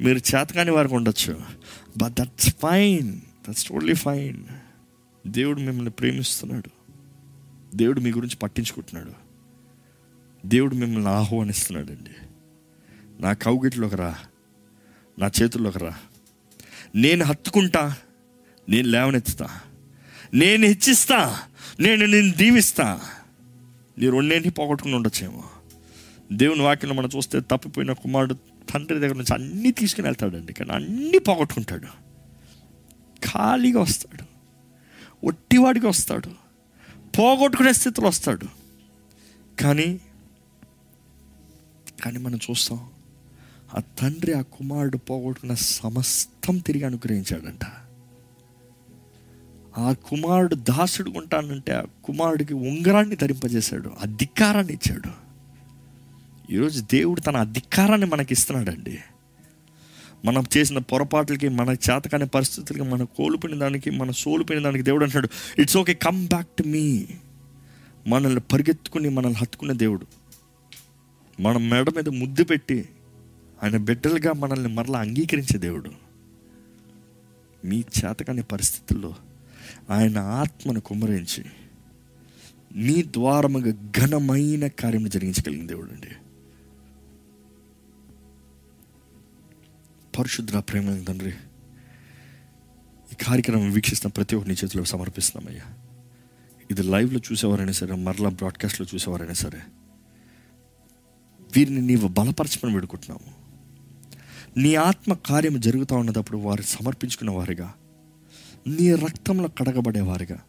మీరు 0.02 0.18
చేతకాని 0.18 0.72
వారికి 0.72 0.96
ఉండొచ్చు. 0.96 1.42
But 1.98 2.14
that's 2.14 2.50
fine 2.50 3.20
that's 3.50 3.64
totally 3.64 3.94
fine 3.94 4.44
దేవుడు 5.28 5.60
మిమ్మల్ని 5.60 5.92
ప్రేమిస్తున్నాడు. 5.92 6.70
దేవుడు 7.76 8.00
మీ 8.00 8.12
గురించి 8.12 8.36
పట్టించుకుంటున్నాడు. 8.36 9.12
దేవుడు 10.48 10.76
మిమ్మల్ని 10.76 11.10
ఆహ్వానిస్తున్నాడండి. 11.10 12.12
నా 13.22 13.34
కౌగిట్లోకి 13.34 13.96
రా. 13.96 14.18
నా 15.20 15.32
చేతుల్లోకి 15.42 15.80
రా. 15.80 15.96
నేను 16.96 17.26
హత్తుకుంటా. 17.26 17.96
నేను 18.70 18.88
లేవనెత్తుతా. 18.88 19.60
నేను 20.34 20.66
హెచ్చిస్తా. 20.66 21.40
నేను 21.80 22.06
నేను 22.06 22.32
దీవిస్తా. 22.32 23.02
నీ 23.98 24.10
రెండేంటి 24.10 24.50
పోగొట్టుకుని 24.50 24.96
ఉండొచ్చేమో. 24.96 25.44
దేవుని 26.34 26.62
వాక్యం 26.62 26.96
మనం 26.96 27.10
చూస్తే 27.16 27.40
తప్పిపోయిన 27.40 27.94
కుమారుడు 27.94 28.34
తండ్రి 28.70 29.00
దగ్గర 29.00 29.16
నుంచి 29.16 29.34
అన్నీ 29.34 29.72
తీసుకుని 29.72 30.08
వెళ్తాడండి. 30.08 30.54
కానీ 30.54 30.72
అన్నీ 30.72 31.18
పోగొట్టుకుంటాడు. 31.18 31.86
ఖాళీగా 33.26 33.82
వస్తాడు. 33.82 34.29
ఒట్టివాడికి 35.24 35.88
వస్తాడు. 35.88 36.30
పోగొట్టుకునే 37.20 37.74
స్థితిలో 37.74 38.08
వస్తాడు. 38.08 38.46
కానీ 39.62 40.00
కానీ 42.04 42.18
మనం 42.18 42.40
చూస్తాం 42.50 42.90
ఆ 43.78 43.80
తండ్రి 43.80 44.34
ఆ 44.34 44.42
కుమారుడు 44.42 44.98
పోగొట్టుకున్న 44.98 45.54
సమస్తం 45.54 46.58
తిరిగి 46.58 46.84
అనుగ్రహించాడంట. 46.84 47.66
ఆ 49.78 49.94
కుమారుడు 49.94 50.56
దాసుడు 50.56 51.12
ఉంటానంటే 51.12 51.74
ఆ 51.74 51.84
కుమారుడికి 52.04 52.54
ఉంగరాన్ని 52.54 53.16
ధరింపజేశాడు 53.16 53.92
అధికారాన్ని 54.02 54.74
ఇచ్చాడు. 54.74 55.30
ఈరోజు 56.54 56.82
దేవుడు 56.92 57.22
తన 57.22 57.38
అధికారాన్ని 57.38 58.08
మనకి 58.08 58.34
ఇస్తున్నాడండి 58.34 59.00
మనం 60.26 60.44
చేసిన 60.58 60.78
పొరపాట్లకి 60.78 61.50
మన 61.50 61.70
చేతకాని 61.70 62.28
పరిస్థితులకి 62.28 62.84
మన 62.84 63.04
కోల్పోయిన 63.04 63.60
దానికి 63.60 63.90
మన 63.90 64.12
సోలిపోయిన 64.12 64.64
దానికి 64.64 64.84
దేవుడు 64.84 65.04
అంటాడు 65.06 65.30
it's 65.58 65.78
okay 65.78 65.94
come 65.94 66.28
back 66.28 66.48
to 66.48 66.64
me 66.64 67.08
మనల్ని 68.08 68.42
పరిగెత్తుకుని 68.42 69.10
మనల్ని 69.10 69.40
హత్తుకునే 69.40 69.74
దేవుడు. 69.74 70.06
మన 71.42 71.58
మెడ 71.58 71.90
మీద 71.90 72.10
ముద్దు 72.10 72.44
పెట్టి 72.44 72.90
ఆయన 73.64 73.78
బిడ్డలుగా 73.78 74.34
మనల్ని 74.34 74.70
మరలా 74.70 75.00
అంగీకరించే 75.00 75.58
దేవుడు. 75.58 75.92
మీ 77.66 77.80
చేతకాని 77.80 78.44
పరిస్థితుల్లో 78.44 79.16
ఆయన 79.90 80.18
ఆత్మను 80.18 80.80
కుమ్మరించి 80.80 81.44
మీ 82.76 83.04
ద్వారముగా 83.04 83.72
ఘనమైన 83.72 84.68
కార్యం 84.68 85.10
జరిగించగలిగిన 85.10 85.68
దేవుడు 85.68 85.92
అండి 85.92 86.12
పరిశుద్ధ 90.20 90.58
ప్రేమ 90.58 91.04
తండ్రి 91.04 91.34
ఈ 93.12 93.16
కార్యక్రమం 93.24 93.72
వీక్షిస్తున్న 93.72 94.12
ప్రతి 94.12 94.36
ఒక్కరి 94.36 94.54
చేతిలో 94.54 94.84
సమర్పిస్తున్నామయ్యా. 94.86 95.66
ఇది 96.72 96.84
లైవ్లో 96.84 97.20
చూసేవారైనా 97.32 97.72
సరే 97.72 97.96
మరలా 97.96 98.30
బ్రాడ్కాస్ట్లో 98.30 98.88
చూసేవారైనా 98.96 99.34
సరే 99.34 99.62
వీరిని 101.56 101.82
నీవు 101.82 102.08
బలపరచమని 102.08 102.74
వేడుకుంటున్నాము. 102.74 103.40
నీ 104.58 104.76
ఆత్మ 104.76 105.14
కార్యం 105.14 105.60
జరుగుతూ 105.60 105.96
ఉన్నప్పుడు 105.96 106.38
వారు 106.38 106.62
సమర్పించుకున్న 106.62 107.32
వారిగా 107.32 107.74
నీ 108.68 108.96
రక్తంలో 108.96 109.48
కడగబడేవారుగా 109.48 110.40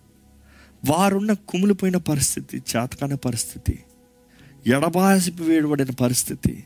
వారున్న 0.88 1.32
కుమిలిపోయిన 1.32 1.96
పరిస్థితి 1.96 2.58
చేతకాని 2.58 3.16
పరిస్థితి 3.16 3.78
ఎడబాసిపి 4.66 5.42
వేయబడిన 5.42 5.90
పరిస్థితి 5.90 6.64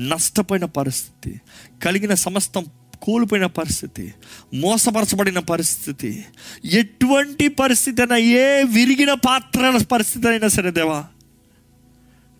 నష్టపోయిన 0.00 0.64
పరిస్థితి 0.64 1.40
కలిగిన 1.84 2.14
సమస్తం 2.14 2.64
కోల్పోయిన 3.02 3.46
పరిస్థితి 3.46 4.14
మోసపరచబడిన 4.54 5.38
పరిస్థితి 5.38 6.24
ఎటువంటి 6.64 7.48
పరిస్థితి 7.48 8.02
అయినా 8.02 8.16
ఏ 8.16 8.62
విరిగిన 8.62 9.12
పాత్ర 9.12 9.82
పరిస్థితి 9.92 10.28
అయినా 10.28 10.48
సరే 10.48 10.70
దేవా 10.70 11.04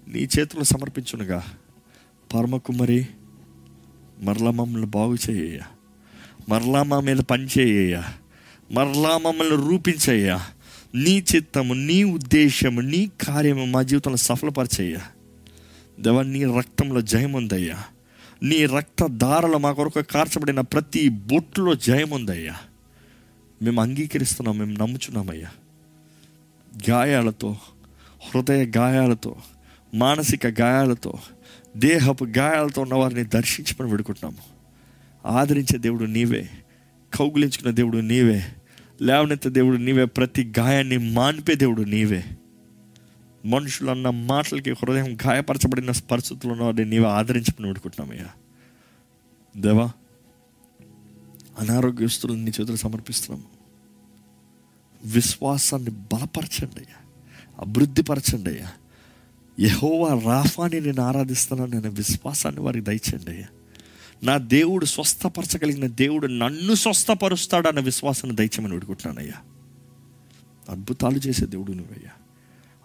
నీ 0.08 0.28
చేతులు 0.38 0.64
సమర్పించునుగా. 0.64 1.44
పరమకుమరి 2.34 3.06
మరలా 4.20 4.50
మమ్మల్ని 4.50 4.86
బాగు 4.86 5.16
చేయ 5.30 5.58
మరలా 6.48 6.82
మా 6.82 7.00
మీద 7.00 7.16
పనిచేయ 7.16 8.02
మరలా 8.72 9.18
మమ్మల్ని 9.18 9.56
రూపించయ్యా. 9.56 10.46
నీ 10.94 11.24
చిత్తము 11.34 11.74
నీ 11.74 12.04
ఉద్దేశము 12.04 12.80
నీ 12.80 13.10
కార్యము 13.28 13.64
మా 13.64 13.82
జీవితంలో 13.82 14.16
సఫలపరిచయ్య. 14.16 14.98
దేవా 16.00 16.22
నీ 16.22 16.44
రక్తంలో 16.44 17.00
జయం 17.00 17.32
ఉందయ్యా 17.32 17.84
నీ 18.42 18.66
రక్త 18.66 19.06
దారలో 19.06 19.58
మా 19.58 19.72
కొరకు 19.72 20.02
కార్చబడిన 20.02 20.60
ప్రతి 20.60 21.08
బొట్టులో 21.08 21.74
జయం 21.74 22.10
ఉందయ్యా 22.10 22.56
మేము 23.62 23.82
అంగీకరిస్తున్నాం 23.82 24.58
మేము 24.58 24.72
నమ్ముచున్నామయ్యా. 24.72 25.48
గాయాలతో 26.90 27.56
హృదయ 28.28 28.64
గాయాలతో 28.76 29.36
మానసిక 29.94 30.46
గాయాలతో 30.46 31.18
దేహపు 31.76 32.24
గాయాలతో 32.24 32.82
ఉన్న 32.82 32.94
వారిని 32.94 33.24
దర్శించమని 33.24 33.90
వేడుకుంటున్నాము. 33.90 34.60
ఆదరించే 35.38 35.78
దేవుడు 35.78 36.04
నీవే 36.04 36.48
కౌగులించుకున్న 37.14 37.70
దేవుడు 37.70 37.98
నీవే 37.98 38.46
లేవనెత్త 39.02 39.48
దేవుడు 39.48 39.76
నీవే 39.76 40.04
ప్రతి 40.04 40.52
గాయాన్ని 40.58 40.98
మాన్పే 40.98 41.54
దేవుడు 41.54 41.82
నీవే. 41.82 42.24
మనుషులు 43.44 43.90
అన్న 43.90 44.10
మాటలకి 44.10 44.70
హృదయం 44.70 45.16
గాయపరచబడిన 45.26 45.90
పరిస్థితులు 45.90 46.52
ఉన్న 46.52 46.82
నీవే 46.82 47.06
ఆదరించమని 47.06 47.66
వేడుకుంటున్నామయ్యా 47.66 48.28
దేవా 49.56 49.92
అనారోగ్యస్తులను 51.58 52.44
నీ 52.44 52.50
చేతులు 52.50 52.76
సమర్పిస్తున్నాము. 52.76 53.48
విశ్వాసాన్ని 55.04 55.90
బలపరచండి 55.90 56.80
అయ్యా. 56.80 57.06
అభివృద్ధిపరచండి 57.60 58.50
అయ్యా. 58.50 58.72
యహోవా 59.60 60.20
రాఫాని 60.24 60.80
నేను 60.80 61.02
ఆరాధిస్తున్నాను. 61.02 61.70
నేను 61.70 61.90
విశ్వాసాన్ని 61.90 62.60
వారికి 62.60 62.84
దయచండి 62.84 63.30
అయ్యా. 63.30 63.46
నా 64.22 64.36
దేవుడు 64.36 64.84
స్వస్థపరచగలిగిన 64.84 65.86
దేవుడు 65.86 66.26
నన్ను 66.26 66.74
స్వస్థపరుస్తాడన్న 66.74 67.80
విశ్వాసాన్ని 67.80 68.36
దయచమని 68.36 68.74
వేడుకుంటున్నానయ్యా 68.74 69.34
అద్భుతాలు 70.68 71.16
చేసే 71.16 71.46
దేవుడు 71.46 71.72
నువ్వయ్యా. 71.72 72.10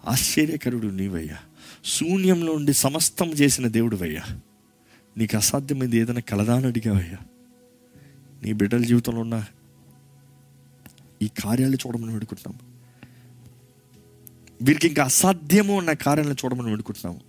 ఆశ్చర్యకరుడు 0.07 0.87
నీవయ్యా. 0.87 1.37
శూన్యంలో 1.85 2.53
ఉండి 2.53 2.73
సమస్తం 2.73 3.29
చేసిన 3.31 3.67
దేవుడువయ్యా. 3.67 4.39
నీకు 5.17 5.37
అసాధ్యమైంది 5.37 5.97
ఏదైనా 5.97 6.19
కలదాని 6.19 6.67
అడిగావయ్యా. 6.67 7.17
నీ 8.43 8.53
బిడ్డల 8.53 8.83
జీవితంలో 8.83 9.21
ఉన్న 9.21 9.45
ఈ 11.21 11.27
కార్యాలు 11.27 11.75
చూడమని 11.75 12.13
వేడుకుంటున్నాము. 12.13 12.75
వీరికి 14.61 14.87
ఇంకా 14.87 15.03
అసాధ్యము 15.03 15.77
అన్న 15.77 15.93
కార్యాలను 15.93 16.33
చూడమని 16.33 16.69
వేడుకుంటున్నాము. 16.69 17.21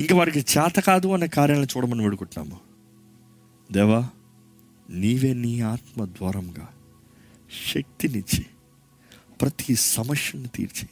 ఇంకా 0.00 0.16
వారికి 0.16 0.38
చేత 0.38 0.80
కాదు 0.80 1.08
అన్న 1.08 1.26
కార్యాలను 1.26 1.66
చూడమని 1.76 2.02
వేడుకుంటున్నాము. 2.04 2.60
దేవా 3.72 4.08
నీవే 4.90 5.34
నీ 5.34 5.60
ఆత్మ 5.60 6.04
ద్వారంగా 6.04 6.68
శక్తినిచ్చి 7.74 8.46
ప్రతి 9.40 9.74
సమస్యను 9.74 10.46
తీర్చి 10.46 10.88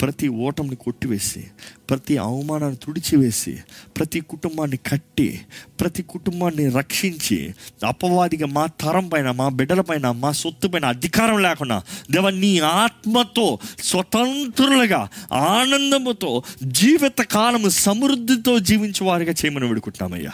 ప్రతి 0.00 0.28
ఓటంని 0.28 0.76
కొట్టివేసి 0.76 1.46
ప్రతి 1.90 2.16
అవమానాన్ని 2.16 2.76
తుడిచివేసి 2.76 3.56
ప్రతి 3.96 4.20
కుటుంబాన్ని 4.20 4.76
కట్టి 4.76 5.40
ప్రతి 5.80 6.02
కుటుంబాన్ని 6.02 6.68
రక్షించి 6.68 7.54
అపవాదిగా 7.86 8.46
మా 8.46 8.66
తరం 8.66 9.08
పైన 9.08 9.30
మా 9.30 9.48
బిడ్డల 9.48 9.80
పైన 9.80 10.10
మా 10.10 10.32
సొత్తు 10.32 10.68
పైన 10.68 10.84
అధికారం 10.84 11.38
లేకుండా 11.42 11.82
దేవ 12.10 12.30
నీ 12.30 12.58
ఆత్మతో 12.58 13.58
స్వతంత్రులుగా 13.82 15.08
ఆనందముతో 15.32 16.42
జీవిత 16.62 17.20
కాలము 17.20 17.68
సమృద్ధితో 17.68 18.58
జీవించే 18.58 19.04
వారిగా 19.06 19.32
చేయమని 19.32 19.66
వేడుకుంటున్నామయ్యా. 19.66 20.32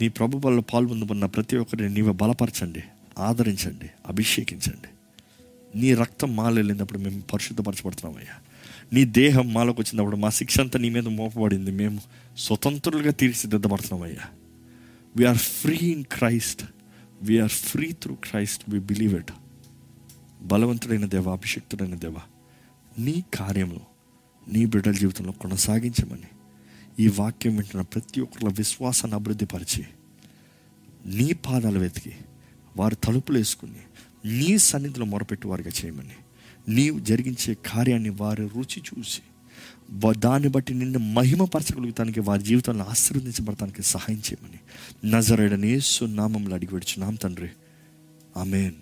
నీ 0.00 0.08
ప్రభు 0.08 0.46
వల్ల 0.46 0.60
పాల్పొందుకున్న 0.60 1.26
ప్రతి 1.26 1.56
ఒక్కరిని 1.56 1.94
నీవే 1.94 2.12
బలపరచండి 2.12 2.82
ఆదరించండి 3.18 3.90
అభిషేకించండి. 4.08 4.88
నీ 5.74 5.94
రక్తం 5.94 6.36
మాలో 6.36 6.54
వెళ్ళినప్పుడు 6.54 6.98
మేము 6.98 7.20
పరిశుద్ధపరచబడుతున్నామయ్యా. 7.20 8.34
నీ 8.92 9.04
దేహం 9.04 9.52
మాలోకి 9.52 9.80
వచ్చినప్పుడు 9.80 10.16
మా 10.16 10.30
శిక్ష 10.30 10.60
అంతా 10.60 10.78
నీ 10.78 10.90
మీద 10.90 11.08
మోపబడింది. 11.08 11.70
మేము 11.70 12.00
స్వతంత్రులుగా 12.38 13.10
తీర్చిదిద్దబడుతున్నామయ్యా. 13.10 14.26
We are 15.16 15.38
free 15.38 15.76
in 15.76 16.04
Christ 16.04 16.62
we are 17.22 17.50
free 17.50 17.92
through 17.92 18.14
Christ 18.14 18.62
we 18.68 18.78
believe 18.80 19.14
it 19.14 19.32
బలవంతుడైన 20.42 21.06
దేవ 21.06 21.30
అభిషక్తుడైన 21.30 21.94
దేవ 21.94 22.14
నీ 22.98 23.24
కార్యంలో 23.34 23.80
నీ 24.48 24.66
బిడ్డల 24.66 24.92
జీవితంలో 24.92 25.32
కొనసాగించమని 25.32 26.30
ఈ 26.98 27.08
వాక్యం 27.08 27.56
వింటున్న 27.56 27.80
ప్రతి 27.80 28.20
ఒక్కరి 28.20 28.52
విశ్వాసాన్ని 28.52 29.16
అభివృద్ధిపరిచి 29.16 29.84
నీ 31.06 31.32
పాదాలు 31.32 31.78
వెతికి 31.78 32.12
వారు 32.76 32.94
తలుపులు 32.94 33.38
వేసుకుని 33.38 33.82
నీ 34.24 34.58
సన్నిధిలో 34.58 35.04
మొరపెట్టువారుగా 35.04 35.70
చేయమని. 35.84 36.14
నీవు 36.68 37.00
జరిగించే 37.00 37.54
కార్యాన్ని 37.54 38.08
వారు 38.08 38.50
రుచి 38.56 38.82
చూసి 38.82 39.20
దాన్ని 40.20 40.48
బట్టి 40.48 40.74
నిన్ను 40.74 40.98
మహిమపరచగలుగుతానికి 40.98 42.20
వారి 42.20 42.42
జీవితంలో 42.42 42.84
ఆశీర్వదించబడటానికి 42.84 43.82
సహాయం 43.82 44.18
చేయమని. 44.18 44.58
నజరేడని 45.10 45.80
సున్నామంలో 45.80 46.54
అడిగి 46.54 46.70
పెడుచున్నాం 46.70 47.14
తండ్రి. 47.14 47.48
ఆమెన్. 48.36 48.74